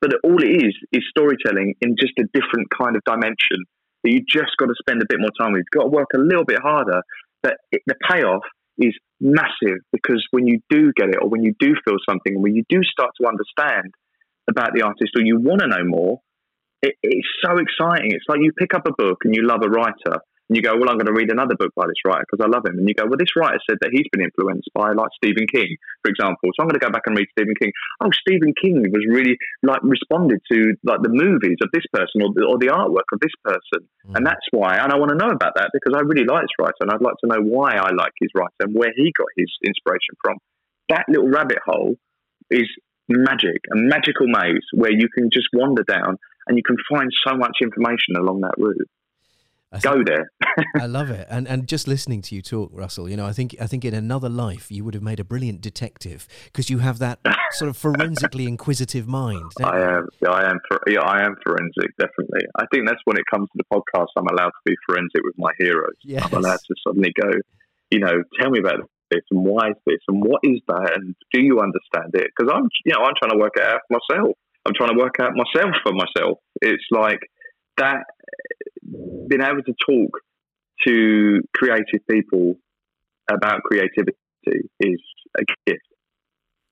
But 0.02 0.12
all 0.26 0.44
it 0.44 0.52
is 0.60 0.76
is 0.92 1.04
storytelling 1.10 1.76
in 1.80 1.96
just 1.96 2.20
a 2.20 2.28
different 2.34 2.68
kind 2.76 2.98
of 2.98 3.02
dimension 3.08 3.64
you 4.10 4.24
just 4.28 4.56
got 4.58 4.68
to 4.68 4.76
spend 4.80 5.02
a 5.02 5.06
bit 5.08 5.20
more 5.20 5.32
time 5.40 5.54
with. 5.54 5.64
You've 5.66 5.82
got 5.82 5.90
to 5.90 5.96
work 5.96 6.10
a 6.16 6.20
little 6.20 6.46
bit 6.46 6.60
harder 6.62 7.02
but 7.44 7.58
it, 7.72 7.82
the 7.86 7.96
payoff 8.10 8.44
is 8.78 8.94
massive 9.20 9.80
because 9.92 10.26
when 10.32 10.48
you 10.48 10.60
do 10.70 10.92
get 10.96 11.10
it 11.10 11.18
or 11.22 11.30
when 11.30 11.44
you 11.44 11.54
do 11.60 11.74
feel 11.86 11.98
something 12.08 12.42
when 12.42 12.56
you 12.56 12.64
do 12.70 12.80
start 12.84 13.12
to 13.20 13.28
understand 13.28 13.94
about 14.50 14.72
the 14.74 14.82
artist 14.82 15.12
or 15.16 15.24
you 15.24 15.40
want 15.40 15.62
to 15.62 15.68
know 15.68 15.84
more, 15.84 16.20
it, 16.82 16.96
it's 17.04 17.28
so 17.44 17.58
exciting. 17.58 18.12
It's 18.12 18.26
like 18.30 18.40
you 18.42 18.52
pick 18.58 18.74
up 18.74 18.88
a 18.88 18.92
book 18.98 19.20
and 19.24 19.36
you 19.36 19.46
love 19.46 19.62
a 19.64 19.70
writer 19.70 20.22
and 20.50 20.56
you 20.56 20.64
go, 20.64 20.80
well, 20.80 20.88
I'm 20.88 20.96
going 20.96 21.12
to 21.12 21.18
read 21.18 21.32
another 21.32 21.60
book 21.60 21.76
by 21.76 21.88
this 21.88 22.00
writer 22.08 22.24
because 22.24 22.40
I 22.40 22.48
love 22.48 22.64
him. 22.64 22.80
And 22.80 22.88
you 22.88 22.96
go, 22.96 23.04
well, 23.04 23.20
this 23.20 23.36
writer 23.36 23.60
said 23.68 23.84
that 23.84 23.92
he's 23.92 24.08
been 24.16 24.24
influenced 24.24 24.72
by 24.74 24.96
like 24.96 25.12
Stephen 25.20 25.44
King, 25.44 25.76
for 26.00 26.08
example. 26.08 26.56
So 26.56 26.64
I'm 26.64 26.72
going 26.72 26.80
to 26.80 26.86
go 26.88 26.92
back 26.92 27.04
and 27.06 27.20
read 27.20 27.28
Stephen 27.36 27.56
King. 27.60 27.72
Oh, 28.00 28.12
Stephen 28.16 28.56
King 28.56 28.80
was 28.88 29.04
really 29.12 29.36
like 29.62 29.84
responded 29.84 30.40
to 30.52 30.80
like 30.88 31.04
the 31.04 31.12
movies 31.12 31.60
of 31.60 31.68
this 31.76 31.84
person 31.92 32.24
or 32.24 32.32
the, 32.32 32.48
or 32.48 32.56
the 32.56 32.72
artwork 32.72 33.12
of 33.12 33.20
this 33.20 33.36
person. 33.44 33.84
Mm. 34.08 34.16
And 34.16 34.24
that's 34.24 34.48
why, 34.56 34.80
and 34.80 34.92
I 34.92 34.96
want 34.96 35.12
to 35.12 35.20
know 35.20 35.36
about 35.36 35.60
that 35.60 35.76
because 35.76 35.92
I 35.92 36.08
really 36.08 36.24
like 36.24 36.48
this 36.48 36.58
writer 36.60 36.80
and 36.88 36.92
I'd 36.96 37.04
like 37.04 37.20
to 37.24 37.30
know 37.30 37.44
why 37.44 37.76
I 37.76 37.92
like 37.92 38.16
his 38.24 38.32
writer 38.32 38.64
and 38.64 38.72
where 38.72 38.96
he 38.96 39.12
got 39.20 39.28
his 39.36 39.52
inspiration 39.68 40.16
from. 40.24 40.40
That 40.88 41.12
little 41.12 41.28
rabbit 41.28 41.60
hole 41.60 42.00
is 42.50 42.72
magic, 43.10 43.68
a 43.72 43.76
magical 43.76 44.28
maze 44.28 44.64
where 44.74 44.92
you 44.92 45.08
can 45.12 45.30
just 45.32 45.48
wander 45.52 45.84
down 45.84 46.16
and 46.48 46.56
you 46.56 46.64
can 46.64 46.78
find 46.90 47.12
so 47.28 47.36
much 47.36 47.58
information 47.62 48.16
along 48.16 48.42
that 48.42 48.56
route. 48.58 48.88
Go 49.82 50.02
there. 50.06 50.32
I 50.80 50.86
love 50.86 51.10
it, 51.10 51.28
and 51.30 51.46
and 51.46 51.68
just 51.68 51.88
listening 51.90 52.22
to 52.24 52.36
you 52.36 52.42
talk, 52.42 52.72
Russell. 52.74 53.10
You 53.10 53.18
know, 53.18 53.26
I 53.26 53.34
think 53.34 53.56
I 53.60 53.68
think 53.68 53.84
in 53.84 53.94
another 53.94 54.30
life 54.30 54.72
you 54.72 54.86
would 54.86 54.94
have 54.94 55.04
made 55.04 55.20
a 55.20 55.26
brilliant 55.26 55.60
detective 55.60 56.26
because 56.46 56.70
you 56.70 56.78
have 56.80 57.00
that 57.00 57.20
sort 57.52 57.70
of 57.70 57.76
forensically 57.76 58.46
inquisitive 58.46 59.08
mind. 59.08 59.52
I 59.62 59.82
am, 59.82 60.08
yeah, 60.22 60.30
I 60.30 60.50
am, 60.50 60.60
yeah, 60.88 61.02
I 61.02 61.26
am 61.26 61.36
forensic, 61.44 61.96
definitely. 61.98 62.48
I 62.56 62.66
think 62.72 62.88
that's 62.88 63.02
when 63.04 63.18
it 63.18 63.26
comes 63.30 63.50
to 63.50 63.58
the 63.58 63.66
podcast. 63.66 64.08
I'm 64.16 64.28
allowed 64.28 64.52
to 64.52 64.64
be 64.66 64.76
forensic 64.88 65.22
with 65.24 65.36
my 65.38 65.52
heroes. 65.60 65.96
Yes. 66.02 66.24
I'm 66.24 66.38
allowed 66.38 66.60
to 66.66 66.76
suddenly 66.88 67.12
go, 67.20 67.30
you 67.92 68.00
know, 68.00 68.24
tell 68.40 68.50
me 68.50 68.60
about 68.60 68.90
this 69.12 69.22
and 69.32 69.44
why 69.44 69.70
is 69.70 69.76
this 69.86 70.00
and 70.08 70.24
what 70.24 70.40
is 70.44 70.62
that 70.68 70.94
and 70.96 71.16
do 71.34 71.42
you 71.42 71.60
understand 71.60 72.12
it? 72.14 72.32
Because 72.36 72.52
I'm, 72.54 72.70
you 72.86 72.94
know, 72.94 73.04
I'm 73.04 73.14
trying 73.20 73.32
to 73.32 73.38
work 73.38 73.54
it 73.58 73.64
out 73.64 73.82
myself. 73.90 74.38
I'm 74.66 74.74
trying 74.74 74.92
to 74.92 74.98
work 74.98 75.16
out 75.22 75.32
myself 75.36 75.76
for 75.84 75.94
myself. 75.94 76.40
It's 76.62 76.84
like 76.92 77.20
that 77.78 78.04
being 79.28 79.42
able 79.42 79.64
to 79.64 79.74
talk 79.86 80.12
to 80.86 81.42
creative 81.56 82.06
people 82.10 82.56
about 83.30 83.62
creativity 83.64 84.16
is 84.80 85.02
a 85.38 85.44
gift. 85.66 85.82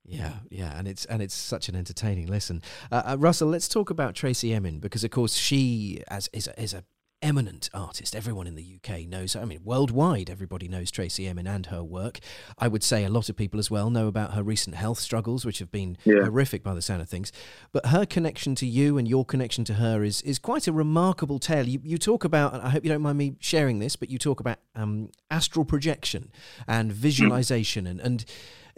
Yeah, 0.04 0.34
yeah, 0.50 0.78
and 0.78 0.86
it's 0.86 1.04
and 1.06 1.20
it's 1.20 1.34
such 1.34 1.68
an 1.68 1.74
entertaining 1.74 2.28
lesson. 2.28 2.62
Uh, 2.92 3.02
uh, 3.04 3.16
Russell, 3.18 3.48
let's 3.48 3.68
talk 3.68 3.90
about 3.90 4.14
Tracey 4.14 4.54
Emin 4.54 4.78
because, 4.78 5.02
of 5.02 5.10
course, 5.10 5.34
she 5.34 6.02
as 6.08 6.30
is 6.32 6.46
a, 6.46 6.62
is 6.62 6.74
a 6.74 6.84
eminent 7.26 7.68
artist. 7.74 8.14
Everyone 8.14 8.46
in 8.46 8.54
the 8.54 8.76
UK 8.76 9.00
knows 9.00 9.32
her. 9.32 9.40
I 9.40 9.46
mean, 9.46 9.58
worldwide, 9.64 10.30
everybody 10.30 10.68
knows 10.68 10.92
Tracey 10.92 11.26
Emin 11.26 11.48
and 11.48 11.66
her 11.66 11.82
work. 11.82 12.20
I 12.56 12.68
would 12.68 12.84
say 12.84 13.04
a 13.04 13.08
lot 13.08 13.28
of 13.28 13.34
people 13.34 13.58
as 13.58 13.68
well 13.68 13.90
know 13.90 14.06
about 14.06 14.34
her 14.34 14.44
recent 14.44 14.76
health 14.76 15.00
struggles, 15.00 15.44
which 15.44 15.58
have 15.58 15.72
been 15.72 15.98
yeah. 16.04 16.22
horrific 16.22 16.62
by 16.62 16.72
the 16.72 16.80
sound 16.80 17.02
of 17.02 17.08
things. 17.08 17.32
But 17.72 17.86
her 17.86 18.06
connection 18.06 18.54
to 18.56 18.66
you 18.66 18.96
and 18.96 19.08
your 19.08 19.24
connection 19.24 19.64
to 19.64 19.74
her 19.74 20.04
is 20.04 20.22
is 20.22 20.38
quite 20.38 20.68
a 20.68 20.72
remarkable 20.72 21.40
tale. 21.40 21.66
You, 21.66 21.80
you 21.82 21.98
talk 21.98 22.22
about, 22.22 22.54
I 22.54 22.70
hope 22.70 22.84
you 22.84 22.90
don't 22.90 23.02
mind 23.02 23.18
me 23.18 23.34
sharing 23.40 23.80
this, 23.80 23.96
but 23.96 24.08
you 24.08 24.18
talk 24.18 24.38
about 24.38 24.58
um, 24.76 25.10
astral 25.28 25.64
projection 25.64 26.30
and 26.68 26.92
visualization 26.92 27.88
and, 27.88 28.00
and 28.00 28.24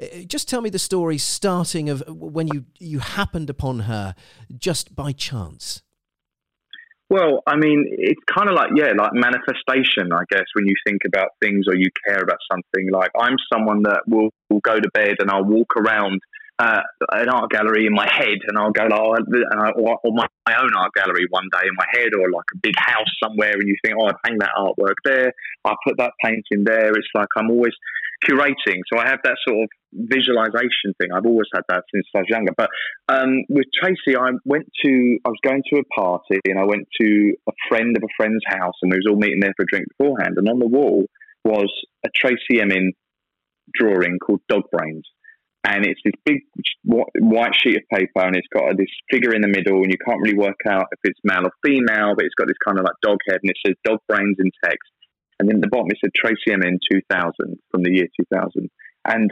uh, 0.01 0.07
just 0.27 0.49
tell 0.49 0.63
me 0.63 0.71
the 0.71 0.79
story 0.79 1.19
starting 1.19 1.91
of 1.91 2.03
when 2.09 2.47
you 2.49 2.65
you 2.79 3.01
happened 3.01 3.51
upon 3.51 3.81
her 3.81 4.15
just 4.57 4.95
by 4.95 5.13
chance. 5.13 5.83
Well, 7.11 7.43
I 7.47 7.57
mean, 7.57 7.87
it's 7.89 8.21
kind 8.33 8.51
of 8.51 8.55
like, 8.55 8.71
yeah, 8.77 8.93
like 8.97 9.13
manifestation, 9.15 10.13
I 10.13 10.25
guess, 10.31 10.45
when 10.55 10.67
you 10.67 10.75
think 10.87 11.03
about 11.07 11.29
things 11.41 11.67
or 11.67 11.75
you 11.75 11.89
care 12.07 12.23
about 12.23 12.37
something. 12.53 12.91
Like, 12.93 13.11
I'm 13.19 13.37
someone 13.51 13.83
that 13.85 14.03
will, 14.07 14.29
will 14.51 14.61
go 14.61 14.79
to 14.79 14.91
bed 14.93 15.17
and 15.19 15.31
I'll 15.31 15.45
walk 15.45 15.75
around 15.77 16.21
uh, 16.59 16.83
an 17.13 17.29
art 17.29 17.51
gallery 17.51 17.87
in 17.87 17.95
my 17.95 18.09
head 18.11 18.39
and 18.47 18.59
I'll 18.59 18.73
go, 18.73 18.89
oh, 18.93 19.15
or, 19.77 19.99
or 20.03 20.13
my, 20.13 20.27
my, 20.47 20.57
own 20.61 20.71
art 20.77 20.93
gallery 20.95 21.27
one 21.31 21.49
day 21.53 21.67
in 21.67 21.75
my 21.77 21.87
head 21.93 22.11
or 22.19 22.31
like 22.31 22.51
a 22.53 22.59
big 22.61 22.75
house 22.77 23.07
somewhere 23.23 23.53
and 23.53 23.69
you 23.69 23.77
think, 23.85 23.97
oh, 23.99 24.07
I'd 24.07 24.17
hang 24.27 24.39
that 24.39 24.51
artwork 24.59 24.99
there. 25.05 25.33
I'll 25.65 25.79
put 25.87 25.99
that 25.99 26.13
painting 26.25 26.65
there. 26.65 26.91
It's 26.91 27.07
like 27.15 27.29
I'm 27.37 27.51
always 27.51 27.75
curating. 28.27 28.83
So 28.93 28.99
I 28.99 29.07
have 29.07 29.21
that 29.23 29.37
sort 29.47 29.63
of 29.63 29.69
visualization 29.93 30.95
thing. 31.01 31.13
I've 31.15 31.27
always 31.27 31.47
had 31.55 31.63
that 31.69 31.85
since 31.95 32.07
I 32.17 32.19
was 32.19 32.29
younger. 32.29 32.53
But 32.57 32.71
um, 33.09 33.45
with 33.49 33.67
Tracey, 33.81 34.17
I 34.19 34.31
went 34.45 34.67
to, 34.85 35.19
I 35.25 35.29
was 35.29 35.39
going 35.45 35.63
to 35.73 35.81
a 35.81 36.01
party 36.01 36.41
and 36.45 36.59
I 36.59 36.65
went 36.65 36.89
to 37.01 37.35
a 37.49 37.53
friend 37.69 37.97
of 37.97 38.03
a 38.03 38.13
friend's 38.17 38.43
house 38.49 38.75
and 38.83 38.91
we 38.91 38.99
was 38.99 39.07
all 39.09 39.17
meeting 39.17 39.41
there 39.41 39.55
for 39.57 39.63
a 39.63 39.71
drink 39.71 39.87
beforehand. 39.97 40.35
And 40.39 40.49
on 40.49 40.59
the 40.59 40.67
wall 40.67 41.05
was 41.45 41.71
a 42.05 42.09
Tracey 42.17 42.61
Emin 42.61 42.95
drawing 43.75 44.19
called 44.19 44.41
Dog 44.49 44.63
Brains. 44.73 45.07
And 45.69 45.85
it's 45.85 46.01
this 46.03 46.17
big 46.25 46.41
white 46.85 47.53
sheet 47.55 47.77
of 47.77 47.83
paper, 47.93 48.25
and 48.25 48.35
it's 48.35 48.49
got 48.49 48.75
this 48.79 48.89
figure 49.11 49.35
in 49.35 49.43
the 49.43 49.53
middle, 49.53 49.83
and 49.85 49.93
you 49.93 50.01
can't 50.01 50.21
really 50.25 50.39
work 50.39 50.57
out 50.67 50.87
if 50.93 51.01
it's 51.05 51.21
male 51.25 51.45
or 51.45 51.53
female, 51.63 52.17
but 52.17 52.25
it's 52.25 52.35
got 52.41 52.49
this 52.49 52.57
kind 52.65 52.79
of 52.79 52.85
like 52.85 52.97
dog 53.03 53.19
head, 53.29 53.41
and 53.43 53.51
it 53.51 53.59
says 53.61 53.77
dog 53.85 53.99
brains 54.09 54.37
in 54.41 54.51
text. 54.65 54.89
And 55.39 55.47
then 55.47 55.57
at 55.57 55.63
the 55.63 55.69
bottom 55.69 55.89
it 55.91 55.99
said 56.01 56.17
Tracey 56.17 56.57
Emin 56.57 56.81
2000 56.91 57.59
from 57.71 57.83
the 57.83 57.93
year 57.93 58.09
2000. 58.33 58.71
And 59.05 59.31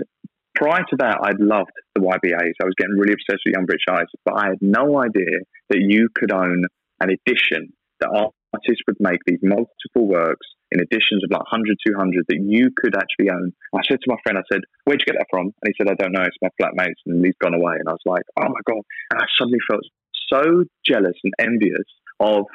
prior 0.54 0.84
to 0.90 0.96
that, 0.98 1.24
I'd 1.24 1.40
loved 1.40 1.72
the 1.94 2.02
YBAs. 2.02 2.60
I 2.60 2.68
was 2.68 2.76
getting 2.76 2.96
really 3.00 3.14
obsessed 3.14 3.42
with 3.46 3.54
Young 3.56 3.64
British 3.64 3.88
Eyes, 3.90 4.12
but 4.26 4.34
I 4.36 4.48
had 4.48 4.60
no 4.60 5.00
idea 5.00 5.40
that 5.70 5.80
you 5.80 6.08
could 6.14 6.32
own 6.32 6.64
an 7.00 7.08
edition 7.08 7.72
that 8.00 8.10
artist 8.56 8.82
would 8.86 8.96
make 9.00 9.20
these 9.26 9.42
multiple 9.42 10.08
works 10.08 10.46
in 10.72 10.80
editions 10.80 11.22
of 11.22 11.30
like 11.30 11.46
100, 11.52 11.76
200 11.86 12.24
that 12.28 12.40
you 12.42 12.70
could 12.74 12.96
actually 12.96 13.30
own. 13.30 13.52
I 13.74 13.84
said 13.86 14.00
to 14.02 14.10
my 14.10 14.18
friend, 14.24 14.38
I 14.38 14.46
said, 14.50 14.62
where'd 14.84 15.00
you 15.00 15.12
get 15.12 15.18
that 15.18 15.30
from? 15.30 15.52
And 15.52 15.66
he 15.68 15.74
said, 15.78 15.86
I 15.86 15.94
don't 15.94 16.12
know. 16.12 16.26
It's 16.26 16.42
my 16.42 16.50
flatmates 16.58 16.98
and 17.06 17.24
he's 17.24 17.38
gone 17.38 17.54
away. 17.54 17.78
And 17.78 17.88
I 17.88 17.92
was 17.92 18.06
like, 18.06 18.26
oh 18.40 18.48
my 18.48 18.62
God. 18.66 18.82
And 19.12 19.20
I 19.22 19.26
suddenly 19.38 19.62
felt 19.68 19.84
so 20.32 20.64
jealous 20.82 21.14
and 21.22 21.32
envious 21.38 21.86
of 22.18 22.50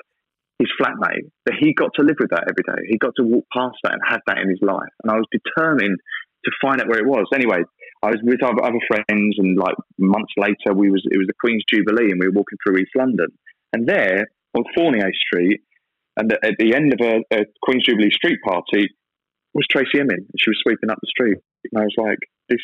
his 0.59 0.67
flatmate 0.79 1.31
that 1.45 1.55
he 1.59 1.73
got 1.73 1.91
to 1.95 2.05
live 2.05 2.17
with 2.19 2.29
that 2.31 2.45
every 2.51 2.65
day. 2.67 2.81
He 2.89 2.97
got 2.97 3.15
to 3.17 3.23
walk 3.23 3.45
past 3.53 3.77
that 3.83 3.93
and 3.93 4.01
have 4.05 4.21
that 4.27 4.37
in 4.39 4.49
his 4.49 4.59
life. 4.61 4.91
And 5.03 5.11
I 5.11 5.15
was 5.15 5.27
determined 5.31 5.97
to 6.45 6.51
find 6.61 6.81
out 6.81 6.87
where 6.87 6.99
it 6.99 7.07
was. 7.07 7.25
Anyway, 7.33 7.63
I 8.03 8.07
was 8.07 8.19
with 8.23 8.43
other, 8.43 8.63
other 8.63 8.81
friends, 8.87 9.35
and 9.37 9.57
like 9.57 9.75
months 9.97 10.33
later, 10.37 10.73
we 10.73 10.89
was 10.89 11.05
it 11.05 11.17
was 11.17 11.27
the 11.27 11.37
Queen's 11.39 11.63
Jubilee, 11.71 12.09
and 12.09 12.19
we 12.19 12.27
were 12.27 12.41
walking 12.41 12.57
through 12.65 12.77
East 12.77 12.95
London, 12.95 13.27
and 13.73 13.87
there 13.87 14.25
on 14.57 14.63
Fournier 14.75 15.11
Street, 15.13 15.61
and 16.17 16.31
at 16.33 16.55
the 16.59 16.75
end 16.75 16.93
of 16.93 16.99
a, 17.01 17.21
a 17.35 17.45
Queen's 17.63 17.85
Jubilee 17.85 18.11
street 18.11 18.39
party 18.45 18.87
was 19.53 19.65
Tracey 19.69 19.99
Emin. 19.99 20.27
She 20.37 20.49
was 20.49 20.59
sweeping 20.63 20.89
up 20.89 20.99
the 21.01 21.07
street, 21.07 21.37
and 21.71 21.81
I 21.81 21.85
was 21.85 21.95
like, 21.97 22.19
"This 22.49 22.61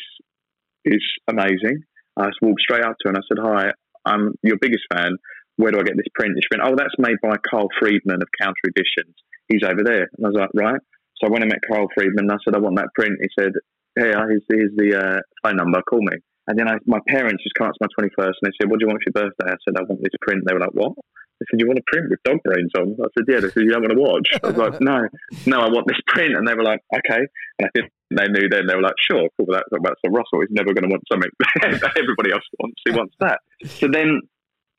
is 0.84 1.02
amazing." 1.28 1.84
I 2.16 2.26
just 2.26 2.42
walked 2.42 2.62
straight 2.62 2.84
up 2.84 2.96
to 3.00 3.08
her 3.08 3.10
and 3.10 3.18
I 3.18 3.26
said, 3.28 3.38
"Hi, 3.40 3.72
I'm 4.04 4.34
your 4.42 4.58
biggest 4.60 4.84
fan. 4.92 5.16
Where 5.56 5.72
do 5.72 5.78
I 5.78 5.82
get 5.82 5.96
this 5.96 6.12
print?" 6.14 6.34
And 6.34 6.42
she 6.42 6.48
went, 6.56 6.68
"Oh, 6.68 6.76
that's 6.76 6.98
made 6.98 7.16
by 7.22 7.36
Carl 7.48 7.68
Freedman 7.78 8.22
of 8.22 8.28
Counter 8.40 8.66
Editions. 8.68 9.14
He's 9.48 9.64
over 9.64 9.82
there." 9.84 10.08
And 10.16 10.26
I 10.26 10.28
was 10.28 10.36
like, 10.36 10.50
"Right." 10.54 10.80
So 11.16 11.26
I 11.26 11.30
went 11.30 11.44
and 11.44 11.52
met 11.52 11.66
Carl 11.68 11.88
Freedman. 11.96 12.30
And 12.30 12.32
I 12.32 12.38
said, 12.44 12.54
"I 12.54 12.58
want 12.58 12.76
that 12.76 12.94
print." 12.94 13.18
He 13.20 13.28
said, 13.38 13.52
"Hey, 13.96 14.12
here's, 14.12 14.44
here's 14.48 14.76
the 14.76 14.96
uh, 14.96 15.20
phone 15.42 15.56
number. 15.56 15.82
Call 15.82 16.02
me." 16.02 16.18
And 16.48 16.58
then 16.58 16.66
I, 16.66 16.76
my 16.86 16.98
parents 17.06 17.44
just 17.44 17.54
come 17.54 17.68
up 17.68 17.74
to 17.74 17.84
my 17.84 18.04
21st 18.08 18.40
and 18.40 18.44
they 18.48 18.56
said, 18.56 18.70
What 18.70 18.80
do 18.80 18.84
you 18.84 18.88
want 18.88 19.04
for 19.04 19.12
your 19.12 19.28
birthday? 19.28 19.52
I 19.52 19.60
said, 19.62 19.76
I 19.76 19.84
want 19.84 20.00
this 20.00 20.16
print. 20.22 20.42
They 20.46 20.54
were 20.54 20.60
like, 20.60 20.72
What? 20.72 20.96
They 21.40 21.46
said, 21.50 21.60
You 21.60 21.66
want 21.66 21.78
a 21.78 21.86
print 21.86 22.10
with 22.10 22.22
dog 22.24 22.38
brains 22.44 22.72
on? 22.76 22.96
I 23.00 23.08
said, 23.16 23.24
Yeah. 23.28 23.40
They 23.40 23.50
said, 23.50 23.62
You 23.62 23.72
don't 23.72 23.82
want 23.82 23.94
to 23.94 24.00
watch? 24.00 24.28
I 24.42 24.46
was 24.46 24.56
like, 24.56 24.80
No, 24.80 25.08
no, 25.46 25.60
I 25.60 25.68
want 25.68 25.86
this 25.86 26.00
print. 26.06 26.36
And 26.36 26.46
they 26.46 26.54
were 26.54 26.64
like, 26.64 26.80
Okay. 26.92 27.22
And 27.58 27.66
I 27.66 27.70
think 27.74 27.92
they 28.10 28.28
knew 28.28 28.48
then, 28.48 28.66
they 28.66 28.74
were 28.74 28.82
like, 28.82 28.98
Sure, 29.10 29.28
cool. 29.36 29.46
That's, 29.50 29.68
that's 29.70 30.00
Russell. 30.06 30.42
He's 30.42 30.50
never 30.50 30.74
going 30.74 30.88
to 30.88 30.92
want 30.92 31.04
something 31.10 31.30
that 31.80 31.96
everybody 31.96 32.32
else 32.32 32.46
wants. 32.58 32.80
He 32.84 32.90
wants 32.90 33.14
that. 33.20 33.40
So 33.64 33.88
then, 33.90 34.20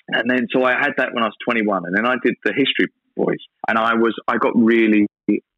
and 0.10 0.30
then, 0.30 0.48
so 0.52 0.64
I 0.64 0.74
had 0.74 0.94
that 0.98 1.14
when 1.14 1.24
I 1.24 1.28
was 1.28 1.38
21. 1.46 1.86
And 1.86 1.96
then 1.96 2.06
I 2.06 2.16
did 2.24 2.36
the 2.44 2.54
History 2.54 2.92
Boys. 3.16 3.40
And 3.68 3.78
I 3.78 3.94
was, 3.94 4.16
I 4.28 4.38
got 4.38 4.54
really 4.56 5.08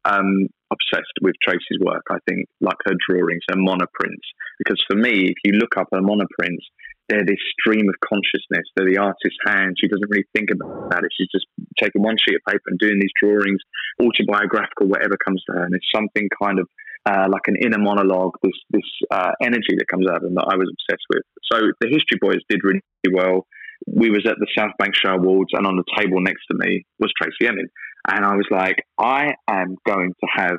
um, 0.04 0.48
obsessed 0.70 1.16
with 1.22 1.34
Tracey's 1.42 1.80
work. 1.80 2.02
I 2.10 2.18
think, 2.28 2.46
like 2.60 2.76
her 2.84 2.94
drawings, 3.08 3.42
her 3.48 3.56
monoprints. 3.56 4.26
Because 4.58 4.82
for 4.88 4.96
me, 4.96 5.30
if 5.30 5.36
you 5.44 5.52
look 5.52 5.76
up 5.76 5.88
her 5.92 6.00
monoprints, 6.00 6.66
they're 7.12 7.28
this 7.28 7.44
stream 7.60 7.84
of 7.92 7.96
consciousness. 8.00 8.64
They're 8.72 8.88
the 8.88 8.96
artist's 8.96 9.36
hand. 9.44 9.76
She 9.76 9.88
doesn't 9.88 10.08
really 10.08 10.24
think 10.32 10.48
about 10.48 11.04
it. 11.04 11.12
She's 11.12 11.28
just 11.28 11.44
taking 11.76 12.00
one 12.00 12.16
sheet 12.16 12.40
of 12.40 12.44
paper 12.48 12.72
and 12.72 12.80
doing 12.80 12.96
these 12.96 13.12
drawings, 13.20 13.60
autobiographical, 14.00 14.88
whatever 14.88 15.20
comes 15.20 15.44
to 15.44 15.60
her. 15.60 15.64
And 15.68 15.76
it's 15.76 15.92
something 15.92 16.32
kind 16.40 16.58
of 16.58 16.66
uh, 17.04 17.28
like 17.28 17.44
an 17.52 17.56
inner 17.60 17.78
monologue, 17.78 18.32
this 18.42 18.56
this 18.70 18.88
uh, 19.10 19.32
energy 19.42 19.76
that 19.76 19.88
comes 19.92 20.08
out 20.08 20.16
of 20.16 20.22
them 20.22 20.34
that 20.40 20.48
I 20.48 20.56
was 20.56 20.72
obsessed 20.72 21.04
with. 21.12 21.24
So 21.52 21.60
the 21.84 21.92
History 21.92 22.16
Boys 22.16 22.40
did 22.48 22.64
really 22.64 22.80
well. 23.12 23.44
We 23.84 24.08
was 24.08 24.24
at 24.24 24.38
the 24.38 24.46
South 24.56 24.72
Bank 24.78 24.94
Show 24.94 25.18
Awards, 25.18 25.50
and 25.52 25.66
on 25.66 25.76
the 25.76 25.84
table 25.98 26.20
next 26.22 26.46
to 26.50 26.56
me 26.56 26.86
was 27.00 27.12
Tracey 27.20 27.50
Emin, 27.50 27.68
and 28.08 28.24
I 28.24 28.36
was 28.36 28.46
like, 28.50 28.86
I 28.98 29.34
am 29.50 29.76
going 29.84 30.14
to 30.14 30.26
have 30.32 30.58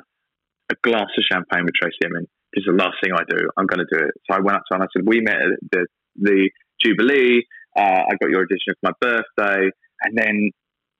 a 0.70 0.76
glass 0.82 1.08
of 1.16 1.24
champagne 1.24 1.64
with 1.64 1.74
Tracey 1.80 2.04
Emin. 2.04 2.28
This 2.52 2.62
is 2.62 2.76
the 2.76 2.76
last 2.76 3.00
thing 3.02 3.12
I 3.12 3.24
do. 3.28 3.48
I'm 3.56 3.66
going 3.66 3.80
to 3.80 3.90
do 3.90 4.04
it. 4.04 4.14
So 4.30 4.36
I 4.36 4.40
went 4.40 4.56
up 4.56 4.62
to 4.68 4.76
her 4.76 4.76
and 4.76 4.84
I 4.84 4.88
said, 4.94 5.08
we 5.08 5.20
met 5.20 5.40
at 5.40 5.58
the 5.72 5.86
the 6.16 6.50
Jubilee. 6.84 7.44
Uh, 7.76 8.06
I 8.06 8.12
got 8.20 8.30
your 8.30 8.42
audition 8.42 8.74
for 8.80 8.90
my 8.90 8.96
birthday, 9.00 9.70
and 10.02 10.16
then 10.16 10.50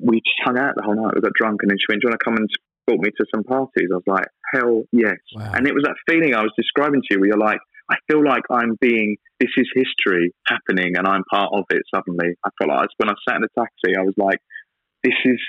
we 0.01 0.17
just 0.19 0.41
hung 0.45 0.59
out 0.59 0.75
the 0.77 0.83
whole 0.83 0.97
night. 0.97 1.15
We 1.15 1.21
got 1.21 1.33
drunk, 1.35 1.62
and 1.62 1.71
then 1.71 1.79
she 1.79 1.87
went, 1.89 2.03
"Do 2.03 2.09
you 2.09 2.11
want 2.11 2.21
to 2.21 2.25
come 2.25 2.37
and 2.37 2.49
escort 2.51 3.01
me 3.01 3.11
to 3.11 3.27
some 3.33 3.45
parties?" 3.45 3.89
I 3.93 3.95
was 3.95 4.07
like, 4.07 4.27
"Hell 4.53 4.85
yes!" 4.93 5.19
Wow. 5.35 5.53
And 5.55 5.67
it 5.67 5.75
was 5.75 5.85
that 5.85 5.97
feeling 6.09 6.35
I 6.35 6.43
was 6.43 6.53
describing 6.57 7.03
to 7.03 7.15
you, 7.15 7.21
where 7.21 7.29
you're 7.29 7.39
like, 7.39 7.61
"I 7.91 7.97
feel 8.11 8.25
like 8.25 8.43
I'm 8.51 8.77
being. 8.81 9.17
This 9.39 9.51
is 9.57 9.69
history 9.75 10.33
happening, 10.47 10.97
and 10.97 11.07
I'm 11.07 11.23
part 11.31 11.51
of 11.53 11.65
it." 11.71 11.83
Suddenly, 11.95 12.35
I 12.45 12.51
felt 12.59 12.71
like 12.71 12.89
when 12.97 13.11
I 13.11 13.15
sat 13.29 13.37
in 13.37 13.43
the 13.43 13.55
taxi, 13.57 13.97
I 13.97 14.03
was 14.03 14.15
like, 14.17 14.39
"This 15.03 15.15
is." 15.25 15.41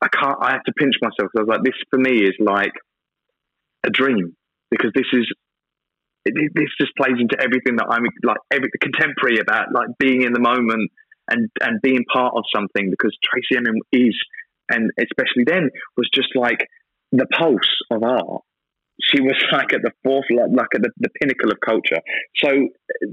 I 0.00 0.08
can't. 0.08 0.36
I 0.40 0.52
have 0.52 0.64
to 0.64 0.72
pinch 0.78 0.94
myself 1.02 1.30
because 1.32 1.38
I 1.38 1.42
was 1.42 1.48
like, 1.48 1.64
"This 1.64 1.80
for 1.90 1.98
me 1.98 2.22
is 2.22 2.36
like 2.38 2.76
a 3.84 3.90
dream." 3.90 4.36
Because 4.70 4.92
this 4.94 5.08
is 5.14 5.26
it, 6.36 6.52
this 6.54 6.70
just 6.80 6.92
plays 6.96 7.16
into 7.18 7.36
everything 7.40 7.76
that 7.76 7.86
I'm 7.88 8.04
like 8.22 8.42
every 8.50 8.70
contemporary 8.80 9.38
about 9.38 9.72
like 9.72 9.88
being 9.98 10.22
in 10.22 10.32
the 10.32 10.40
moment 10.40 10.90
and 11.30 11.48
and 11.60 11.80
being 11.82 12.04
part 12.12 12.34
of 12.36 12.44
something 12.54 12.90
because 12.90 13.16
Tracey 13.24 13.56
Emin 13.56 13.80
is 13.92 14.16
and 14.70 14.90
especially 15.00 15.44
then 15.46 15.70
was 15.96 16.08
just 16.12 16.28
like 16.34 16.60
the 17.12 17.26
pulse 17.32 17.72
of 17.90 18.02
art. 18.02 18.42
She 19.00 19.20
was 19.20 19.36
like 19.52 19.72
at 19.72 19.80
the 19.82 19.92
fourth, 20.04 20.26
like, 20.28 20.52
like 20.52 20.72
at 20.74 20.82
the, 20.82 20.90
the 20.98 21.08
pinnacle 21.20 21.50
of 21.50 21.58
culture. 21.64 22.02
So 22.42 22.50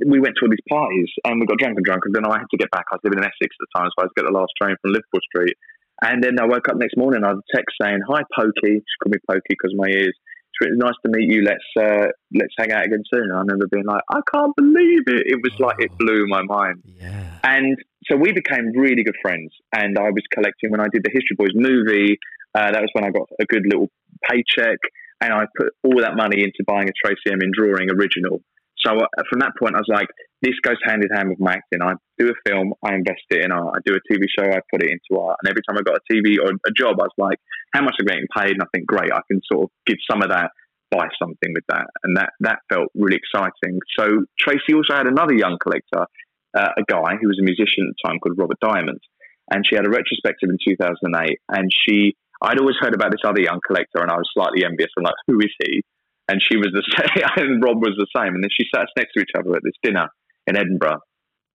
we 0.05 0.20
went 0.20 0.36
to 0.39 0.45
all 0.45 0.51
these 0.51 0.68
parties 0.68 1.09
and 1.24 1.39
we 1.39 1.47
got 1.47 1.59
drunk 1.59 1.78
and 1.78 1.86
drunk, 1.86 2.03
and 2.05 2.16
then 2.16 2.26
I 2.26 2.41
had 2.41 2.49
to 2.51 2.57
get 2.57 2.72
back. 2.72 2.86
I 2.91 2.99
was 2.99 3.05
living 3.05 3.20
in 3.20 3.26
Essex 3.26 3.55
at 3.55 3.63
the 3.63 3.72
time, 3.78 3.89
so 3.93 3.95
I 3.99 4.01
had 4.03 4.11
to 4.11 4.18
get 4.20 4.28
the 4.28 4.36
last 4.36 4.51
train 4.59 4.76
from 4.82 4.91
Liverpool 4.91 5.24
Street. 5.32 5.55
And 6.03 6.20
then 6.20 6.36
I 6.41 6.45
woke 6.45 6.68
up 6.68 6.76
next 6.76 6.97
morning. 6.97 7.24
I 7.24 7.32
had 7.32 7.39
a 7.39 7.49
text 7.55 7.72
saying, 7.80 8.03
"Hi, 8.09 8.28
Pokey." 8.36 8.84
She 8.84 8.95
called 8.99 9.16
me 9.16 9.24
Pokey 9.30 9.55
because 9.55 9.72
my 9.78 9.88
ears. 9.88 10.16
It's 10.62 10.78
nice 10.78 10.93
to 11.06 11.12
meet 11.12 11.32
you. 11.32 11.43
Let's 11.43 11.66
uh, 11.80 12.08
let's 12.34 12.53
hang 12.58 12.72
out 12.72 12.86
again 12.86 13.03
soon. 13.14 13.24
And 13.24 13.34
I 13.34 13.39
remember 13.39 13.68
being 13.72 13.86
like, 13.86 14.01
I 14.10 14.20
can't 14.34 14.56
believe 14.56 15.03
it. 15.08 15.24
It 15.26 15.39
was 15.43 15.53
like 15.60 15.76
it 15.80 15.91
blew 15.97 16.26
my 16.28 16.41
mind. 16.43 16.82
Yeah. 16.86 17.39
And 17.43 17.78
so 18.10 18.16
we 18.16 18.32
became 18.32 18.72
really 18.76 19.03
good 19.03 19.18
friends. 19.22 19.51
And 19.74 19.97
I 19.97 20.10
was 20.12 20.24
collecting 20.34 20.72
when 20.72 20.80
I 20.80 20.88
did 20.91 21.03
the 21.03 21.12
History 21.12 21.36
Boys 21.38 21.53
movie. 21.53 22.18
Uh, 22.53 22.72
that 22.72 22.82
was 22.82 22.89
when 22.93 23.03
I 23.03 23.10
got 23.10 23.28
a 23.39 23.45
good 23.45 23.64
little 23.66 23.89
paycheck, 24.30 24.80
and 25.22 25.34
I 25.34 25.43
put 25.58 25.74
all 25.84 25.99
that 26.01 26.16
money 26.16 26.41
into 26.43 26.64
buying 26.66 26.88
a 26.88 26.93
Tracey 26.95 27.32
Emin 27.32 27.51
drawing 27.53 27.89
original. 27.91 28.41
So 28.86 28.95
uh, 28.95 29.24
from 29.30 29.39
that 29.39 29.51
point, 29.60 29.76
I 29.76 29.80
was 29.80 29.89
like, 29.89 30.08
this 30.46 30.62
goes 30.62 30.78
hand 30.86 31.02
in 31.02 31.10
hand 31.10 31.30
with 31.30 31.39
my 31.41 31.58
acting. 31.58 31.82
I 31.82 31.93
do 32.20 32.30
a 32.30 32.38
film, 32.46 32.74
I 32.86 32.93
invest 32.93 33.26
it 33.32 33.43
in 33.43 33.52
art. 33.52 33.74
I 33.74 33.80
do 33.84 33.98
a 33.98 34.04
TV 34.06 34.30
show, 34.30 34.46
I 34.46 34.62
put 34.70 34.86
it 34.86 34.93
into 34.93 35.20
art. 35.20 35.38
And 35.41 35.50
every 35.50 35.66
time 35.66 35.74
I 35.74 35.82
got 35.82 35.98
a 35.98 36.06
TV 36.06 36.38
or 36.38 36.54
a 36.54 36.74
job, 36.78 37.02
I 37.02 37.10
was 37.10 37.18
like, 37.18 37.39
how 37.74 37.82
much 37.82 37.96
am 38.00 38.06
I 38.06 38.14
getting 38.14 38.30
paid? 38.30 38.54
And 38.54 38.62
I 38.62 38.70
think, 38.70 38.86
great, 38.86 39.10
I 39.12 39.26
can 39.26 39.41
sort 39.52 39.66
of 39.66 39.70
give 39.88 39.98
some 40.06 40.22
of 40.22 40.30
that, 40.30 40.52
buy 40.91 41.10
something 41.18 41.50
with 41.50 41.66
that. 41.70 41.89
And 42.04 42.16
that, 42.18 42.30
that 42.41 42.60
felt 42.70 42.93
really 42.93 43.18
exciting. 43.18 43.82
So 43.98 44.30
Tracey 44.38 44.78
also 44.78 44.93
had 44.93 45.10
another 45.10 45.34
young 45.34 45.58
collector, 45.58 46.06
uh, 46.54 46.72
a 46.78 46.86
guy 46.86 47.18
who 47.18 47.26
was 47.26 47.41
a 47.41 47.46
musician 47.46 47.89
at 47.89 47.98
the 47.98 48.02
time 48.06 48.22
called 48.22 48.38
Robert 48.38 48.62
Diamond. 48.62 49.02
And 49.50 49.66
she 49.66 49.76
had 49.76 49.86
a 49.86 49.89
retrospective 49.89 50.50
in 50.50 50.62
2008. 50.62 51.10
And 51.50 51.74
she, 51.74 52.14
I'd 52.41 52.62
always 52.62 52.78
heard 52.80 52.93
about 52.93 53.10
this 53.10 53.26
other 53.26 53.41
young 53.41 53.62
collector, 53.66 54.06
and 54.06 54.14
I 54.14 54.18
was 54.18 54.30
slightly 54.30 54.62
envious. 54.62 54.93
I'm 54.93 55.10
like, 55.10 55.18
who 55.26 55.41
is 55.41 55.54
he? 55.66 55.82
And 56.30 56.38
she 56.41 56.58
was 56.58 56.70
the 56.70 56.86
same, 56.93 57.50
and 57.50 57.64
Rob 57.66 57.82
was 57.82 57.98
the 57.98 58.10
same. 58.14 58.38
And 58.38 58.43
then 58.46 58.54
she 58.54 58.70
sat 58.74 58.86
next 58.98 59.14
to 59.18 59.22
each 59.22 59.34
other 59.38 59.50
at 59.58 59.66
this 59.66 59.78
dinner 59.82 60.06
in 60.48 60.58
Edinburgh. 60.58 61.00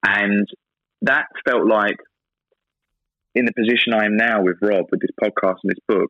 And 0.05 0.49
that 1.03 1.26
felt 1.47 1.66
like, 1.66 1.97
in 3.34 3.45
the 3.45 3.53
position 3.53 3.95
I 3.95 4.07
am 4.07 4.16
now 4.16 4.43
with 4.43 4.57
Rob, 4.61 4.86
with 4.91 5.01
this 5.01 5.11
podcast 5.22 5.59
and 5.62 5.70
this 5.70 5.78
book, 5.86 6.09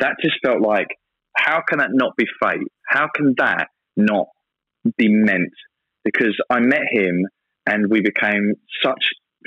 that 0.00 0.16
just 0.22 0.36
felt 0.44 0.60
like, 0.60 0.88
how 1.36 1.62
can 1.68 1.78
that 1.78 1.90
not 1.92 2.16
be 2.16 2.24
fate? 2.42 2.68
How 2.86 3.08
can 3.14 3.34
that 3.38 3.68
not 3.96 4.26
be 4.96 5.08
meant? 5.08 5.52
Because 6.04 6.36
I 6.50 6.60
met 6.60 6.82
him 6.90 7.26
and 7.66 7.90
we 7.90 8.00
became 8.00 8.54
such 8.82 9.04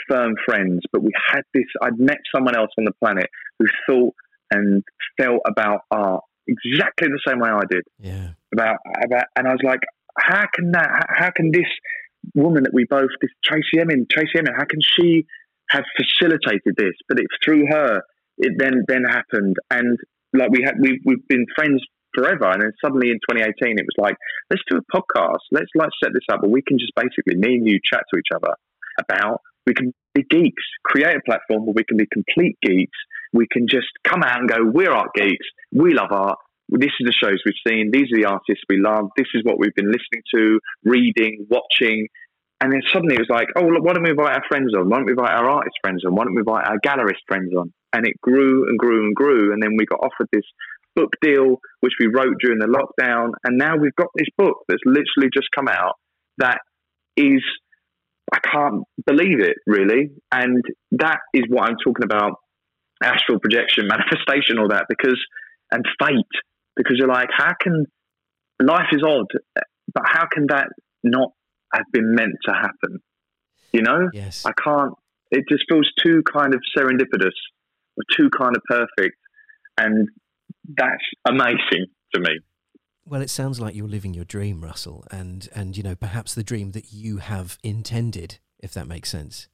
firm 0.07 0.36
friends, 0.45 0.82
but 0.91 1.01
we 1.01 1.11
had 1.32 1.41
this, 1.53 1.65
I'd 1.82 1.97
met 1.99 2.17
someone 2.34 2.55
else 2.55 2.71
on 2.78 2.86
the 2.86 2.93
planet 3.03 3.30
who 3.57 3.65
thought 3.88 4.13
and 4.51 4.84
felt 5.17 5.41
about 5.47 5.82
art 5.91 6.23
exactly 6.47 7.09
the 7.09 7.19
same 7.28 7.39
way 7.39 7.49
I 7.49 7.61
did 7.69 7.84
Yeah. 7.99 8.30
about 8.53 8.78
about, 9.03 9.25
and 9.36 9.47
I 9.47 9.51
was 9.51 9.61
like, 9.63 9.82
how 10.17 10.45
can 10.53 10.71
that? 10.71 10.88
How, 10.89 11.25
how 11.25 11.32
can 11.32 11.51
this 11.51 11.67
woman 12.36 12.63
that 12.63 12.73
we 12.73 12.86
both, 12.89 13.09
this 13.21 13.32
Tracey 13.43 13.80
Emin, 13.80 14.07
Tracey 14.11 14.39
Emin, 14.39 14.53
how 14.55 14.65
can 14.65 14.80
she 14.82 15.25
have 15.69 15.84
facilitated 15.97 16.75
this? 16.78 16.93
But 17.07 17.19
it's 17.19 17.36
through 17.43 17.65
her. 17.69 18.01
It 18.38 18.53
then 18.57 18.84
then 18.88 19.03
happened, 19.03 19.55
and 19.71 19.97
like 20.34 20.51
we 20.51 20.61
had, 20.63 20.75
we 20.80 21.01
we've 21.05 21.28
been 21.28 21.45
friends 21.55 21.84
forever, 22.13 22.51
and 22.51 22.61
then 22.61 22.71
suddenly 22.84 23.09
in 23.09 23.17
2018, 23.30 23.80
it 23.80 23.86
was 23.86 23.97
like, 23.97 24.15
let's 24.49 24.61
do 24.69 24.78
a 24.78 24.86
podcast. 24.95 25.41
Let's 25.51 25.71
like 25.75 25.89
set 26.03 26.13
this 26.13 26.25
up, 26.32 26.41
where 26.41 26.51
we 26.51 26.61
can 26.61 26.78
just 26.78 26.93
basically 26.95 27.36
me 27.36 27.55
and 27.55 27.67
you 27.67 27.80
chat 27.84 28.03
to 28.13 28.19
each 28.19 28.30
other 28.36 28.53
about. 28.99 29.41
We 29.65 29.73
can 29.73 29.93
be 30.13 30.23
geeks, 30.30 30.63
create 30.86 31.17
a 31.17 31.21
platform 31.25 31.65
where 31.65 31.73
we 31.75 31.84
can 31.84 31.97
be 31.97 32.07
complete 32.11 32.57
geeks. 32.61 32.97
We 33.34 33.47
can 33.51 33.67
just 33.67 33.88
come 34.07 34.23
out 34.23 34.39
and 34.39 34.47
go, 34.47 34.57
we're 34.63 34.91
art 34.91 35.09
geeks. 35.13 35.45
We 35.73 35.93
love 35.93 36.11
art 36.11 36.38
this 36.70 36.91
is 36.99 37.05
the 37.07 37.15
shows 37.15 37.39
we've 37.45 37.63
seen. 37.65 37.91
These 37.91 38.11
are 38.11 38.20
the 38.20 38.28
artists 38.28 38.63
we 38.70 38.80
love. 38.80 39.09
This 39.15 39.28
is 39.34 39.43
what 39.43 39.57
we've 39.59 39.76
been 39.76 39.91
listening 39.91 40.24
to, 40.36 40.59
reading, 40.84 41.47
watching. 41.49 42.07
And 42.59 42.74
then 42.74 42.82
suddenly 42.91 43.15
it 43.15 43.24
was 43.24 43.32
like, 43.32 43.47
oh, 43.55 43.63
look, 43.63 43.84
why 43.84 43.93
don't 43.93 44.03
we 44.03 44.11
invite 44.11 44.34
our 44.36 44.43
friends 44.49 44.74
on? 44.76 44.89
Why 44.89 44.97
don't 44.97 45.05
we 45.05 45.13
invite 45.13 45.32
our 45.32 45.49
artist 45.49 45.78
friends 45.82 46.03
on? 46.05 46.15
Why 46.15 46.26
don't 46.26 46.36
we 46.36 46.41
invite 46.41 46.68
our 46.68 46.80
gallerist 46.84 47.24
friends 47.28 47.53
on? 47.55 47.72
And 47.93 48.05
it 48.05 48.20
grew 48.22 48.68
and 48.68 48.78
grew 48.78 49.05
and 49.05 49.15
grew. 49.15 49.53
And 49.53 49.61
then 49.63 49.78
we 49.78 49.86
got 49.86 49.99
offered 49.99 50.28
this 50.34 50.45
book 50.95 51.13
deal, 51.22 51.57
which 51.80 51.93
we 51.99 52.07
wrote 52.07 52.36
during 52.41 52.59
the 52.59 52.68
lockdown. 52.68 53.32
And 53.45 53.57
now 53.57 53.78
we've 53.78 53.95
got 53.95 54.09
this 54.15 54.28
book 54.38 54.57
that's 54.68 54.82
literally 54.86 55.30
just 55.34 55.47
come 55.55 55.68
out 55.68 55.93
that 56.39 56.59
is, 57.15 57.43
I 58.34 58.39
can't 58.39 58.84
believe 59.05 59.39
it 59.39 59.57
really. 59.65 60.11
And 60.32 60.61
that 60.91 61.20
is 61.34 61.43
what 61.47 61.70
I'm 61.70 61.78
talking 61.84 62.03
about 62.03 62.34
astral 63.01 63.39
projection, 63.39 63.88
manifestation, 63.88 64.59
all 64.59 64.70
that 64.70 64.86
because 64.89 65.20
and 65.72 65.86
fate 65.99 66.36
because 66.78 66.95
you're 66.97 67.07
like, 67.07 67.30
how 67.36 67.53
can 67.59 67.86
life 68.61 68.88
is 68.91 69.03
odd, 69.03 69.28
but 69.93 70.03
how 70.05 70.25
can 70.32 70.45
that 70.49 70.67
not 71.03 71.32
have 71.73 71.86
been 71.91 72.13
meant 72.15 72.36
to 72.45 72.53
happen? 72.53 72.99
You 73.73 73.82
know, 73.82 74.09
Yes. 74.13 74.45
I 74.45 74.51
can't. 74.63 74.93
It 75.30 75.43
just 75.49 75.65
feels 75.69 75.91
too 76.01 76.23
kind 76.32 76.53
of 76.53 76.61
serendipitous 76.78 77.36
or 77.97 78.03
too 78.15 78.30
kind 78.30 78.55
of 78.55 78.61
perfect, 78.69 79.17
and 79.78 80.07
that's 80.78 81.03
amazing 81.28 81.88
to 82.13 82.21
me. 82.21 82.39
Well, 83.05 83.21
it 83.21 83.30
sounds 83.30 83.59
like 83.59 83.75
you're 83.75 83.88
living 83.88 84.13
your 84.13 84.25
dream, 84.25 84.61
Russell, 84.61 85.05
and 85.11 85.49
and 85.53 85.75
you 85.75 85.84
know 85.84 85.95
perhaps 85.95 86.34
the 86.34 86.43
dream 86.43 86.71
that 86.71 86.93
you 86.93 87.17
have 87.17 87.57
intended, 87.61 88.39
if 88.59 88.73
that 88.73 88.88
makes 88.88 89.09
sense. 89.09 89.49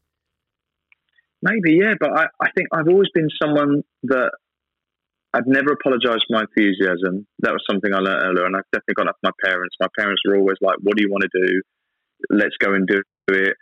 Maybe, 1.41 1.77
yeah, 1.81 1.95
but 1.99 2.11
I, 2.11 2.25
I 2.41 2.51
think 2.55 2.69
I've 2.71 2.87
always 2.87 3.09
been 3.13 3.27
someone 3.41 3.83
that 4.03 4.31
I've 5.33 5.47
never 5.47 5.73
apologized 5.73 6.25
for 6.29 6.37
my 6.37 6.45
enthusiasm. 6.45 7.25
That 7.39 7.53
was 7.53 7.63
something 7.69 7.91
I 7.93 7.97
learned 7.97 8.23
earlier, 8.23 8.45
and 8.45 8.55
I've 8.55 8.69
definitely 8.71 9.01
got 9.01 9.09
up 9.09 9.17
to 9.23 9.31
my 9.33 9.37
parents. 9.43 9.75
My 9.79 9.89
parents 9.97 10.21
were 10.25 10.37
always 10.37 10.57
like, 10.61 10.77
"What 10.81 10.95
do 10.95 11.03
you 11.03 11.09
want 11.09 11.25
to 11.25 11.33
do? 11.33 11.61
Let's 12.29 12.57
go 12.59 12.73
and 12.73 12.87
do 12.87 13.01
it." 13.29 13.57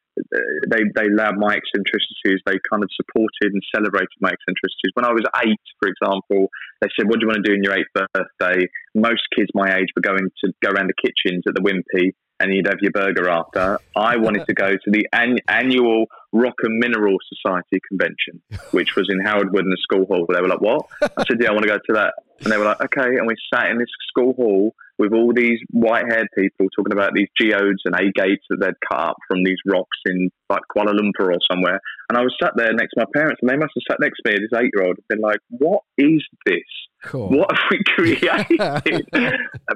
They 0.67 0.83
they 0.95 1.07
allowed 1.07 1.37
my 1.37 1.55
eccentricities. 1.55 2.43
They 2.45 2.59
kind 2.69 2.83
of 2.83 2.89
supported 2.99 3.55
and 3.55 3.63
celebrated 3.73 4.19
my 4.19 4.31
eccentricities. 4.35 4.91
When 4.95 5.05
I 5.05 5.13
was 5.13 5.23
eight, 5.45 5.63
for 5.79 5.87
example, 5.87 6.49
they 6.81 6.89
said, 6.99 7.07
"What 7.07 7.19
do 7.19 7.23
you 7.23 7.27
want 7.31 7.45
to 7.45 7.49
do 7.49 7.55
in 7.55 7.63
your 7.63 7.73
eighth 7.73 7.93
birthday?" 7.95 8.67
Most 8.93 9.21
kids 9.35 9.49
my 9.53 9.75
age 9.77 9.87
were 9.95 10.01
going 10.01 10.29
to 10.43 10.51
go 10.63 10.71
around 10.71 10.89
the 10.89 11.01
kitchens 11.01 11.43
at 11.47 11.53
the 11.55 11.61
Wimpy, 11.61 12.11
and 12.39 12.53
you'd 12.53 12.67
have 12.67 12.79
your 12.81 12.91
burger 12.91 13.29
after. 13.29 13.79
I 13.95 14.17
wanted 14.17 14.45
to 14.47 14.53
go 14.53 14.71
to 14.71 14.91
the 14.91 15.07
an- 15.13 15.39
annual 15.47 16.05
Rock 16.33 16.55
and 16.63 16.79
Mineral 16.79 17.17
Society 17.29 17.79
convention, 17.87 18.41
which 18.71 18.95
was 18.95 19.07
in 19.09 19.19
Harold 19.19 19.51
Wood 19.53 19.65
in 19.65 19.69
the 19.69 19.77
school 19.81 20.05
hall. 20.05 20.25
They 20.27 20.41
were 20.41 20.47
like, 20.47 20.61
"What?" 20.61 20.85
I 21.01 21.23
said, 21.27 21.37
"Yeah, 21.39 21.49
I 21.49 21.51
want 21.51 21.63
to 21.63 21.69
go 21.69 21.77
to 21.77 21.93
that." 21.93 22.13
And 22.43 22.51
they 22.51 22.57
were 22.57 22.65
like, 22.65 22.81
"Okay." 22.81 23.17
And 23.17 23.27
we 23.27 23.35
sat 23.53 23.69
in 23.69 23.77
this 23.77 23.89
school 24.09 24.33
hall 24.33 24.73
with 24.97 25.13
all 25.13 25.33
these 25.33 25.59
white-haired 25.71 26.27
people 26.37 26.67
talking 26.75 26.93
about 26.93 27.13
these 27.13 27.27
geodes 27.39 27.81
and 27.85 27.95
agates 27.95 28.45
that 28.49 28.59
they'd 28.59 28.87
cut 28.87 28.99
up 29.09 29.17
from 29.27 29.43
these 29.43 29.57
rocks 29.65 29.97
in 30.05 30.29
like 30.49 30.61
Kuala 30.75 30.93
Lumpur 30.93 31.33
or 31.33 31.39
somewhere. 31.49 31.79
And 32.09 32.17
I 32.17 32.21
was 32.21 32.35
sat 32.41 32.53
there 32.55 32.71
next 32.73 32.93
to 32.93 33.01
my 33.01 33.05
parents, 33.13 33.39
and 33.41 33.49
they 33.49 33.57
must 33.57 33.73
have 33.75 33.83
sat 33.89 33.99
next 33.99 34.21
to 34.23 34.31
me, 34.31 34.37
this 34.37 34.59
eight-year-old, 34.59 34.97
and 34.97 35.07
been 35.09 35.21
like, 35.21 35.39
"What 35.49 35.81
is 35.97 36.23
this? 36.45 36.71
Cool. 37.03 37.29
What 37.29 37.51
have 37.51 37.65
we 37.69 37.83
created?" 37.95 38.57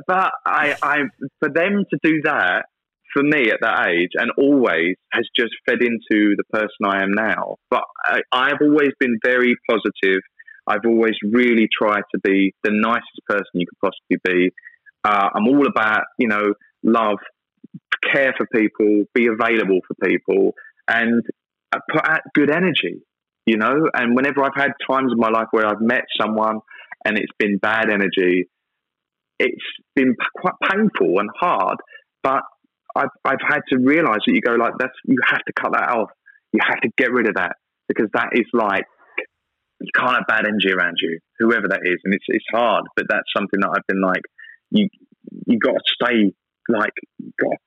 but 0.08 0.32
I, 0.46 0.76
I, 0.82 0.98
for 1.40 1.50
them 1.50 1.86
to 1.90 2.00
do 2.04 2.22
that 2.24 2.66
for 3.16 3.24
me 3.24 3.50
at 3.50 3.60
that 3.62 3.88
age 3.88 4.12
and 4.16 4.30
always 4.38 4.96
has 5.12 5.26
just 5.36 5.54
fed 5.66 5.82
into 5.82 6.36
the 6.36 6.44
person 6.52 6.86
I 6.86 7.02
am 7.02 7.14
now. 7.14 7.56
But 7.70 7.84
I, 8.04 8.20
I've 8.32 8.62
always 8.62 8.92
been 9.00 9.18
very 9.24 9.56
positive. 9.70 10.22
I've 10.68 10.86
always 10.86 11.16
really 11.24 11.70
tried 11.72 12.04
to 12.14 12.20
be 12.22 12.54
the 12.64 12.72
nicest 12.72 13.22
person 13.28 13.46
you 13.54 13.66
could 13.68 13.92
possibly 13.92 14.34
be. 14.34 14.52
Uh, 15.04 15.30
I'm 15.34 15.48
all 15.48 15.66
about, 15.68 16.04
you 16.18 16.28
know, 16.28 16.54
love, 16.84 17.20
care 18.12 18.34
for 18.38 18.48
people, 18.48 19.06
be 19.14 19.28
available 19.28 19.80
for 19.88 20.08
people, 20.08 20.54
and 20.88 21.24
put 21.92 22.08
out 22.08 22.22
good 22.34 22.50
energy, 22.50 23.02
you 23.46 23.58
know. 23.58 23.90
And 23.94 24.16
whenever 24.16 24.44
I've 24.44 24.56
had 24.56 24.72
times 24.90 25.12
in 25.12 25.20
my 25.20 25.30
life 25.30 25.48
where 25.52 25.66
I've 25.66 25.82
met 25.82 26.04
someone 26.20 26.60
and 27.06 27.18
it's 27.18 27.32
been 27.38 27.58
bad 27.58 27.90
energy, 27.90 28.50
it's 29.40 29.66
been 29.96 30.16
quite 30.36 30.56
painful 30.70 31.20
and 31.20 31.30
hard. 31.40 31.78
But 32.24 32.42
I've, 32.96 33.10
I've 33.24 33.44
had 33.48 33.62
to 33.70 33.78
realize 33.78 34.20
that 34.26 34.34
you 34.34 34.42
go 34.42 34.56
like 34.56 34.74
that's 34.80 34.94
you 35.06 35.18
have 35.30 35.44
to 35.46 35.54
cut 35.54 35.74
that 35.74 35.90
off. 35.90 36.10
You 36.52 36.60
have 36.66 36.82
to 36.82 36.90
get 36.98 37.12
rid 37.12 37.28
of 37.28 37.36
that 37.36 37.54
because 37.88 38.10
that 38.14 38.30
is 38.34 38.46
like 38.54 38.86
you 39.82 39.92
can't 39.96 40.16
have 40.16 40.28
bad 40.28 40.48
energy 40.48 40.72
around 40.72 40.96
you, 41.02 41.20
whoever 41.40 41.68
that 41.70 41.82
is, 41.84 41.98
and 42.04 42.14
it's 42.14 42.26
it's 42.28 42.46
hard. 42.52 42.86
But 42.96 43.06
that's 43.10 43.28
something 43.36 43.60
that 43.60 43.70
I've 43.70 43.88
been 43.88 44.02
like 44.02 44.22
you 44.72 44.88
you 45.46 45.60
got 45.60 45.74
to 45.74 45.84
stay 46.02 46.34
like 46.68 46.94
got 47.40 47.58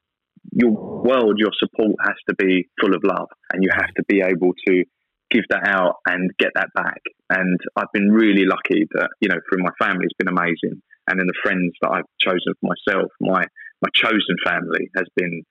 your 0.52 0.70
world, 0.70 1.36
your 1.38 1.52
support 1.58 1.94
has 2.04 2.16
to 2.28 2.34
be 2.34 2.68
full 2.80 2.94
of 2.94 3.02
love, 3.04 3.28
and 3.52 3.62
you 3.62 3.70
have 3.72 3.92
to 3.96 4.02
be 4.08 4.20
able 4.20 4.52
to 4.66 4.84
give 5.30 5.44
that 5.50 5.66
out 5.66 5.96
and 6.06 6.30
get 6.38 6.50
that 6.54 6.68
back. 6.74 7.00
And 7.30 7.58
I've 7.76 7.92
been 7.92 8.10
really 8.10 8.44
lucky 8.46 8.86
that 8.92 9.10
you 9.20 9.28
know, 9.28 9.40
through 9.48 9.62
my 9.62 9.70
family, 9.78 10.04
it's 10.04 10.18
been 10.18 10.28
amazing, 10.28 10.82
and 11.06 11.18
then 11.18 11.26
the 11.26 11.40
friends 11.42 11.72
that 11.82 11.90
I've 11.90 12.08
chosen 12.20 12.54
for 12.60 12.72
myself, 12.74 13.10
my 13.20 13.44
my 13.82 13.88
chosen 13.94 14.36
family 14.44 14.90
has 14.96 15.06
been 15.16 15.42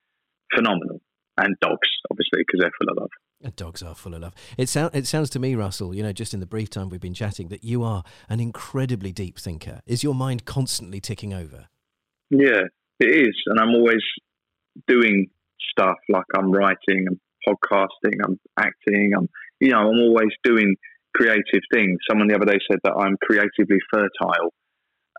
phenomenal, 0.55 1.01
and 1.37 1.55
dogs, 1.61 1.87
obviously, 2.11 2.41
because 2.45 2.59
they're 2.61 2.71
full 2.79 2.91
of 2.91 2.97
love. 3.01 3.09
And 3.43 3.55
dogs 3.55 3.83
are 3.83 3.93
full 3.93 4.15
of 4.15 4.21
love. 4.21 4.33
It, 4.57 4.67
sound, 4.67 4.95
it 4.95 5.05
sounds 5.05 5.29
to 5.31 5.39
me, 5.39 5.53
Russell, 5.53 5.93
you 5.93 6.01
know, 6.01 6.11
just 6.11 6.33
in 6.33 6.39
the 6.39 6.47
brief 6.47 6.71
time 6.71 6.89
we've 6.89 6.99
been 6.99 7.13
chatting, 7.13 7.49
that 7.49 7.63
you 7.63 7.83
are 7.83 8.03
an 8.29 8.39
incredibly 8.39 9.11
deep 9.11 9.37
thinker. 9.37 9.81
Is 9.85 10.03
your 10.03 10.15
mind 10.15 10.45
constantly 10.45 10.99
ticking 10.99 11.35
over? 11.35 11.67
Yeah, 12.31 12.63
it 12.99 13.05
is, 13.05 13.35
and 13.45 13.59
I'm 13.59 13.75
always 13.75 14.01
doing 14.87 15.27
stuff 15.71 15.97
like 16.09 16.25
I'm 16.35 16.51
writing, 16.51 17.05
I'm 17.07 17.19
podcasting, 17.47 18.15
I'm 18.25 18.39
acting, 18.59 19.11
I'm 19.15 19.29
you 19.59 19.71
know, 19.71 19.79
I'm 19.79 19.99
always 19.99 20.31
doing 20.43 20.75
creative 21.15 21.63
things. 21.73 21.97
Someone 22.09 22.27
the 22.27 22.35
other 22.35 22.45
day 22.45 22.59
said 22.69 22.79
that 22.83 22.93
I'm 22.93 23.17
creatively 23.21 23.79
fertile 23.91 24.53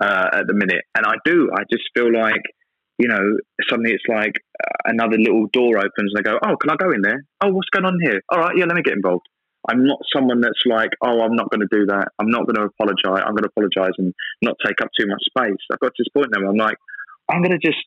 uh, 0.01 0.29
at 0.33 0.47
the 0.47 0.55
minute, 0.55 0.85
and 0.95 1.07
I 1.07 1.15
do. 1.25 1.51
I 1.55 1.63
just 1.71 1.85
feel 1.95 2.13
like 2.13 2.43
you 2.99 3.07
know, 3.07 3.23
suddenly 3.71 3.93
it's 3.93 4.05
like 4.09 4.35
uh, 4.61 4.91
another 4.91 5.17
little 5.19 5.47
door 5.53 5.79
opens 5.79 6.13
and 6.13 6.19
I 6.19 6.23
go, 6.23 6.39
oh, 6.45 6.57
can 6.57 6.71
I 6.71 6.77
go 6.77 6.91
in 6.91 7.01
there? 7.01 7.25
Oh, 7.41 7.51
what's 7.51 7.71
going 7.71 7.85
on 7.85 7.99
here? 8.03 8.21
All 8.29 8.41
right, 8.41 8.57
yeah, 8.57 8.65
let 8.67 8.75
me 8.75 8.83
get 8.83 8.95
involved. 8.95 9.27
I'm 9.69 9.87
not 9.87 9.99
someone 10.15 10.41
that's 10.41 10.63
like, 10.67 10.91
oh, 11.03 11.21
I'm 11.23 11.37
not 11.37 11.51
going 11.51 11.61
to 11.61 11.71
do 11.71 11.87
that. 11.87 12.09
I'm 12.19 12.31
not 12.31 12.47
going 12.47 12.57
to 12.57 12.67
apologize. 12.67 13.23
I'm 13.25 13.35
going 13.35 13.47
to 13.47 13.53
apologize 13.55 13.95
and 13.99 14.13
not 14.43 14.57
take 14.65 14.81
up 14.81 14.89
too 14.99 15.07
much 15.07 15.23
space. 15.27 15.63
I've 15.73 15.79
got 15.79 15.95
to 15.95 15.99
this 15.99 16.11
point 16.15 16.29
now 16.33 16.41
where 16.41 16.51
I'm 16.51 16.57
like, 16.57 16.79
I'm 17.31 17.43
going 17.43 17.59
to 17.59 17.65
just, 17.65 17.85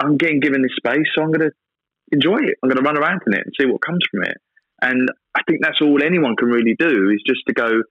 I'm 0.00 0.16
getting 0.16 0.40
given 0.40 0.62
this 0.62 0.74
space, 0.76 1.06
so 1.14 1.22
I'm 1.22 1.30
going 1.30 1.50
to 1.50 1.52
enjoy 2.10 2.38
it. 2.42 2.58
I'm 2.62 2.68
going 2.70 2.82
to 2.82 2.86
run 2.86 2.98
around 2.98 3.20
in 3.26 3.34
it 3.34 3.46
and 3.46 3.54
see 3.58 3.66
what 3.66 3.82
comes 3.82 4.00
from 4.10 4.24
it. 4.24 4.38
And 4.82 5.08
I 5.34 5.42
think 5.48 5.60
that's 5.62 5.80
all 5.80 6.02
anyone 6.02 6.36
can 6.36 6.48
really 6.48 6.74
do 6.78 7.10
is 7.10 7.22
just 7.26 7.42
to 7.46 7.54
go, 7.54 7.82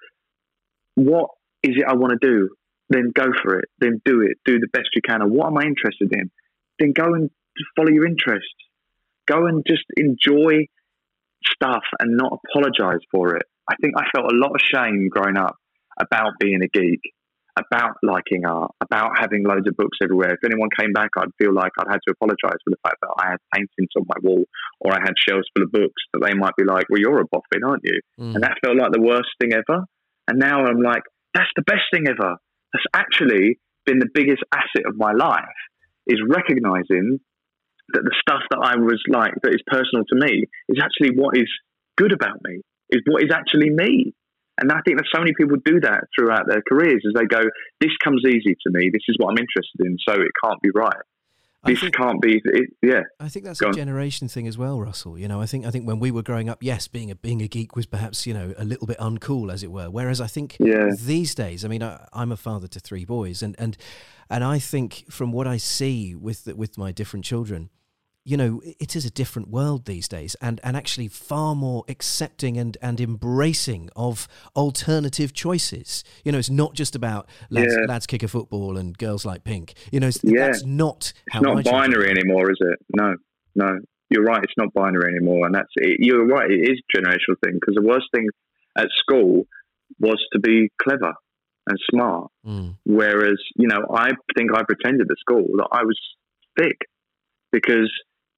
what 0.95 1.29
is 1.63 1.77
it 1.77 1.85
I 1.87 1.95
want 1.95 2.13
to 2.21 2.27
do? 2.27 2.49
Then 2.89 3.11
go 3.15 3.31
for 3.41 3.59
it. 3.59 3.69
Then 3.79 4.01
do 4.03 4.21
it. 4.21 4.37
Do 4.45 4.59
the 4.59 4.67
best 4.67 4.89
you 4.93 5.01
can. 5.01 5.21
And 5.21 5.31
what 5.31 5.47
am 5.47 5.57
I 5.57 5.63
interested 5.63 6.11
in? 6.11 6.29
Then 6.77 6.91
go 6.91 7.13
and 7.13 7.29
follow 7.75 7.89
your 7.89 8.05
interests. 8.05 8.53
Go 9.25 9.45
and 9.45 9.63
just 9.65 9.85
enjoy 9.95 10.67
stuff 11.53 11.83
and 11.99 12.17
not 12.17 12.39
apologize 12.43 12.99
for 13.09 13.37
it. 13.37 13.45
I 13.69 13.75
think 13.81 13.93
I 13.97 14.03
felt 14.13 14.31
a 14.31 14.35
lot 14.35 14.51
of 14.51 14.61
shame 14.61 15.07
growing 15.09 15.37
up 15.37 15.55
about 15.99 16.33
being 16.39 16.61
a 16.61 16.67
geek, 16.67 17.01
about 17.57 17.97
liking 18.03 18.45
art, 18.45 18.71
about 18.81 19.17
having 19.19 19.43
loads 19.43 19.67
of 19.67 19.75
books 19.75 19.97
everywhere. 20.03 20.31
If 20.31 20.43
anyone 20.45 20.69
came 20.79 20.93
back, 20.93 21.09
I'd 21.17 21.35
feel 21.37 21.53
like 21.53 21.71
I'd 21.79 21.91
had 21.91 21.99
to 22.07 22.13
apologize 22.13 22.59
for 22.63 22.71
the 22.71 22.81
fact 22.83 22.97
that 23.01 23.13
I 23.19 23.31
had 23.31 23.39
paintings 23.53 23.89
on 23.97 24.05
my 24.07 24.19
wall 24.23 24.45
or 24.79 24.93
I 24.93 24.99
had 25.01 25.13
shelves 25.17 25.47
full 25.55 25.65
of 25.65 25.71
books 25.71 26.01
that 26.13 26.21
they 26.25 26.33
might 26.33 26.55
be 26.57 26.63
like, 26.63 26.85
well, 26.89 26.99
you're 26.99 27.19
a 27.19 27.25
boffin, 27.25 27.63
aren't 27.65 27.83
you? 27.83 27.99
Mm. 28.19 28.35
And 28.35 28.43
that 28.43 28.57
felt 28.63 28.77
like 28.77 28.91
the 28.91 29.01
worst 29.01 29.29
thing 29.39 29.53
ever. 29.53 29.85
And 30.27 30.39
now 30.39 30.65
I'm 30.65 30.81
like, 30.81 31.03
that's 31.33 31.51
the 31.55 31.63
best 31.63 31.83
thing 31.93 32.07
ever. 32.07 32.37
That's 32.73 32.87
actually 32.93 33.59
been 33.85 33.99
the 33.99 34.09
biggest 34.13 34.43
asset 34.53 34.85
of 34.87 34.95
my 34.95 35.11
life 35.11 35.59
is 36.07 36.19
recognizing 36.27 37.19
that 37.93 38.03
the 38.03 38.15
stuff 38.21 38.41
that 38.49 38.59
I 38.63 38.77
was 38.77 39.01
like, 39.09 39.33
that 39.43 39.53
is 39.53 39.61
personal 39.67 40.05
to 40.07 40.15
me, 40.15 40.45
is 40.69 40.79
actually 40.81 41.15
what 41.15 41.37
is 41.37 41.49
good 41.97 42.13
about 42.13 42.39
me, 42.43 42.61
is 42.89 43.01
what 43.05 43.23
is 43.23 43.31
actually 43.33 43.69
me. 43.69 44.13
And 44.61 44.71
I 44.71 44.79
think 44.85 44.97
that 44.97 45.05
so 45.13 45.19
many 45.19 45.33
people 45.35 45.57
do 45.65 45.79
that 45.81 46.05
throughout 46.17 46.45
their 46.47 46.61
careers 46.69 47.03
as 47.07 47.13
they 47.19 47.25
go, 47.25 47.41
this 47.79 47.91
comes 48.03 48.21
easy 48.25 48.55
to 48.65 48.69
me, 48.71 48.89
this 48.93 49.01
is 49.09 49.15
what 49.19 49.31
I'm 49.31 49.37
interested 49.39 49.79
in, 49.85 49.97
so 50.07 50.13
it 50.21 50.31
can't 50.43 50.61
be 50.61 50.69
right. 50.75 50.95
I 51.63 51.71
This 51.71 51.81
think- 51.81 51.95
can't 51.95 52.19
be, 52.21 52.41
it, 52.43 52.69
yeah. 52.81 53.01
I 53.19 53.27
think 53.29 53.45
that's 53.45 53.59
Go 53.59 53.67
a 53.67 53.69
on. 53.69 53.75
generation 53.75 54.27
thing 54.27 54.47
as 54.47 54.57
well, 54.57 54.79
Russell. 54.81 55.17
You 55.19 55.27
know, 55.27 55.39
I 55.41 55.45
think 55.45 55.63
I 55.65 55.69
think 55.69 55.85
when 55.87 55.99
we 55.99 56.09
were 56.09 56.23
growing 56.23 56.49
up, 56.49 56.63
yes, 56.63 56.87
being 56.87 57.11
a 57.11 57.15
being 57.15 57.41
a 57.43 57.47
geek 57.47 57.75
was 57.75 57.85
perhaps 57.85 58.25
you 58.25 58.33
know 58.33 58.55
a 58.57 58.65
little 58.65 58.87
bit 58.87 58.97
uncool, 58.97 59.53
as 59.53 59.61
it 59.61 59.71
were. 59.71 59.87
Whereas 59.91 60.19
I 60.19 60.25
think 60.27 60.57
Yeah. 60.59 60.89
these 60.99 61.35
days, 61.35 61.63
I 61.63 61.67
mean, 61.67 61.83
I, 61.83 62.07
I'm 62.13 62.31
a 62.31 62.37
father 62.37 62.67
to 62.67 62.79
three 62.79 63.05
boys, 63.05 63.43
and 63.43 63.55
and 63.59 63.77
and 64.27 64.43
I 64.43 64.57
think 64.57 65.05
from 65.11 65.31
what 65.31 65.45
I 65.45 65.57
see 65.57 66.15
with 66.15 66.45
the, 66.45 66.55
with 66.55 66.79
my 66.79 66.91
different 66.91 67.25
children, 67.25 67.69
you 68.23 68.37
know, 68.37 68.61
it 68.79 68.95
is 68.95 69.03
a 69.05 69.09
different 69.09 69.49
world 69.49 69.85
these 69.85 70.07
days, 70.07 70.35
and 70.41 70.59
and 70.63 70.77
actually 70.77 71.07
far 71.07 71.55
more 71.55 71.83
accepting 71.87 72.57
and 72.57 72.77
and 72.81 72.99
embracing 73.01 73.89
of 73.95 74.27
alternative 74.55 75.33
choices. 75.33 76.03
You 76.23 76.31
know, 76.31 76.37
it's 76.37 76.49
not 76.49 76.75
just 76.75 76.95
about 76.95 77.27
lads, 77.49 77.73
Yeah. 77.77 77.85
lads 77.87 78.05
kick 78.05 78.23
a 78.23 78.27
football 78.27 78.77
and 78.77 78.97
girls 78.97 79.25
like 79.25 79.43
pink. 79.43 79.73
You 79.91 79.99
know, 79.99 80.07
it's, 80.07 80.19
Yeah. 80.23 80.47
that's 80.47 80.63
not 80.63 81.13
how 81.31 81.39
It's 81.57 81.65
not 81.65 81.71
binary 81.71 82.09
anymore, 82.11 82.51
is 82.51 82.57
it? 82.61 82.79
No, 82.95 83.15
no. 83.55 83.79
You're 84.09 84.23
right. 84.23 84.43
It's 84.43 84.53
not 84.57 84.73
binary 84.73 85.15
anymore, 85.15 85.45
and 85.45 85.55
that's 85.55 85.71
it. 85.77 85.97
You're 85.99 86.25
right. 86.27 86.51
It 86.51 86.69
is 86.69 86.79
a 86.81 86.97
generational 86.97 87.37
thing 87.43 87.53
because 87.53 87.75
the 87.75 87.81
worst 87.81 88.07
thing 88.13 88.27
at 88.77 88.89
school 88.97 89.45
was 89.99 90.19
to 90.33 90.39
be 90.39 90.69
clever 90.81 91.13
and 91.67 91.77
smart. 91.89 92.29
Mm. 92.45 92.75
Whereas, 92.85 93.39
you 93.55 93.67
know, 93.67 93.85
I 93.93 94.11
think 94.35 94.53
I 94.53 94.63
pretended 94.63 95.09
at 95.09 95.17
school 95.19 95.47
that 95.57 95.67
I 95.71 95.83
was 95.83 95.97
thick 96.59 96.77
because 97.51 97.89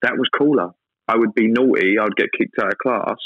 that 0.03 0.13
was 0.17 0.29
cooler. 0.37 0.69
I 1.07 1.17
would 1.17 1.33
be 1.33 1.47
naughty. 1.47 1.97
I 1.99 2.03
would 2.03 2.15
get 2.15 2.29
kicked 2.37 2.55
out 2.61 2.71
of 2.71 2.77
class. 2.77 3.17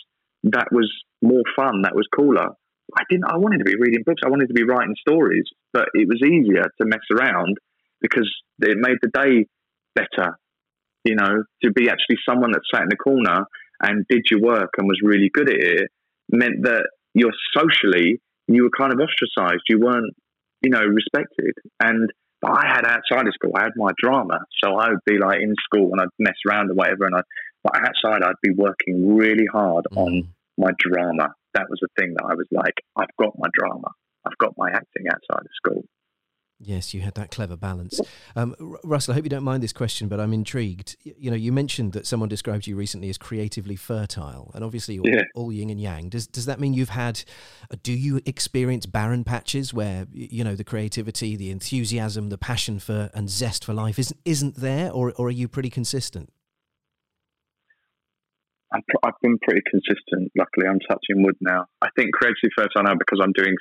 That 0.44 0.68
was 0.72 0.92
more 1.22 1.44
fun. 1.56 1.82
That 1.84 1.96
was 1.96 2.08
cooler. 2.16 2.48
I 2.98 3.04
didn't. 3.10 3.26
I 3.26 3.38
wanted 3.38 3.60
to 3.60 3.66
be 3.66 3.76
reading 3.78 4.04
books. 4.06 4.22
I 4.26 4.30
wanted 4.30 4.48
to 4.48 4.54
be 4.54 4.64
writing 4.64 4.96
stories, 5.00 5.44
but 5.74 5.90
it 5.94 6.08
was 6.08 6.22
easier 6.24 6.64
to 6.64 6.88
mess 6.88 7.04
around 7.12 7.58
because 8.02 8.30
it 8.60 8.78
made 8.80 8.98
the 9.02 9.12
day 9.14 9.46
better. 9.94 10.38
You 11.04 11.16
know, 11.16 11.44
to 11.64 11.72
be 11.72 11.90
actually 11.90 12.18
someone 12.28 12.52
that 12.52 12.62
sat 12.74 12.84
in 12.84 12.90
the 12.90 12.98
corner 12.98 13.46
and 13.82 14.06
did 14.10 14.24
your 14.32 14.42
work 14.42 14.72
and 14.78 14.88
was 14.88 15.00
really 15.04 15.30
good 15.34 15.50
at 15.50 15.60
it 15.60 15.92
meant 16.30 16.64
that 16.64 16.88
you're 17.14 17.32
socially 17.56 18.20
you 18.48 18.64
were 18.64 18.72
kind 18.78 18.94
of 18.94 19.00
ostracized. 19.00 19.64
You 19.68 19.80
weren't, 19.80 20.14
you 20.62 20.70
know, 20.70 20.82
respected. 20.82 21.54
And 21.80 22.10
but 22.42 22.52
I 22.52 22.68
had 22.68 22.86
outside 22.86 23.28
of 23.28 23.34
school, 23.34 23.52
I 23.56 23.64
had 23.64 23.74
my 23.76 23.92
drama, 24.02 24.40
so 24.64 24.76
I 24.76 24.90
would 24.90 25.00
be 25.06 25.18
like 25.18 25.40
in 25.42 25.54
school 25.64 25.90
and 25.92 26.02
I'd 26.02 26.08
mess 26.20 26.36
around 26.48 26.72
or 26.72 26.76
whatever, 26.76 27.06
and 27.06 27.16
I, 27.16 27.22
but 27.64 27.76
outside 27.78 28.24
I'd 28.24 28.42
be 28.42 28.52
working 28.52 29.16
really 29.16 29.46
hard 29.52 29.86
Mm. 29.92 29.98
on 29.98 30.24
my 30.58 30.72
drama. 30.80 31.34
That 31.54 31.70
was 31.70 31.80
the 31.82 31.88
thing 31.98 32.14
that 32.16 32.26
I 32.26 32.36
was 32.36 32.48
like, 32.52 32.76
I've 32.96 33.16
got 33.20 33.34
my 33.38 33.48
drama, 33.54 33.90
I've 34.26 34.38
got 34.38 34.54
my 34.58 34.70
acting 34.70 35.06
outside 35.10 35.46
of 35.46 35.52
school. 35.56 35.84
Yes, 36.60 36.91
you 36.91 37.01
had 37.01 37.14
that 37.14 37.30
clever 37.30 37.55
balance. 37.55 38.01
Um, 38.36 38.55
Russell, 38.84 39.12
I 39.12 39.16
hope 39.16 39.26
you 39.26 39.30
don't 39.30 39.43
mind 39.43 39.62
this 39.62 39.74
question, 39.74 40.08
but 40.08 40.20
I'm 40.20 40.34
intrigued. 40.34 40.95
You 41.03 41.30
know, 41.30 41.38
you 41.38 41.51
mentioned 41.51 41.93
that 41.93 42.08
someone 42.08 42.30
described 42.30 42.66
you 42.66 42.76
recently 42.76 43.10
as 43.10 43.18
creatively 43.20 43.76
fertile, 43.76 44.51
and 44.55 44.64
obviously 44.64 44.97
all, 44.97 45.08
Yeah. 45.08 45.22
all 45.36 45.51
yin 45.51 45.70
and 45.70 45.80
yang. 45.80 46.10
Does 46.10 46.26
does 46.26 46.47
that 46.47 46.60
mean 46.60 46.74
you've 46.74 46.89
had? 46.89 47.24
uh, 47.72 47.76
Do 47.84 47.93
you 47.93 48.22
experience 48.26 48.88
barren 48.88 49.24
patches 49.24 49.72
where 49.72 50.08
you 50.12 50.43
know 50.43 50.55
the 50.55 50.64
creativity, 50.64 51.36
the 51.36 51.51
enthusiasm, 51.51 52.30
the 52.30 52.39
passion 52.39 52.80
for 52.80 53.12
and 53.14 53.30
zest 53.30 53.64
for 53.64 53.74
life 53.74 53.99
isn't 53.99 54.20
isn't 54.26 54.55
there, 54.55 54.91
or 54.91 55.14
or 55.16 55.28
are 55.28 55.32
you 55.32 55.47
pretty 55.47 55.70
consistent? 55.70 56.34
I've 58.74 59.14
been 59.22 59.38
pretty 59.43 59.62
consistent. 59.70 60.32
Luckily, 60.38 60.68
I'm 60.68 60.80
touching 60.89 61.24
wood 61.24 61.38
now. 61.39 61.66
I 61.82 61.88
think 61.95 62.14
creatively 62.14 62.49
fertile 62.55 62.84
now 62.84 62.95
because 62.95 63.20
I'm 63.24 63.32
doing 63.32 63.55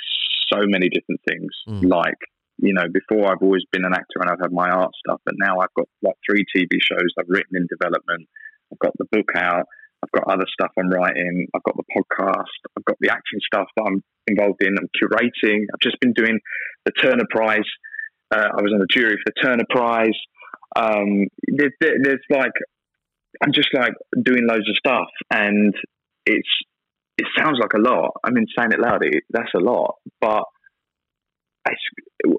so 0.52 0.60
many 0.66 0.88
different 0.88 1.20
things. 1.28 1.50
Mm. 1.68 1.88
Like, 1.88 2.18
you 2.58 2.72
know, 2.72 2.84
before 2.92 3.30
I've 3.30 3.42
always 3.42 3.64
been 3.70 3.84
an 3.84 3.92
actor 3.92 4.20
and 4.20 4.30
I've 4.30 4.40
had 4.40 4.52
my 4.52 4.70
art 4.70 4.92
stuff, 5.06 5.20
but 5.24 5.34
now 5.38 5.60
I've 5.60 5.74
got 5.76 5.88
like 6.02 6.16
three 6.28 6.44
TV 6.54 6.78
shows 6.80 7.12
I've 7.18 7.28
written 7.28 7.56
in 7.56 7.66
development. 7.68 8.28
I've 8.72 8.78
got 8.78 8.92
the 8.98 9.06
book 9.12 9.30
out. 9.36 9.66
I've 10.02 10.12
got 10.12 10.32
other 10.32 10.46
stuff 10.52 10.70
I'm 10.78 10.90
writing. 10.90 11.46
I've 11.54 11.62
got 11.62 11.76
the 11.76 11.84
podcast. 11.96 12.60
I've 12.76 12.84
got 12.84 12.96
the 13.00 13.10
acting 13.10 13.40
stuff 13.46 13.66
that 13.76 13.84
I'm 13.86 14.02
involved 14.26 14.62
in. 14.62 14.74
I'm 14.78 14.88
curating. 14.96 15.64
I've 15.72 15.82
just 15.82 15.98
been 16.00 16.12
doing 16.12 16.38
the 16.84 16.92
Turner 16.92 17.24
Prize. 17.30 17.68
Uh, 18.30 18.48
I 18.56 18.62
was 18.62 18.72
on 18.72 18.80
the 18.80 18.88
jury 18.90 19.16
for 19.16 19.32
the 19.32 19.42
Turner 19.42 19.64
Prize. 19.70 20.18
Um, 20.76 21.28
there, 21.48 21.70
there, 21.80 21.96
there's 22.02 22.24
like 22.30 22.52
I'm 23.42 23.52
just 23.52 23.68
like 23.74 23.92
doing 24.22 24.46
loads 24.46 24.68
of 24.68 24.76
stuff, 24.76 25.08
and 25.30 25.74
it's 26.24 26.48
it 27.18 27.26
sounds 27.38 27.58
like 27.60 27.72
a 27.74 27.80
lot. 27.80 28.12
I 28.24 28.30
mean, 28.30 28.46
saying 28.56 28.72
it 28.72 28.80
loud, 28.80 29.04
it, 29.04 29.24
that's 29.30 29.52
a 29.54 29.60
lot, 29.60 29.96
but 30.20 30.42
it's 31.68 31.80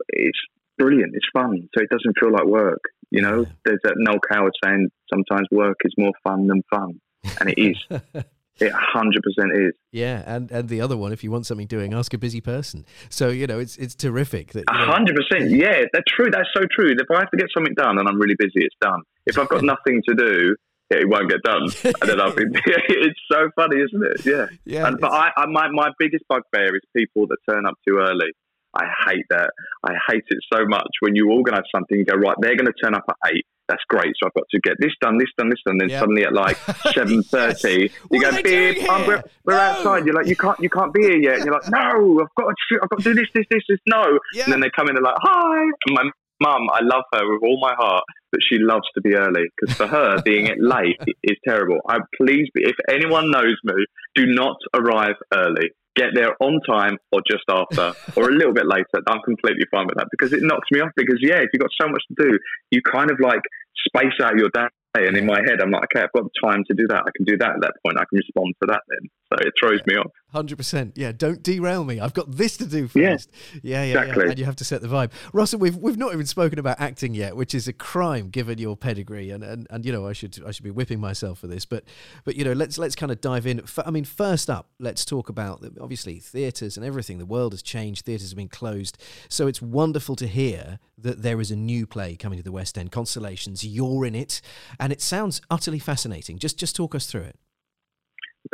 it's 0.09 0.39
brilliant. 0.77 1.13
It's 1.15 1.27
fun, 1.33 1.67
so 1.75 1.83
it 1.83 1.89
doesn't 1.89 2.15
feel 2.19 2.31
like 2.31 2.45
work. 2.45 2.81
You 3.09 3.21
know, 3.21 3.45
there's 3.65 3.79
that 3.83 3.93
Noel 3.97 4.19
Coward 4.31 4.53
saying 4.63 4.89
sometimes 5.13 5.47
work 5.51 5.77
is 5.85 5.93
more 5.97 6.11
fun 6.23 6.47
than 6.47 6.61
fun, 6.69 6.99
and 7.39 7.49
it 7.49 7.57
is. 7.57 7.77
it 8.59 8.71
hundred 8.73 9.21
percent 9.23 9.51
is. 9.55 9.73
yeah, 9.91 10.23
and 10.25 10.51
and 10.51 10.67
the 10.67 10.81
other 10.81 10.97
one, 10.97 11.13
if 11.13 11.23
you 11.23 11.31
want 11.31 11.45
something 11.45 11.67
doing, 11.67 11.93
ask 11.93 12.13
a 12.13 12.17
busy 12.17 12.41
person. 12.41 12.85
So 13.09 13.29
you 13.29 13.47
know, 13.47 13.59
it's 13.59 13.77
it's 13.77 13.95
terrific 13.95 14.51
that. 14.53 14.65
Hundred 14.69 15.15
percent. 15.15 15.51
Yeah, 15.51 15.83
that's 15.93 16.11
true. 16.13 16.29
That's 16.31 16.49
so 16.53 16.63
true. 16.71 16.91
If 16.91 17.07
I 17.11 17.19
have 17.19 17.31
to 17.31 17.37
get 17.37 17.47
something 17.53 17.73
done 17.75 17.97
and 17.97 18.07
I'm 18.07 18.19
really 18.19 18.35
busy, 18.37 18.65
it's 18.65 18.75
done. 18.81 19.01
If 19.25 19.37
I've 19.37 19.49
got 19.49 19.63
nothing 19.73 20.01
to 20.09 20.15
do, 20.15 20.55
yeah, 20.91 20.99
it 20.99 21.09
won't 21.09 21.29
get 21.29 21.41
done. 21.43 21.67
And 22.01 22.09
then 22.09 22.21
I'll 22.21 22.33
be, 22.33 22.43
it's 22.43 23.19
so 23.31 23.49
funny, 23.55 23.77
isn't 23.77 24.05
it? 24.05 24.25
Yeah. 24.25 24.45
Yeah, 24.65 24.87
And, 24.87 24.99
but 24.99 25.11
I, 25.11 25.31
I, 25.35 25.45
my, 25.47 25.69
my 25.71 25.89
biggest 25.99 26.23
bugbear 26.29 26.75
is 26.75 26.81
people 26.95 27.27
that 27.27 27.37
turn 27.49 27.65
up 27.65 27.75
too 27.87 27.97
early. 27.97 28.31
I 28.75 28.85
hate 29.07 29.25
that. 29.29 29.49
I 29.85 29.93
hate 30.09 30.23
it 30.27 30.39
so 30.53 30.65
much. 30.67 30.87
When 30.99 31.15
you 31.15 31.31
organise 31.31 31.63
something, 31.73 31.97
you 31.97 32.05
go 32.05 32.15
right. 32.15 32.35
They're 32.41 32.55
going 32.55 32.67
to 32.67 32.73
turn 32.83 32.93
up 32.95 33.03
at 33.09 33.15
eight. 33.33 33.45
That's 33.67 33.83
great. 33.89 34.13
So 34.21 34.27
I've 34.27 34.33
got 34.33 34.45
to 34.51 34.59
get 34.61 34.75
this 34.79 34.91
done, 35.01 35.17
this 35.17 35.27
done, 35.37 35.49
this 35.49 35.59
done. 35.65 35.73
And 35.73 35.81
Then 35.81 35.89
Yeah. 35.89 35.99
suddenly 35.99 36.23
at 36.23 36.33
like 36.33 36.57
seven 36.93 37.21
thirty, 37.23 37.91
What 38.07 38.17
you 38.17 38.21
go, 38.21 38.31
they 38.31 38.41
"Babe, 38.41 38.89
um, 38.89 39.05
we're, 39.07 39.23
we're 39.45 39.53
No!" 39.55 39.59
outside." 39.59 40.05
You're 40.05 40.15
like, 40.15 40.27
"You 40.27 40.37
can't, 40.37 40.57
you 40.61 40.69
can't 40.69 40.93
be 40.93 41.01
here 41.01 41.17
yet." 41.17 41.35
And 41.37 41.45
you're 41.45 41.53
like, 41.53 41.69
"No, 41.69 42.21
I've 42.21 42.35
got 42.35 42.47
to, 42.53 42.79
I've 42.81 42.89
got 42.89 42.99
to 42.99 43.03
do 43.03 43.13
this, 43.13 43.27
this, 43.33 43.45
this, 43.49 43.63
this." 43.67 43.79
No. 43.87 44.19
Yeah. 44.33 44.45
And 44.45 44.53
then 44.53 44.61
they 44.61 44.69
come 44.75 44.87
in 44.87 44.95
and 44.95 45.05
they're 45.05 45.11
like, 45.11 45.19
"Hi." 45.21 45.61
And 45.87 45.95
my 45.95 46.09
mum, 46.41 46.67
I 46.71 46.79
love 46.83 47.03
her 47.13 47.31
with 47.31 47.41
all 47.43 47.59
my 47.61 47.73
heart, 47.77 48.03
but 48.31 48.41
she 48.47 48.57
loves 48.59 48.87
to 48.95 49.01
be 49.01 49.15
early 49.15 49.45
because 49.55 49.75
for 49.75 49.87
her, 49.87 50.21
being 50.25 50.49
late 50.59 50.99
is 51.23 51.37
terrible. 51.47 51.79
I 51.87 51.99
please, 52.19 52.49
be, 52.53 52.63
if 52.63 52.75
anyone 52.89 53.31
knows 53.31 53.57
me, 53.63 53.85
do 54.15 54.25
not 54.27 54.57
arrive 54.73 55.15
early. 55.33 55.71
Get 55.95 56.13
there 56.13 56.35
on 56.39 56.59
time 56.69 56.97
or 57.11 57.21
just 57.27 57.43
after 57.49 57.93
or 58.15 58.29
a 58.29 58.31
little 58.31 58.53
bit 58.53 58.67
later. 58.67 59.01
I'm 59.07 59.21
completely 59.25 59.65
fine 59.71 59.87
with 59.87 59.97
that 59.97 60.07
because 60.11 60.31
it 60.31 60.43
knocks 60.43 60.67
me 60.71 60.79
off. 60.79 60.91
Because 60.95 61.17
yeah, 61.21 61.37
if 61.37 61.49
you've 61.51 61.61
got 61.61 61.71
so 61.81 61.87
much 61.87 62.03
to 62.09 62.23
do, 62.23 62.37
you 62.69 62.81
kind 62.83 63.09
of 63.09 63.19
like 63.19 63.41
space 63.87 64.13
out 64.21 64.37
your 64.37 64.49
day. 64.53 64.67
And 64.93 65.17
in 65.17 65.25
my 65.25 65.39
head, 65.45 65.61
I'm 65.61 65.71
like, 65.71 65.83
okay, 65.85 66.03
I've 66.03 66.13
got 66.13 66.23
the 66.25 66.47
time 66.47 66.63
to 66.67 66.73
do 66.73 66.87
that. 66.87 67.03
I 67.05 67.11
can 67.15 67.25
do 67.25 67.37
that 67.37 67.49
at 67.49 67.61
that 67.61 67.73
point. 67.85 67.97
I 67.99 68.05
can 68.09 68.17
respond 68.17 68.55
to 68.61 68.67
that 68.67 68.81
then. 68.89 69.09
So 69.29 69.47
it 69.47 69.53
throws 69.59 69.81
me 69.85 69.95
off. 69.95 70.11
Hundred 70.31 70.57
percent. 70.57 70.97
Yeah, 70.97 71.13
don't 71.13 71.41
derail 71.41 71.85
me. 71.85 72.01
I've 72.01 72.13
got 72.13 72.29
this 72.29 72.57
to 72.57 72.65
do 72.65 72.89
first. 72.89 73.31
Yeah, 73.63 73.83
yeah, 73.83 73.83
yeah, 73.83 74.01
exactly. 74.01 74.23
yeah. 74.25 74.29
And 74.31 74.39
you 74.39 74.43
have 74.43 74.57
to 74.57 74.65
set 74.65 74.81
the 74.81 74.89
vibe. 74.89 75.11
Russell, 75.31 75.57
we've 75.59 75.77
we've 75.77 75.97
not 75.97 76.11
even 76.11 76.25
spoken 76.25 76.59
about 76.59 76.81
acting 76.81 77.13
yet, 77.13 77.37
which 77.37 77.55
is 77.55 77.69
a 77.69 77.73
crime 77.73 78.29
given 78.29 78.57
your 78.57 78.75
pedigree. 78.75 79.29
And, 79.31 79.41
and, 79.41 79.67
and 79.69 79.85
you 79.85 79.91
know, 79.93 80.05
I 80.05 80.11
should 80.11 80.37
I 80.45 80.51
should 80.51 80.65
be 80.65 80.69
whipping 80.69 80.99
myself 80.99 81.39
for 81.39 81.47
this. 81.47 81.65
But 81.65 81.85
but 82.25 82.35
you 82.35 82.43
know, 82.43 82.51
let's 82.51 82.77
let's 82.77 82.93
kind 82.93 83.09
of 83.09 83.21
dive 83.21 83.47
in. 83.47 83.61
I 83.85 83.89
mean, 83.89 84.03
first 84.03 84.49
up, 84.49 84.67
let's 84.79 85.05
talk 85.05 85.29
about 85.29 85.61
the- 85.61 85.73
obviously 85.79 86.19
theatres 86.19 86.75
and 86.75 86.85
everything. 86.85 87.19
The 87.19 87.25
world 87.25 87.53
has 87.53 87.63
changed. 87.63 88.03
Theatres 88.03 88.29
have 88.31 88.37
been 88.37 88.49
closed. 88.49 88.97
So 89.29 89.47
it's 89.47 89.61
wonderful 89.61 90.17
to 90.17 90.27
hear 90.27 90.79
that 90.97 91.21
there 91.21 91.39
is 91.39 91.51
a 91.51 91.55
new 91.55 91.87
play 91.87 92.17
coming 92.17 92.37
to 92.37 92.43
the 92.43 92.51
West 92.51 92.77
End. 92.77 92.91
Constellations. 92.91 93.63
You're 93.65 94.05
in 94.05 94.13
it, 94.13 94.41
and 94.77 94.91
it 94.91 94.99
sounds 95.01 95.39
utterly 95.49 95.79
fascinating. 95.79 96.37
Just 96.37 96.57
just 96.57 96.75
talk 96.75 96.95
us 96.95 97.05
through 97.05 97.21
it. 97.21 97.37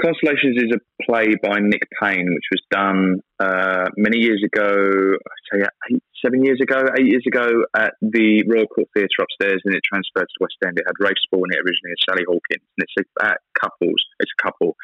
Constellations 0.02 0.58
is 0.58 0.72
a 0.74 1.04
play 1.04 1.36
by 1.44 1.60
Nick 1.60 1.84
Payne, 2.02 2.26
which 2.26 2.50
was 2.52 2.62
done 2.72 3.20
uh, 3.40 3.86
many 3.96 4.18
years 4.20 4.42
ago, 4.44 4.66
I'd 4.66 5.60
say 5.60 5.68
eight, 5.92 6.04
seven 6.24 6.44
years 6.44 6.60
ago, 6.62 6.82
eight 6.98 7.12
years 7.12 7.24
ago, 7.28 7.66
at 7.76 7.94
the 8.02 8.44
Royal 8.48 8.66
Court 8.68 8.88
Theatre 8.96 9.22
upstairs, 9.22 9.62
and 9.66 9.76
it 9.76 9.82
transferred 9.86 10.26
to 10.26 10.38
West 10.42 10.58
End. 10.66 10.80
It 10.80 10.86
had 10.88 10.98
Rafe 11.00 11.20
Spall 11.26 11.44
in 11.46 11.52
it 11.52 11.60
originally, 11.60 11.94
and 11.94 12.04
Sally 12.10 12.24
Hawkins, 12.26 12.66
and 12.78 12.82
it's 12.88 13.10
about 13.20 13.38
couples. 13.62 14.02
It's 14.20 14.32
a 14.40 14.44
couple, 14.44 14.76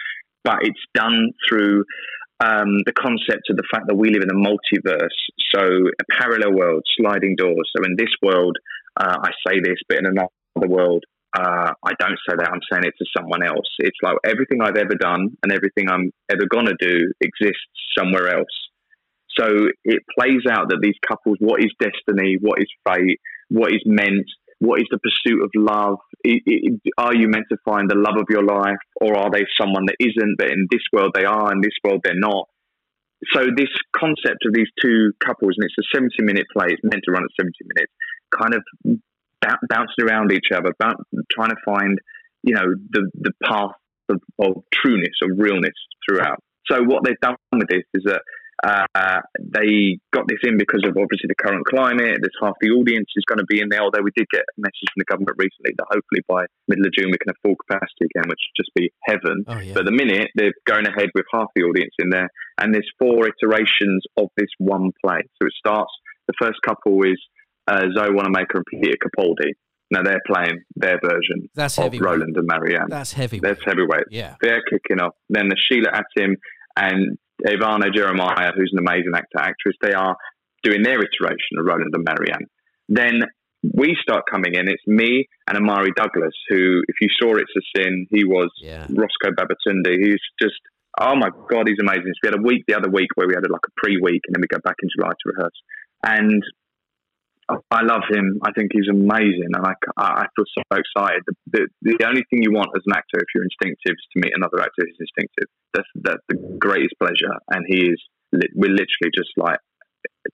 but 0.43 0.60
it's 0.62 0.84
done 0.93 1.32
through 1.47 1.86
um, 2.39 2.86
the 2.86 2.93
concept 2.93 3.50
of 3.50 3.58
the 3.58 3.68
fact 3.72 3.88
that 3.88 3.95
we 3.95 4.10
live 4.10 4.22
in 4.22 4.30
a 4.30 4.39
multiverse, 4.39 5.20
so 5.54 5.64
a 5.64 6.06
parallel 6.22 6.54
world, 6.54 6.84
sliding 7.00 7.36
doors. 7.36 7.70
So 7.76 7.84
in 7.84 7.95
this 7.97 8.14
world, 8.22 8.58
uh, 9.00 9.18
I 9.24 9.32
say 9.47 9.60
this, 9.60 9.80
but 9.88 9.97
in 9.97 10.06
another 10.06 10.68
world, 10.68 11.04
uh, 11.38 11.71
I 11.84 11.91
don't 11.99 12.17
say 12.27 12.36
that. 12.38 12.49
I'm 12.51 12.61
saying 12.71 12.86
it 12.86 12.93
to 12.97 13.05
someone 13.15 13.43
else. 13.43 13.67
It's 13.80 13.97
like 14.01 14.17
everything 14.25 14.61
I've 14.61 14.77
ever 14.77 14.95
done 14.95 15.38
and 15.43 15.51
everything 15.51 15.89
I'm 15.89 16.11
ever 16.30 16.45
gonna 16.49 16.73
do 16.80 17.11
exists 17.21 17.69
somewhere 17.97 18.36
else. 18.36 18.55
So 19.38 19.69
it 19.86 20.01
plays 20.17 20.41
out 20.49 20.69
that 20.69 20.80
these 20.82 20.97
couples, 21.07 21.38
what 21.39 21.61
is 21.63 21.71
destiny, 21.80 22.38
what 22.41 22.59
is 22.59 22.67
fate, 22.88 23.19
what 23.49 23.71
is 23.71 23.82
meant, 23.86 24.25
what 24.57 24.82
is 24.82 24.88
the 24.91 24.97
pursuit 24.99 25.43
of 25.43 25.51
love? 25.55 25.97
I- 26.25 26.41
I- 26.49 27.05
are 27.05 27.15
you 27.15 27.27
meant 27.30 27.45
to 27.49 27.57
find 27.63 27.89
the 27.89 27.95
love 27.95 28.17
of 28.17 28.25
your 28.30 28.43
life, 28.43 28.82
or 28.99 29.15
are 29.15 29.30
they 29.32 29.45
someone 29.57 29.86
that 29.86 29.95
isn't? 29.99 30.38
But 30.38 30.51
in 30.51 30.67
this 30.69 30.84
world 30.91 31.11
they 31.13 31.25
are, 31.25 31.51
in 31.53 31.61
this 31.61 31.77
world 31.84 32.01
they're 32.03 32.15
not. 32.19 32.47
So 33.34 33.45
this 33.55 33.69
concept 33.95 34.45
of 34.45 34.53
these 34.53 34.69
two 34.82 35.11
couples, 35.19 35.55
and 35.57 35.65
it's 35.65 35.77
a 35.77 35.95
70 35.95 36.23
minute 36.23 36.47
play. 36.51 36.67
It's 36.69 36.84
meant 36.84 37.03
to 37.05 37.11
run 37.11 37.23
at 37.23 37.30
70 37.39 37.53
minutes. 37.75 37.93
Kind 38.32 38.53
of 38.55 38.63
bou- 39.42 39.68
bouncing 39.70 40.06
around 40.06 40.32
each 40.32 40.50
other, 40.54 40.74
bou- 40.80 41.24
trying 41.32 41.50
to 41.50 41.62
find, 41.66 42.00
you 42.44 42.56
know, 42.56 42.66
the 42.92 43.10
the 43.16 43.32
path 43.44 43.72
of, 44.10 44.22
of 44.40 44.64
trueness, 44.74 45.16
of 45.24 45.38
realness 45.38 45.76
throughout. 46.08 46.42
So 46.70 46.84
what 46.84 47.04
they've 47.04 47.20
done 47.22 47.36
with 47.54 47.70
this 47.70 47.84
is 47.94 48.04
that 48.06 48.22
uh, 48.64 49.22
they 49.40 50.00
got 50.12 50.28
this 50.28 50.44
in 50.44 50.58
because 50.58 50.84
of 50.84 50.92
obviously 50.92 51.32
the 51.32 51.40
current 51.40 51.66
climate. 51.66 52.20
There's 52.20 52.40
half 52.42 52.60
the 52.60 52.76
audience 52.76 53.08
is 53.16 53.24
going 53.24 53.40
to 53.40 53.48
be 53.48 53.62
in 53.62 53.70
there. 53.70 53.82
Although 53.82 54.04
we 54.04 54.12
did 54.16 54.28
get 54.32 54.44
a 54.44 54.60
message 54.60 54.90
from 54.92 55.00
the 55.00 55.10
government 55.10 55.40
recently 55.40 55.74
that 55.80 55.88
hopefully 55.88 56.24
by 56.28 56.44
middle 56.68 56.86
of 56.86 56.92
June 56.92 57.08
we 57.08 57.18
can 57.18 57.32
have 57.32 57.40
full 57.40 57.56
capacity 57.56 58.12
again, 58.12 58.28
which 58.28 58.42
would 58.44 58.60
just 58.60 58.74
be 58.76 58.92
heaven. 59.08 59.48
Oh 59.48 59.60
yeah. 59.64 59.74
But 59.74 59.88
at 59.88 59.90
the 59.90 59.96
minute, 59.96 60.28
they're 60.36 60.56
going 60.68 60.88
ahead 60.88 61.10
with 61.16 61.26
half 61.32 61.48
the 61.56 61.64
audience 61.64 61.96
in 62.00 62.10
there, 62.12 62.28
and 62.60 62.76
there's 62.76 62.90
four 63.00 63.32
iterations 63.32 64.04
of 64.18 64.28
this 64.36 64.52
one 64.60 64.92
play. 65.00 65.24
So 65.40 65.48
it 65.48 65.56
starts. 65.56 65.92
The 66.28 66.38
first 66.38 66.60
couple 66.68 67.00
is 67.08 67.18
uh, 67.70 67.82
Zoe 67.95 68.11
Wanamaker 68.11 68.57
and 68.59 68.65
Peter 68.72 68.97
Capaldi. 69.03 69.51
Now 69.91 70.03
they're 70.03 70.22
playing 70.28 70.57
their 70.76 70.99
version 71.01 71.49
That's 71.55 71.78
of 71.78 71.86
heavyweight. 71.86 72.05
Roland 72.09 72.36
and 72.38 72.47
Marianne. 72.47 72.89
That's 72.89 73.13
heavy. 73.13 73.39
That's 73.39 73.63
heavyweight. 73.65 74.05
Yeah. 74.11 74.36
They're 74.41 74.61
kicking 74.70 74.99
off. 75.03 75.13
Then 75.30 75.47
the 75.49 75.55
Sheila 75.67 75.89
Atim 76.01 76.34
and 76.78 77.17
Ivanno 77.45 77.93
Jeremiah, 77.93 78.51
who's 78.55 78.72
an 78.74 78.80
amazing 78.86 79.13
actor 79.15 79.39
actress, 79.39 79.76
they 79.82 79.93
are 79.93 80.15
doing 80.63 80.84
their 80.84 80.99
iteration 80.99 81.53
of 81.57 81.65
Roland 81.65 81.91
and 81.93 82.05
Marianne. 82.05 82.45
Then 82.88 83.22
we 83.63 83.95
start 84.01 84.24
coming 84.30 84.53
in. 84.53 84.67
It's 84.67 84.84
me 84.86 85.26
and 85.47 85.57
Omari 85.57 85.91
Douglas, 85.95 86.34
who, 86.49 86.82
if 86.88 86.95
you 87.01 87.07
saw 87.20 87.36
It's 87.36 87.51
a 87.57 87.61
Sin, 87.82 88.05
he 88.11 88.24
was 88.26 88.49
Yeah. 88.61 88.86
Roscoe 88.89 89.32
Babatunde. 89.36 89.91
He's 89.99 90.22
just 90.41 90.59
Oh 90.99 91.15
my 91.15 91.30
god, 91.49 91.67
he's 91.67 91.78
amazing. 91.80 92.11
So 92.15 92.20
we 92.24 92.28
had 92.30 92.39
a 92.39 92.41
week 92.43 92.63
the 92.67 92.76
other 92.76 92.89
week 92.89 93.09
where 93.15 93.28
we 93.28 93.34
had 93.34 93.43
like 93.49 93.61
a 93.65 93.72
pre-week, 93.78 94.22
and 94.28 94.36
then 94.36 94.41
we 94.41 94.47
go 94.47 94.59
back 94.63 94.76
in 94.84 94.89
July 94.97 95.09
to 95.11 95.32
rehearse. 95.34 95.59
And 96.03 96.43
I 97.72 97.82
love 97.82 98.04
him. 98.10 98.39
I 98.43 98.52
think 98.54 98.72
he's 98.74 98.89
amazing, 98.89 99.50
and 99.54 99.66
I, 99.66 99.74
I 99.97 100.26
feel 100.36 100.45
so 100.54 100.64
excited. 100.78 101.24
The, 101.26 101.68
the, 101.82 101.97
the, 101.97 102.08
only 102.08 102.24
thing 102.30 102.43
you 102.43 102.52
want 102.52 102.70
as 102.76 102.84
an 102.86 102.93
actor, 102.93 103.18
if 103.18 103.30
you're 103.34 103.43
instinctive, 103.43 103.97
is 103.97 104.08
to 104.14 104.22
meet 104.22 104.34
another 104.36 104.62
actor 104.62 104.86
who's 104.86 104.97
instinctive. 105.00 105.50
That's 105.74 105.89
that's 105.95 106.26
the 106.30 106.38
greatest 106.60 106.93
pleasure, 107.00 107.34
and 107.50 107.66
he 107.68 107.89
is. 107.89 108.00
We're 108.32 108.70
literally 108.70 109.12
just 109.16 109.34
like 109.38 109.58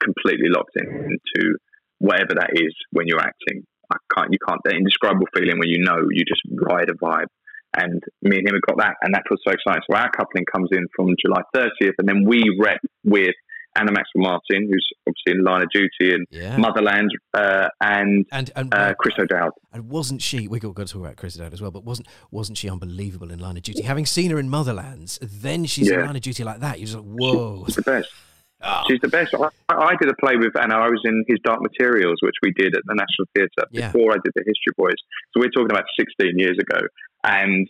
completely 0.03 0.49
locked 0.49 0.75
in, 0.75 0.85
into 0.85 1.57
whatever 1.99 2.35
that 2.35 2.51
is 2.53 2.75
when 2.91 3.07
you're 3.07 3.23
acting. 3.23 3.63
I 3.91 3.97
can't. 4.15 4.31
You 4.31 4.39
can't. 4.47 4.59
The 4.65 4.75
indescribable 4.75 5.27
feeling 5.33 5.59
when 5.59 5.69
you 5.69 5.79
know 5.79 6.07
you 6.11 6.25
just 6.27 6.41
ride 6.51 6.89
a 6.89 6.97
vibe. 6.99 7.31
And 7.77 8.01
me 8.21 8.37
and 8.39 8.47
him 8.47 8.55
have 8.55 8.67
got 8.67 8.77
that, 8.79 8.95
and 9.03 9.13
that 9.13 9.23
feels 9.27 9.41
so 9.45 9.51
exciting. 9.51 9.83
So 9.89 9.97
our 9.97 10.09
coupling 10.11 10.45
comes 10.45 10.69
in 10.71 10.87
from 10.95 11.11
July 11.19 11.43
30th, 11.53 11.99
and 11.99 12.07
then 12.07 12.23
we 12.25 12.43
rep 12.59 12.79
with 13.03 13.35
Anna 13.75 13.91
Maxwell 13.91 14.23
Martin, 14.23 14.69
who's 14.71 14.87
obviously 15.07 15.39
in 15.39 15.43
Line 15.43 15.61
of 15.61 15.69
Duty 15.71 16.13
and 16.13 16.25
yeah. 16.29 16.57
Motherland, 16.57 17.11
uh, 17.33 17.67
and 17.81 18.25
and, 18.31 18.51
and 18.55 18.73
uh, 18.73 18.93
Chris 18.95 19.15
O'Dowd. 19.19 19.51
And 19.73 19.89
wasn't 19.89 20.21
she? 20.21 20.47
We're 20.47 20.59
going 20.59 20.73
to 20.73 20.85
talk 20.85 21.01
about 21.01 21.17
Chris 21.17 21.37
O'Dowd 21.37 21.53
as 21.53 21.61
well, 21.61 21.71
but 21.71 21.83
wasn't 21.83 22.07
wasn't 22.31 22.57
she 22.57 22.69
unbelievable 22.69 23.31
in 23.31 23.39
Line 23.39 23.57
of 23.57 23.63
Duty? 23.63 23.83
Having 23.83 24.05
seen 24.05 24.31
her 24.31 24.39
in 24.39 24.49
Motherlands, 24.49 25.19
then 25.21 25.65
she's 25.65 25.89
yeah. 25.89 25.99
in 25.99 26.05
Line 26.05 26.15
of 26.15 26.21
Duty 26.21 26.43
like 26.43 26.59
that. 26.59 26.79
You're 26.79 26.87
just 26.87 26.97
like, 26.97 27.05
whoa, 27.05 27.63
she's 27.67 27.75
the 27.75 27.81
best. 27.81 28.09
Oh. 28.61 28.83
She's 28.89 28.99
the 29.01 29.09
best. 29.09 29.35
I, 29.35 29.49
I, 29.69 29.95
did 29.99 30.09
a 30.09 30.15
play 30.15 30.37
with 30.37 30.57
Anna. 30.57 30.75
I 30.75 30.87
was 30.89 31.01
in 31.03 31.23
his 31.27 31.39
Dark 31.43 31.61
Materials, 31.61 32.17
which 32.21 32.35
we 32.41 32.51
did 32.53 32.75
at 32.75 32.81
the 32.85 32.95
National 32.95 33.27
Theatre 33.35 33.69
yeah. 33.69 33.91
before 33.91 34.13
I 34.13 34.15
did 34.15 34.31
the 34.33 34.43
History 34.47 34.73
Boys. 34.75 34.95
So 35.33 35.41
we're 35.41 35.51
talking 35.51 35.69
about 35.69 35.83
16 35.99 36.39
years 36.39 36.57
ago, 36.57 36.79
and 37.23 37.67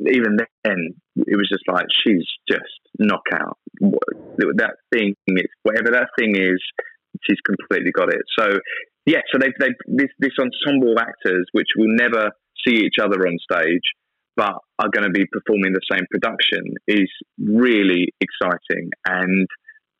even 0.00 0.36
then, 0.64 0.94
it 1.16 1.36
was 1.36 1.48
just 1.50 1.64
like 1.68 1.86
she's 2.04 2.24
just 2.48 2.78
knockout. 2.98 3.58
That 3.80 4.76
thing, 4.92 5.14
whatever 5.62 5.90
that 5.92 6.08
thing 6.18 6.36
is, 6.36 6.60
she's 7.22 7.40
completely 7.44 7.90
got 7.90 8.12
it. 8.12 8.22
So 8.38 8.58
yeah, 9.06 9.22
so 9.32 9.38
they 9.38 9.52
they 9.58 9.72
this 9.86 10.10
this 10.18 10.36
ensemble 10.38 10.92
of 10.92 10.98
actors 10.98 11.46
which 11.52 11.68
will 11.76 11.94
never 11.96 12.30
see 12.66 12.76
each 12.76 12.98
other 13.02 13.26
on 13.26 13.38
stage, 13.50 13.82
but 14.36 14.54
are 14.78 14.90
going 14.90 15.04
to 15.04 15.10
be 15.10 15.26
performing 15.32 15.72
the 15.72 15.80
same 15.90 16.06
production 16.10 16.74
is 16.86 17.08
really 17.38 18.12
exciting 18.20 18.90
and. 19.06 19.46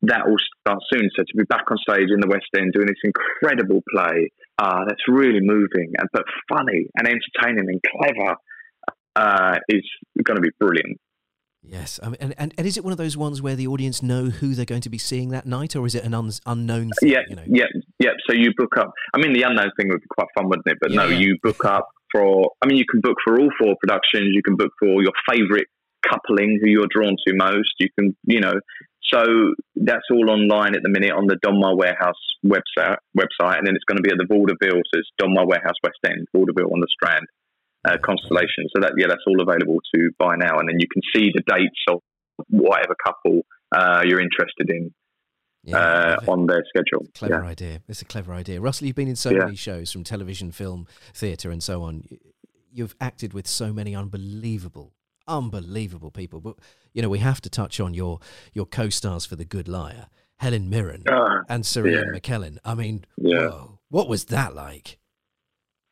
That 0.03 0.29
will 0.29 0.39
start 0.63 0.79
soon. 0.93 1.09
So 1.13 1.23
to 1.27 1.35
be 1.35 1.43
back 1.43 1.65
on 1.69 1.77
stage 1.79 2.07
in 2.07 2.21
the 2.21 2.31
West 2.31 2.47
End 2.55 2.71
doing 2.71 2.87
this 2.87 3.03
incredible 3.03 3.83
play, 3.91 4.31
uh, 4.57 4.85
that's 4.87 5.03
really 5.09 5.41
moving 5.41 5.91
and 5.97 6.07
but 6.13 6.23
funny 6.47 6.87
and 6.95 7.05
entertaining 7.05 7.67
and 7.67 7.81
clever 7.83 8.37
uh, 9.19 9.57
is 9.67 9.83
going 10.23 10.37
to 10.37 10.41
be 10.41 10.51
brilliant. 10.59 10.97
Yes, 11.61 11.99
I 12.01 12.07
mean, 12.07 12.17
and, 12.21 12.33
and, 12.37 12.53
and 12.57 12.65
is 12.65 12.77
it 12.77 12.83
one 12.83 12.93
of 12.93 12.97
those 12.97 13.17
ones 13.17 13.41
where 13.41 13.55
the 13.55 13.67
audience 13.67 14.01
know 14.01 14.25
who 14.25 14.55
they're 14.55 14.65
going 14.65 14.81
to 14.81 14.89
be 14.89 14.97
seeing 14.97 15.29
that 15.29 15.45
night, 15.45 15.75
or 15.75 15.85
is 15.85 15.93
it 15.93 16.05
an 16.05 16.13
un- 16.13 16.31
unknown 16.45 16.91
thing? 16.99 17.09
Yeah, 17.09 17.19
you 17.27 17.35
know? 17.35 17.43
yeah, 17.47 17.65
yeah. 17.99 18.11
So 18.27 18.33
you 18.33 18.53
book 18.55 18.77
up. 18.77 18.93
I 19.13 19.17
mean, 19.17 19.33
the 19.33 19.43
unknown 19.43 19.71
thing 19.77 19.89
would 19.89 19.99
be 19.99 20.07
quite 20.09 20.29
fun, 20.35 20.47
wouldn't 20.47 20.67
it? 20.67 20.77
But 20.79 20.91
yeah, 20.91 21.03
no, 21.03 21.07
you 21.07 21.37
book 21.43 21.65
up 21.65 21.89
for. 22.11 22.51
I 22.61 22.67
mean, 22.67 22.77
you 22.77 22.85
can 22.89 23.01
book 23.01 23.17
for 23.25 23.39
all 23.39 23.49
four 23.59 23.75
productions. 23.81 24.31
You 24.33 24.41
can 24.41 24.55
book 24.55 24.71
for 24.79 25.03
your 25.03 25.11
favourite 25.29 25.67
coupling 26.09 26.59
who 26.61 26.69
you're 26.69 26.87
drawn 26.89 27.17
to 27.27 27.33
most. 27.35 27.73
You 27.77 27.89
can, 27.99 28.15
you 28.23 28.39
know, 28.39 28.53
so 29.03 29.21
that's 29.75 30.07
all 30.11 30.29
online 30.29 30.75
at 30.75 30.81
the 30.81 30.89
minute 30.89 31.11
on 31.11 31.27
the 31.27 31.35
Donmar 31.45 31.77
Warehouse 31.77 32.23
website. 32.45 32.97
Website, 33.17 33.57
and 33.57 33.67
then 33.67 33.75
it's 33.75 33.85
going 33.85 33.97
to 33.97 34.03
be 34.03 34.11
at 34.11 34.17
the 34.17 34.27
Vaudeville. 34.29 34.81
So 34.93 34.99
it's 34.99 35.11
Donmar 35.21 35.45
Warehouse 35.45 35.75
West 35.83 35.99
End, 36.05 36.25
Vaudeville 36.33 36.71
on 36.71 36.79
the 36.79 36.87
Strand 36.89 37.27
uh, 37.89 37.97
constellation. 38.03 38.65
So 38.75 38.81
that 38.81 38.93
yeah, 38.97 39.07
that's 39.07 39.23
all 39.27 39.41
available 39.41 39.79
to 39.95 40.11
buy 40.17 40.35
now, 40.37 40.59
and 40.59 40.69
then 40.69 40.77
you 40.79 40.87
can 40.91 41.01
see 41.13 41.31
the 41.33 41.43
dates 41.47 41.83
of 41.89 42.01
whatever 42.47 42.95
couple 43.05 43.41
uh, 43.71 44.03
you're 44.05 44.21
interested 44.21 44.69
in. 44.69 44.93
Yeah, 45.61 45.77
uh, 45.77 46.31
on 46.31 46.45
their 46.45 46.63
schedule. 46.69 47.05
Clever 47.13 47.43
yeah. 47.43 47.49
idea. 47.49 47.81
It's 47.89 48.01
a 48.01 48.05
clever 48.05 48.33
idea. 48.33 48.61
Russell, 48.61 48.87
you've 48.87 48.95
been 48.95 49.09
in 49.09 49.17
so 49.17 49.29
yeah. 49.29 49.39
many 49.39 49.57
shows 49.57 49.91
from 49.91 50.05
television, 50.05 50.53
film, 50.53 50.87
theatre, 51.13 51.51
and 51.51 51.61
so 51.61 51.83
on. 51.83 52.05
You've 52.71 52.95
acted 53.01 53.33
with 53.33 53.45
so 53.45 53.73
many 53.73 53.93
unbelievable, 53.93 54.93
unbelievable 55.27 56.11
people. 56.11 56.39
But 56.39 56.55
you 56.93 57.01
know, 57.01 57.09
we 57.09 57.19
have 57.19 57.41
to 57.41 57.49
touch 57.49 57.81
on 57.81 57.93
your 57.93 58.19
your 58.53 58.65
co-stars 58.65 59.25
for 59.25 59.35
The 59.35 59.43
Good 59.43 59.67
Liar, 59.67 60.07
Helen 60.37 60.69
Mirren 60.69 61.03
uh, 61.09 61.43
and 61.49 61.65
Sir 61.65 61.85
Ian 61.87 62.13
McKellen. 62.15 62.57
I 62.63 62.73
mean, 62.73 63.03
whoa, 63.17 63.79
what 63.89 64.07
was 64.07 64.25
that 64.25 64.55
like? 64.55 64.97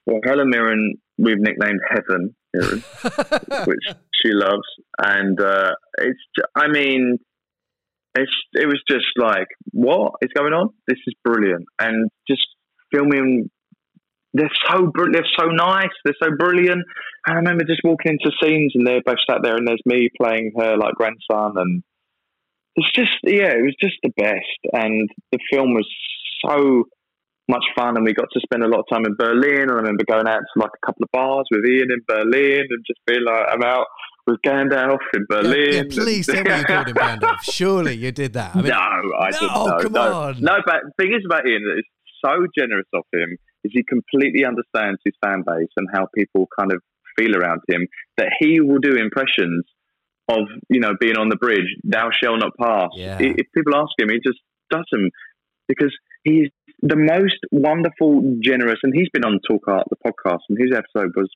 Well, 0.06 0.22
Helen 0.24 0.50
Mirren 0.50 0.96
we've 1.18 1.40
nicknamed 1.40 1.80
Heaven, 1.90 2.36
which 3.66 3.96
she 4.14 4.32
loves, 4.32 4.68
and 5.04 5.40
uh, 5.40 5.72
it's. 6.00 6.20
I 6.56 6.68
mean, 6.68 7.18
it's. 8.16 8.32
It 8.54 8.68
was 8.68 8.82
just 8.90 9.06
like, 9.18 9.48
what 9.72 10.14
is 10.22 10.32
going 10.36 10.54
on? 10.54 10.70
This 10.88 11.00
is 11.08 11.14
brilliant, 11.24 11.66
and 11.80 12.10
just 12.30 12.48
filming. 12.94 13.50
They're 14.34 14.52
so 14.70 14.88
brilliant. 14.88 15.16
They're 15.16 15.46
so 15.46 15.48
nice. 15.48 15.90
They're 16.04 16.14
so 16.22 16.30
brilliant. 16.38 16.84
And 17.26 17.36
I 17.36 17.40
remember 17.40 17.64
just 17.64 17.82
walking 17.84 18.14
into 18.14 18.36
scenes, 18.42 18.74
and 18.76 18.86
they're 18.86 19.02
both 19.06 19.18
sat 19.28 19.40
there, 19.44 19.56
and 19.56 19.68
there's 19.68 19.82
me 19.86 20.10
playing 20.20 20.52
her 20.58 20.78
like 20.78 20.94
grandson, 20.94 21.54
and 21.58 21.84
it's 22.76 22.92
just 22.92 23.12
yeah, 23.24 23.54
it 23.54 23.64
was 23.64 23.76
just 23.82 23.96
the 24.04 24.12
best. 24.18 24.74
And 24.74 25.10
the 25.32 25.40
film 25.52 25.74
was 25.74 25.88
so 26.46 26.84
much 27.50 27.64
fun 27.78 27.96
and 27.96 28.06
we 28.06 28.14
got 28.14 28.28
to 28.34 28.40
spend 28.42 28.64
a 28.64 28.68
lot 28.68 28.80
of 28.80 28.86
time 28.92 29.06
in 29.06 29.16
Berlin. 29.16 29.70
I 29.70 29.74
remember 29.74 30.04
going 30.10 30.28
out 30.28 30.40
to 30.40 30.60
like 30.60 30.72
a 30.76 30.86
couple 30.86 31.04
of 31.04 31.12
bars 31.12 31.48
with 31.52 31.66
Ian 31.66 31.90
in 31.92 32.02
Berlin 32.08 32.66
and 32.70 32.86
just 32.86 33.00
being 33.06 33.24
like, 33.24 33.46
I'm 33.50 33.64
out 33.64 33.88
with 34.26 34.42
Gandalf 34.42 35.00
in 35.14 35.26
Berlin. 35.30 35.74
Yeah, 35.74 35.82
yeah 35.82 35.84
please 35.90 36.28
tell 36.28 36.44
me 36.44 36.58
you 36.58 36.66
called 36.66 36.88
him 36.88 36.96
Gandalf. 36.96 37.38
Surely 37.44 37.96
you 37.96 38.12
did 38.12 38.34
that. 38.34 38.56
I 38.56 38.62
mean, 38.62 38.70
no, 38.70 38.78
I 38.78 39.30
no, 39.30 39.40
didn't. 39.40 39.52
Oh, 39.56 39.68
no, 39.68 39.78
come 39.80 39.92
no. 39.94 40.14
on. 40.14 40.42
No, 40.42 40.56
but 40.66 40.82
the 40.84 41.04
thing 41.04 41.14
is 41.14 41.24
about 41.26 41.48
Ian, 41.48 41.62
it's 41.78 41.88
so 42.24 42.46
generous 42.58 42.88
of 42.94 43.04
him, 43.14 43.38
is 43.64 43.72
he 43.74 43.84
completely 43.84 44.46
understands 44.46 45.00
his 45.06 45.14
fan 45.24 45.44
base 45.46 45.72
and 45.78 45.88
how 45.94 46.08
people 46.14 46.48
kind 46.60 46.72
of 46.72 46.82
feel 47.18 47.36
around 47.36 47.62
him, 47.68 47.88
that 48.18 48.30
he 48.40 48.60
will 48.62 48.80
do 48.80 48.96
impressions 48.96 49.66
of, 50.30 50.40
you 50.70 50.80
know, 50.80 50.92
being 51.00 51.18
on 51.18 51.30
the 51.30 51.38
bridge, 51.38 51.68
thou 51.84 52.10
shall 52.12 52.38
not 52.38 52.52
pass. 52.60 52.90
Yeah. 52.94 53.18
If 53.20 53.48
people 53.56 53.76
ask 53.76 53.92
him, 53.98 54.10
he 54.10 54.20
just 54.20 54.40
does 54.70 54.86
them 54.92 55.10
because 55.68 55.96
he's 56.24 56.50
the 56.82 56.96
most 56.96 57.40
wonderful, 57.52 58.38
generous, 58.42 58.80
and 58.84 58.94
he's 58.96 59.10
been 59.12 59.26
on 59.26 59.40
Talk 59.48 59.68
Art, 59.68 59.88
the 59.90 59.98
podcast, 59.98 60.42
and 60.50 60.58
his 60.60 60.72
episode 60.76 61.14
was 61.16 61.30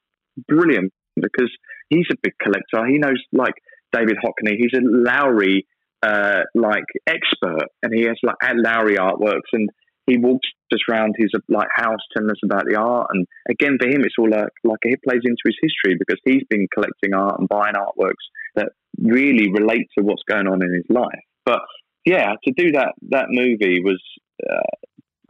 brilliant 0.47 0.93
because 1.15 1.51
he's 1.89 2.07
a 2.11 2.15
big 2.21 2.33
collector. 2.41 2.87
He 2.87 2.97
knows 2.97 3.21
like 3.33 3.55
David 3.91 4.17
Hockney. 4.23 4.55
He's 4.57 4.73
a 4.75 4.81
Lowry 4.83 5.65
uh, 6.03 6.41
like 6.55 6.85
expert, 7.07 7.67
and 7.83 7.93
he 7.93 8.03
has 8.03 8.17
like 8.23 8.35
Lowry 8.55 8.97
artworks, 8.97 9.49
and 9.53 9.69
he 10.07 10.17
walks 10.17 10.47
just 10.71 10.83
around 10.89 11.15
his 11.17 11.31
like 11.49 11.67
house 11.75 11.99
telling 12.15 12.31
us 12.31 12.39
about 12.43 12.65
the 12.67 12.77
art. 12.77 13.07
And 13.11 13.25
again, 13.49 13.77
for 13.79 13.87
him, 13.87 14.01
it's 14.03 14.15
all 14.17 14.29
like 14.29 14.49
like 14.63 14.79
it 14.83 14.99
plays 15.07 15.21
into 15.23 15.41
his 15.45 15.57
history 15.61 15.97
because 15.97 16.19
he's 16.23 16.43
been 16.49 16.67
collecting 16.73 17.13
art 17.13 17.39
and 17.39 17.49
buying 17.49 17.75
artworks 17.75 18.25
that 18.55 18.69
really 19.01 19.51
relate 19.51 19.87
to 19.97 20.03
what's 20.03 20.23
going 20.27 20.47
on 20.47 20.63
in 20.63 20.73
his 20.73 20.85
life. 20.89 21.23
But 21.45 21.61
yeah, 22.05 22.33
to 22.43 22.53
do 22.55 22.71
that 22.73 22.93
that 23.09 23.27
movie 23.29 23.81
was 23.81 24.01
uh, 24.41 24.75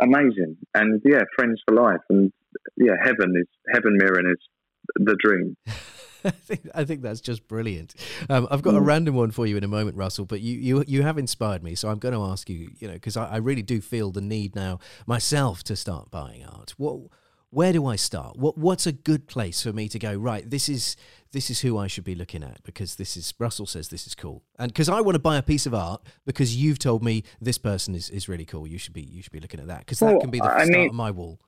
amazing. 0.01 0.57
And 0.73 1.01
yeah, 1.05 1.21
friends 1.35 1.61
for 1.67 1.75
life. 1.75 2.01
And 2.09 2.31
yeah, 2.77 2.93
heaven 3.01 3.33
is 3.35 3.47
heaven 3.73 3.97
Mirren 3.97 4.31
is 4.31 4.39
the 4.95 5.15
dream. 5.23 5.55
I 6.23 6.29
think 6.29 6.69
I 6.75 6.83
think 6.83 7.01
that's 7.01 7.21
just 7.21 7.47
brilliant. 7.47 7.95
Um, 8.29 8.47
I've 8.51 8.61
got 8.61 8.75
a 8.75 8.79
mm. 8.79 8.85
random 8.85 9.15
one 9.15 9.31
for 9.31 9.47
you 9.47 9.57
in 9.57 9.63
a 9.63 9.67
moment, 9.67 9.97
Russell. 9.97 10.25
But 10.25 10.41
you 10.41 10.57
you 10.57 10.83
you 10.87 11.01
have 11.01 11.17
inspired 11.17 11.63
me, 11.63 11.75
so 11.75 11.89
I'm 11.89 11.97
going 11.97 12.13
to 12.13 12.21
ask 12.21 12.49
you. 12.49 12.69
You 12.77 12.87
know, 12.89 12.93
because 12.93 13.17
I, 13.17 13.27
I 13.27 13.37
really 13.37 13.63
do 13.63 13.81
feel 13.81 14.11
the 14.11 14.21
need 14.21 14.55
now 14.55 14.79
myself 15.07 15.63
to 15.63 15.75
start 15.75 16.11
buying 16.11 16.45
art. 16.45 16.75
What 16.77 16.99
where 17.51 17.73
do 17.73 17.85
I 17.85 17.97
start? 17.97 18.37
What 18.37 18.57
what's 18.57 18.87
a 18.87 18.91
good 18.91 19.27
place 19.27 19.61
for 19.61 19.73
me 19.73 19.87
to 19.89 19.99
go? 19.99 20.15
Right, 20.15 20.49
this 20.49 20.67
is 20.67 20.95
this 21.33 21.49
is 21.49 21.61
who 21.61 21.77
I 21.77 21.87
should 21.87 22.05
be 22.05 22.15
looking 22.15 22.43
at 22.43 22.63
because 22.63 22.95
this 22.95 23.15
is 23.15 23.33
Russell 23.37 23.65
says 23.65 23.89
this 23.89 24.07
is 24.07 24.15
cool, 24.15 24.43
and 24.57 24.71
because 24.71 24.89
I 24.89 25.01
want 25.01 25.15
to 25.15 25.19
buy 25.19 25.37
a 25.37 25.43
piece 25.43 25.65
of 25.65 25.73
art 25.73 26.01
because 26.25 26.55
you've 26.55 26.79
told 26.79 27.03
me 27.03 27.23
this 27.39 27.57
person 27.57 27.93
is, 27.93 28.09
is 28.09 28.27
really 28.27 28.45
cool. 28.45 28.65
You 28.65 28.77
should 28.77 28.93
be 28.93 29.01
you 29.03 29.21
should 29.21 29.33
be 29.33 29.41
looking 29.41 29.59
at 29.59 29.67
that 29.67 29.79
because 29.79 29.99
that 29.99 30.05
well, 30.05 30.21
can 30.21 30.31
be 30.31 30.39
the 30.39 30.45
I 30.45 30.65
start 30.65 30.69
mean, 30.69 30.89
of 30.89 30.95
my 30.95 31.11
wall. 31.11 31.39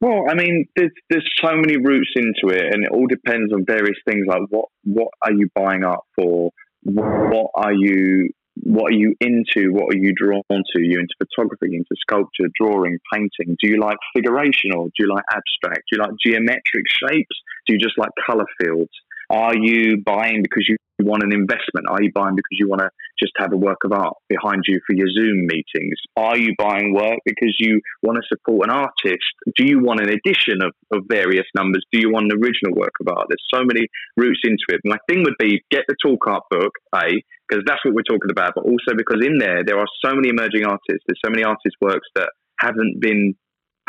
Well, 0.00 0.24
I 0.28 0.34
mean, 0.34 0.66
there's 0.76 0.92
there's 1.08 1.28
so 1.42 1.52
many 1.52 1.78
routes 1.78 2.10
into 2.14 2.54
it, 2.54 2.74
and 2.74 2.84
it 2.84 2.90
all 2.92 3.06
depends 3.06 3.52
on 3.52 3.64
various 3.66 3.98
things 4.06 4.26
like 4.28 4.42
what 4.50 4.66
what 4.84 5.08
are 5.22 5.32
you 5.32 5.48
buying 5.54 5.84
art 5.84 6.04
for, 6.16 6.50
what 6.82 7.50
are 7.54 7.72
you 7.72 8.30
what 8.56 8.92
are 8.92 8.96
you 8.96 9.14
into? 9.20 9.72
What 9.72 9.94
are 9.94 9.98
you 9.98 10.12
drawn 10.14 10.42
to? 10.48 10.82
You 10.82 11.00
into 11.00 11.14
photography, 11.18 11.74
into 11.74 11.94
sculpture, 12.00 12.48
drawing, 12.60 12.98
painting? 13.12 13.56
Do 13.62 13.70
you 13.70 13.80
like 13.80 13.96
figuration 14.14 14.72
or 14.76 14.86
do 14.86 14.92
you 14.98 15.08
like 15.08 15.24
abstract? 15.32 15.84
Do 15.90 15.96
you 15.96 15.98
like 15.98 16.12
geometric 16.24 16.84
shapes? 16.86 17.36
Do 17.66 17.74
you 17.74 17.78
just 17.78 17.96
like 17.98 18.10
color 18.26 18.46
fields? 18.60 18.92
Are 19.30 19.56
you 19.56 20.02
buying 20.04 20.42
because 20.42 20.66
you 20.68 20.76
want 21.00 21.22
an 21.22 21.32
investment? 21.32 21.86
Are 21.88 22.02
you 22.02 22.12
buying 22.14 22.36
because 22.36 22.58
you 22.58 22.68
want 22.68 22.82
to 22.82 22.90
just 23.18 23.32
have 23.38 23.52
a 23.52 23.56
work 23.56 23.78
of 23.84 23.92
art 23.92 24.14
behind 24.28 24.64
you 24.66 24.80
for 24.86 24.94
your 24.94 25.08
Zoom 25.08 25.46
meetings? 25.46 25.98
Are 26.16 26.36
you 26.36 26.54
buying 26.58 26.94
work 26.94 27.18
because 27.24 27.56
you 27.58 27.80
want 28.02 28.18
to 28.18 28.26
support 28.28 28.68
an 28.68 28.74
artist? 28.74 29.24
Do 29.56 29.64
you 29.64 29.80
want 29.80 30.00
an 30.00 30.08
edition 30.08 30.62
of, 30.62 30.72
of 30.92 31.04
various 31.08 31.46
numbers? 31.54 31.84
Do 31.92 32.00
you 32.00 32.10
want 32.10 32.32
an 32.32 32.38
original 32.38 32.74
work 32.74 32.92
of 33.00 33.08
art? 33.08 33.26
There's 33.28 33.48
so 33.52 33.64
many 33.64 33.86
routes 34.16 34.40
into 34.44 34.64
it. 34.68 34.80
My 34.84 34.98
thing 35.08 35.22
would 35.24 35.38
be 35.38 35.62
get 35.70 35.84
the 35.88 35.96
talk 36.02 36.26
art 36.26 36.44
book, 36.50 36.72
A, 36.94 37.22
because 37.48 37.64
that's 37.66 37.84
what 37.84 37.94
we're 37.94 38.08
talking 38.08 38.30
about, 38.30 38.52
but 38.54 38.64
also 38.64 38.96
because 38.96 39.24
in 39.24 39.38
there, 39.38 39.62
there 39.64 39.78
are 39.78 39.88
so 40.04 40.14
many 40.14 40.28
emerging 40.28 40.64
artists. 40.64 41.04
There's 41.06 41.20
so 41.24 41.30
many 41.30 41.44
artist 41.44 41.76
works 41.80 42.08
that 42.14 42.30
haven't 42.58 43.00
been 43.00 43.34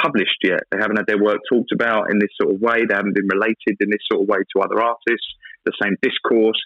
published 0.01 0.37
yet. 0.43 0.61
They 0.71 0.79
haven't 0.79 0.97
had 0.97 1.07
their 1.07 1.21
work 1.21 1.39
talked 1.49 1.71
about 1.71 2.11
in 2.11 2.19
this 2.19 2.33
sort 2.39 2.55
of 2.55 2.61
way. 2.61 2.85
They 2.85 2.95
haven't 2.95 3.15
been 3.15 3.29
related 3.31 3.77
in 3.79 3.89
this 3.89 4.03
sort 4.11 4.23
of 4.23 4.27
way 4.27 4.39
to 4.41 4.63
other 4.63 4.81
artists, 4.81 5.29
the 5.65 5.73
same 5.81 5.95
discourse. 6.01 6.59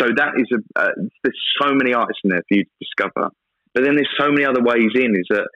So 0.00 0.08
that 0.16 0.32
is 0.36 0.46
a, 0.52 0.80
uh, 0.80 0.90
there's 1.22 1.40
so 1.60 1.74
many 1.74 1.92
artists 1.92 2.20
in 2.24 2.30
there 2.30 2.42
for 2.48 2.56
you 2.56 2.64
to 2.64 2.70
discover. 2.80 3.30
But 3.74 3.84
then 3.84 3.94
there's 3.94 4.08
so 4.18 4.30
many 4.30 4.44
other 4.44 4.62
ways 4.62 4.90
in 4.94 5.14
is 5.16 5.26
that 5.30 5.48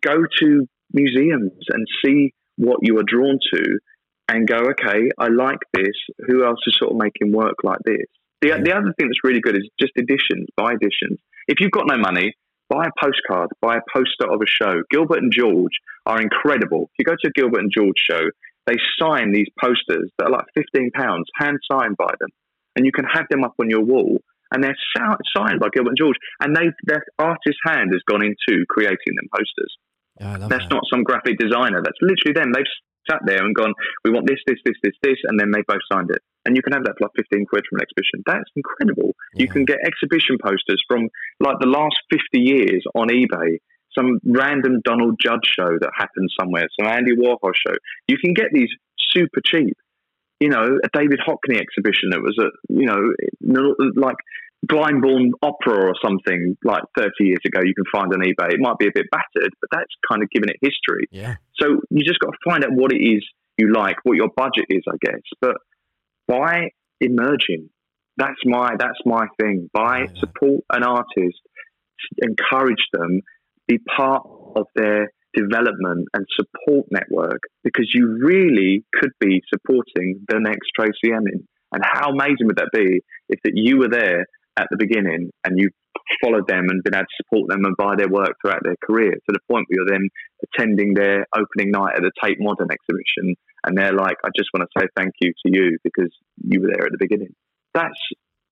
go 0.00 0.24
to 0.40 0.66
museums 0.92 1.52
and 1.70 1.86
see 2.04 2.32
what 2.56 2.78
you 2.82 2.98
are 2.98 3.04
drawn 3.06 3.38
to 3.52 3.78
and 4.28 4.46
go, 4.46 4.56
okay, 4.56 5.10
I 5.18 5.28
like 5.28 5.58
this. 5.72 5.94
Who 6.26 6.44
else 6.44 6.60
is 6.66 6.76
sort 6.78 6.92
of 6.92 6.98
making 6.98 7.32
work 7.32 7.56
like 7.62 7.80
this? 7.84 8.06
The, 8.40 8.60
the 8.62 8.72
other 8.72 8.92
thing 8.96 9.08
that's 9.08 9.24
really 9.24 9.40
good 9.40 9.56
is 9.56 9.68
just 9.80 9.92
editions, 9.96 10.48
buy 10.56 10.72
editions. 10.72 11.18
If 11.46 11.60
you've 11.60 11.70
got 11.70 11.86
no 11.86 11.98
money, 11.98 12.32
buy 12.68 12.86
a 12.86 13.04
postcard, 13.04 13.50
buy 13.60 13.76
a 13.76 13.80
poster 13.92 14.30
of 14.30 14.40
a 14.40 14.46
show. 14.46 14.82
Gilbert 14.90 15.22
and 15.22 15.32
George 15.32 15.72
are 16.06 16.20
incredible. 16.20 16.90
If 16.92 16.98
you 16.98 17.04
go 17.04 17.16
to 17.20 17.28
a 17.28 17.32
Gilbert 17.32 17.60
and 17.60 17.72
George 17.74 17.96
show, 18.10 18.22
they 18.66 18.76
sign 18.98 19.32
these 19.32 19.48
posters 19.60 20.10
that 20.18 20.28
are 20.28 20.30
like 20.30 20.46
£15, 20.56 20.90
hand 21.38 21.58
signed 21.70 21.96
by 21.98 22.12
them. 22.18 22.30
And 22.76 22.84
you 22.84 22.92
can 22.92 23.04
have 23.04 23.26
them 23.30 23.44
up 23.44 23.54
on 23.60 23.70
your 23.70 23.82
wall. 23.82 24.18
And 24.52 24.62
they're 24.62 24.76
signed 24.96 25.58
by 25.60 25.68
Gilbert 25.72 25.90
and 25.90 25.98
George. 25.98 26.16
And 26.40 26.54
they, 26.54 26.70
their 26.84 27.02
artist's 27.18 27.60
hand 27.64 27.90
has 27.92 28.02
gone 28.08 28.22
into 28.22 28.64
creating 28.68 29.14
them 29.16 29.28
posters. 29.34 29.72
Yeah, 30.20 30.38
That's 30.48 30.68
that. 30.68 30.74
not 30.74 30.84
some 30.92 31.02
graphic 31.02 31.38
designer. 31.38 31.82
That's 31.82 31.98
literally 32.00 32.34
them. 32.34 32.52
They've 32.52 32.70
sat 33.10 33.20
there 33.26 33.44
and 33.44 33.54
gone, 33.54 33.74
we 34.04 34.10
want 34.10 34.26
this, 34.26 34.38
this, 34.46 34.58
this, 34.64 34.76
this, 34.82 34.94
this, 35.02 35.18
and 35.24 35.38
then 35.38 35.50
they 35.50 35.62
both 35.66 35.82
signed 35.92 36.10
it. 36.10 36.22
And 36.46 36.56
you 36.56 36.62
can 36.62 36.72
have 36.72 36.84
that 36.84 36.94
for 36.98 37.08
like 37.08 37.16
15 37.16 37.46
quid 37.46 37.64
from 37.68 37.80
an 37.80 37.82
exhibition. 37.82 38.22
That's 38.26 38.50
incredible. 38.54 39.14
You 39.34 39.48
can 39.48 39.64
get 39.64 39.78
exhibition 39.84 40.36
posters 40.42 40.82
from 40.86 41.08
like 41.40 41.56
the 41.60 41.66
last 41.66 41.96
50 42.12 42.20
years 42.38 42.84
on 42.94 43.08
eBay, 43.08 43.58
some 43.96 44.18
random 44.24 44.80
Donald 44.84 45.16
Judd 45.22 45.40
show 45.44 45.78
that 45.80 45.90
happened 45.96 46.28
somewhere, 46.38 46.68
some 46.78 46.86
Andy 46.86 47.16
Warhol 47.16 47.52
show. 47.54 47.74
You 48.08 48.18
can 48.18 48.34
get 48.34 48.48
these 48.52 48.68
super 49.10 49.40
cheap. 49.44 49.76
You 50.40 50.48
know, 50.48 50.78
a 50.82 50.88
David 50.92 51.20
Hockney 51.26 51.60
exhibition 51.60 52.10
that 52.10 52.20
was 52.20 52.36
a, 52.38 52.50
you 52.68 52.86
know, 52.86 53.14
like 53.96 54.16
Glyndebourne 54.66 55.30
Opera 55.42 55.86
or 55.86 55.94
something 56.02 56.56
like 56.64 56.82
30 56.96 57.10
years 57.20 57.40
ago, 57.46 57.60
you 57.64 57.74
can 57.74 57.84
find 57.92 58.12
on 58.12 58.20
eBay. 58.20 58.52
It 58.52 58.60
might 58.60 58.78
be 58.78 58.86
a 58.86 58.92
bit 58.94 59.06
battered, 59.10 59.52
but 59.60 59.70
that's 59.70 59.92
kind 60.10 60.22
of 60.22 60.30
given 60.30 60.48
it 60.48 60.56
history. 60.60 61.06
Yeah. 61.10 61.36
So 61.60 61.80
you 61.90 62.04
just 62.04 62.18
got 62.20 62.30
to 62.30 62.38
find 62.44 62.64
out 62.64 62.70
what 62.72 62.92
it 62.92 63.02
is 63.02 63.24
you 63.58 63.72
like, 63.72 63.96
what 64.02 64.16
your 64.16 64.28
budget 64.36 64.66
is, 64.68 64.82
I 64.88 64.96
guess. 65.00 65.20
But 65.40 65.56
buy 66.26 66.70
emerging. 67.00 67.70
That's 68.16 68.40
my 68.44 68.70
that's 68.78 69.00
my 69.04 69.26
thing. 69.40 69.70
Buy 69.72 70.00
Yeah. 70.02 70.20
support 70.20 70.64
an 70.72 70.82
artist, 70.82 71.40
encourage 72.22 72.84
them, 72.92 73.20
be 73.66 73.78
part 73.96 74.22
of 74.56 74.66
their 74.74 75.10
development 75.34 76.08
and 76.14 76.26
support 76.34 76.86
network 76.90 77.40
because 77.62 77.90
you 77.94 78.18
really 78.22 78.84
could 78.94 79.12
be 79.20 79.42
supporting 79.52 80.24
the 80.28 80.38
next 80.40 80.70
Tracey 80.76 81.12
Emin. 81.12 81.46
And 81.72 81.82
how 81.84 82.10
amazing 82.10 82.46
would 82.46 82.56
that 82.56 82.70
be 82.72 83.00
if 83.28 83.40
that 83.44 83.52
you 83.54 83.78
were 83.78 83.88
there 83.88 84.26
at 84.56 84.68
the 84.70 84.76
beginning 84.76 85.30
and 85.44 85.58
you 85.58 85.70
followed 86.22 86.46
them 86.46 86.68
and 86.68 86.82
been 86.84 86.94
able 86.94 87.04
to 87.04 87.22
support 87.22 87.48
them 87.48 87.64
and 87.64 87.76
buy 87.76 87.94
their 87.96 88.08
work 88.08 88.34
throughout 88.40 88.62
their 88.62 88.76
career 88.84 89.12
to 89.12 89.32
the 89.32 89.40
point 89.50 89.66
where 89.68 89.82
you're 89.82 89.90
then 89.90 90.08
attending 90.44 90.94
their 90.94 91.26
opening 91.34 91.70
night 91.70 91.94
at 91.96 92.02
the 92.02 92.12
Tate 92.22 92.38
Modern 92.40 92.68
exhibition 92.70 93.34
and 93.64 93.76
they're 93.76 93.94
like, 93.94 94.16
I 94.24 94.28
just 94.36 94.50
want 94.52 94.68
to 94.68 94.80
say 94.80 94.86
thank 94.96 95.12
you 95.20 95.32
to 95.32 95.52
you 95.52 95.78
because 95.82 96.12
you 96.36 96.60
were 96.60 96.68
there 96.68 96.86
at 96.86 96.92
the 96.92 96.98
beginning. 96.98 97.34
That's 97.72 97.98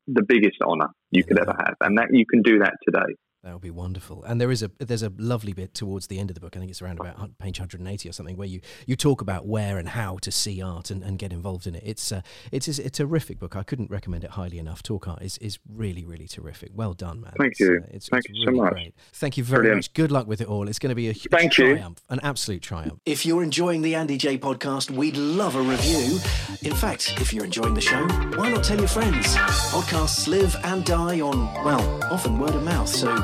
the 0.07 0.23
biggest 0.27 0.57
honour 0.63 0.89
you 1.11 1.23
could 1.25 1.39
ever 1.39 1.55
have. 1.57 1.77
And 1.81 1.99
that 1.99 2.09
you 2.11 2.25
can 2.27 2.43
do 2.43 2.61
that 2.61 2.75
today. 2.85 3.15
That 3.45 3.55
would 3.55 3.61
be 3.63 3.71
wonderful. 3.73 4.23
And 4.23 4.41
there 4.41 4.53
is 4.53 4.63
a 4.63 4.71
there's 4.79 5.03
a 5.03 5.13
lovely 5.19 5.53
bit 5.53 5.75
towards 5.75 6.07
the 6.07 6.21
end 6.21 6.31
of 6.31 6.35
the 6.35 6.41
book. 6.41 6.57
I 6.57 6.61
think 6.61 6.71
it's 6.71 6.81
around 6.81 7.01
about 7.01 7.37
page 7.39 7.59
180 7.59 8.09
or 8.09 8.13
something, 8.13 8.37
where 8.37 8.47
you, 8.47 8.61
you 8.87 8.95
talk 8.95 9.21
about 9.21 9.47
where 9.47 9.79
and 9.79 9.89
how 9.89 10.19
to 10.19 10.31
see 10.31 10.63
art 10.63 10.93
and, 10.93 11.03
and 11.03 11.19
get 11.19 11.33
involved 11.33 11.67
in 11.67 11.75
it. 11.75 11.83
It's 11.85 12.13
uh, 12.13 12.21
it's 12.53 12.69
it's 12.69 12.79
a 12.79 12.89
terrific 12.89 13.41
book. 13.41 13.57
I 13.57 13.65
couldn't 13.65 13.91
recommend 13.91 14.23
it 14.23 14.31
highly 14.31 14.61
enough. 14.61 14.81
Talk 14.81 15.09
art 15.09 15.23
is, 15.23 15.39
is 15.39 15.59
really 15.69 16.05
really 16.05 16.29
terrific. 16.29 16.71
Well 16.73 16.95
done, 16.95 17.21
man. 17.23 17.33
Thank 17.37 17.53
It's, 17.53 17.61
you. 17.61 17.81
uh, 17.83 17.87
it's, 17.91 18.09
Thank 18.09 18.27
it's 18.27 18.39
you 18.39 18.45
so 18.45 18.53
much. 18.53 18.73
Great. 18.75 18.95
Thank 19.13 19.37
you 19.37 19.43
very 19.43 19.63
Brilliant. 19.63 19.79
much. 19.79 19.93
Good 19.95 20.13
luck 20.13 20.29
with 20.29 20.41
it 20.41 20.47
all. 20.47 20.69
It's 20.69 20.79
going 20.79 20.91
to 20.91 20.95
be 20.95 21.09
a 21.09 21.13
huge 21.13 21.33
Thank 21.33 21.59
you. 21.59 21.75
triumph, 21.75 22.01
an 22.11 22.21
absolute 22.23 22.63
triumph. 22.63 23.01
If 23.05 23.27
you're 23.27 23.43
enjoying 23.43 23.83
the 23.83 23.97
Andy 23.97 24.19
J 24.19 24.39
podcast, 24.39 24.89
we'd 24.93 25.17
love 25.17 25.57
a 25.57 25.63
review. 25.63 26.21
In 26.63 26.77
fact, 26.77 27.21
if 27.21 27.33
you're 27.35 27.45
enjoying 27.45 27.75
the 27.75 27.81
show, 27.81 28.07
why 28.37 28.53
not 28.53 28.63
tell 28.63 28.79
your 28.79 28.87
friends? 28.87 29.35
Podcasts 29.37 30.29
live 30.29 30.55
and 30.63 30.85
die 30.85 31.21
on, 31.21 31.53
well, 31.65 32.05
often 32.05 32.39
word 32.39 32.55
of 32.55 32.63
mouth, 32.63 32.89
so 32.89 33.17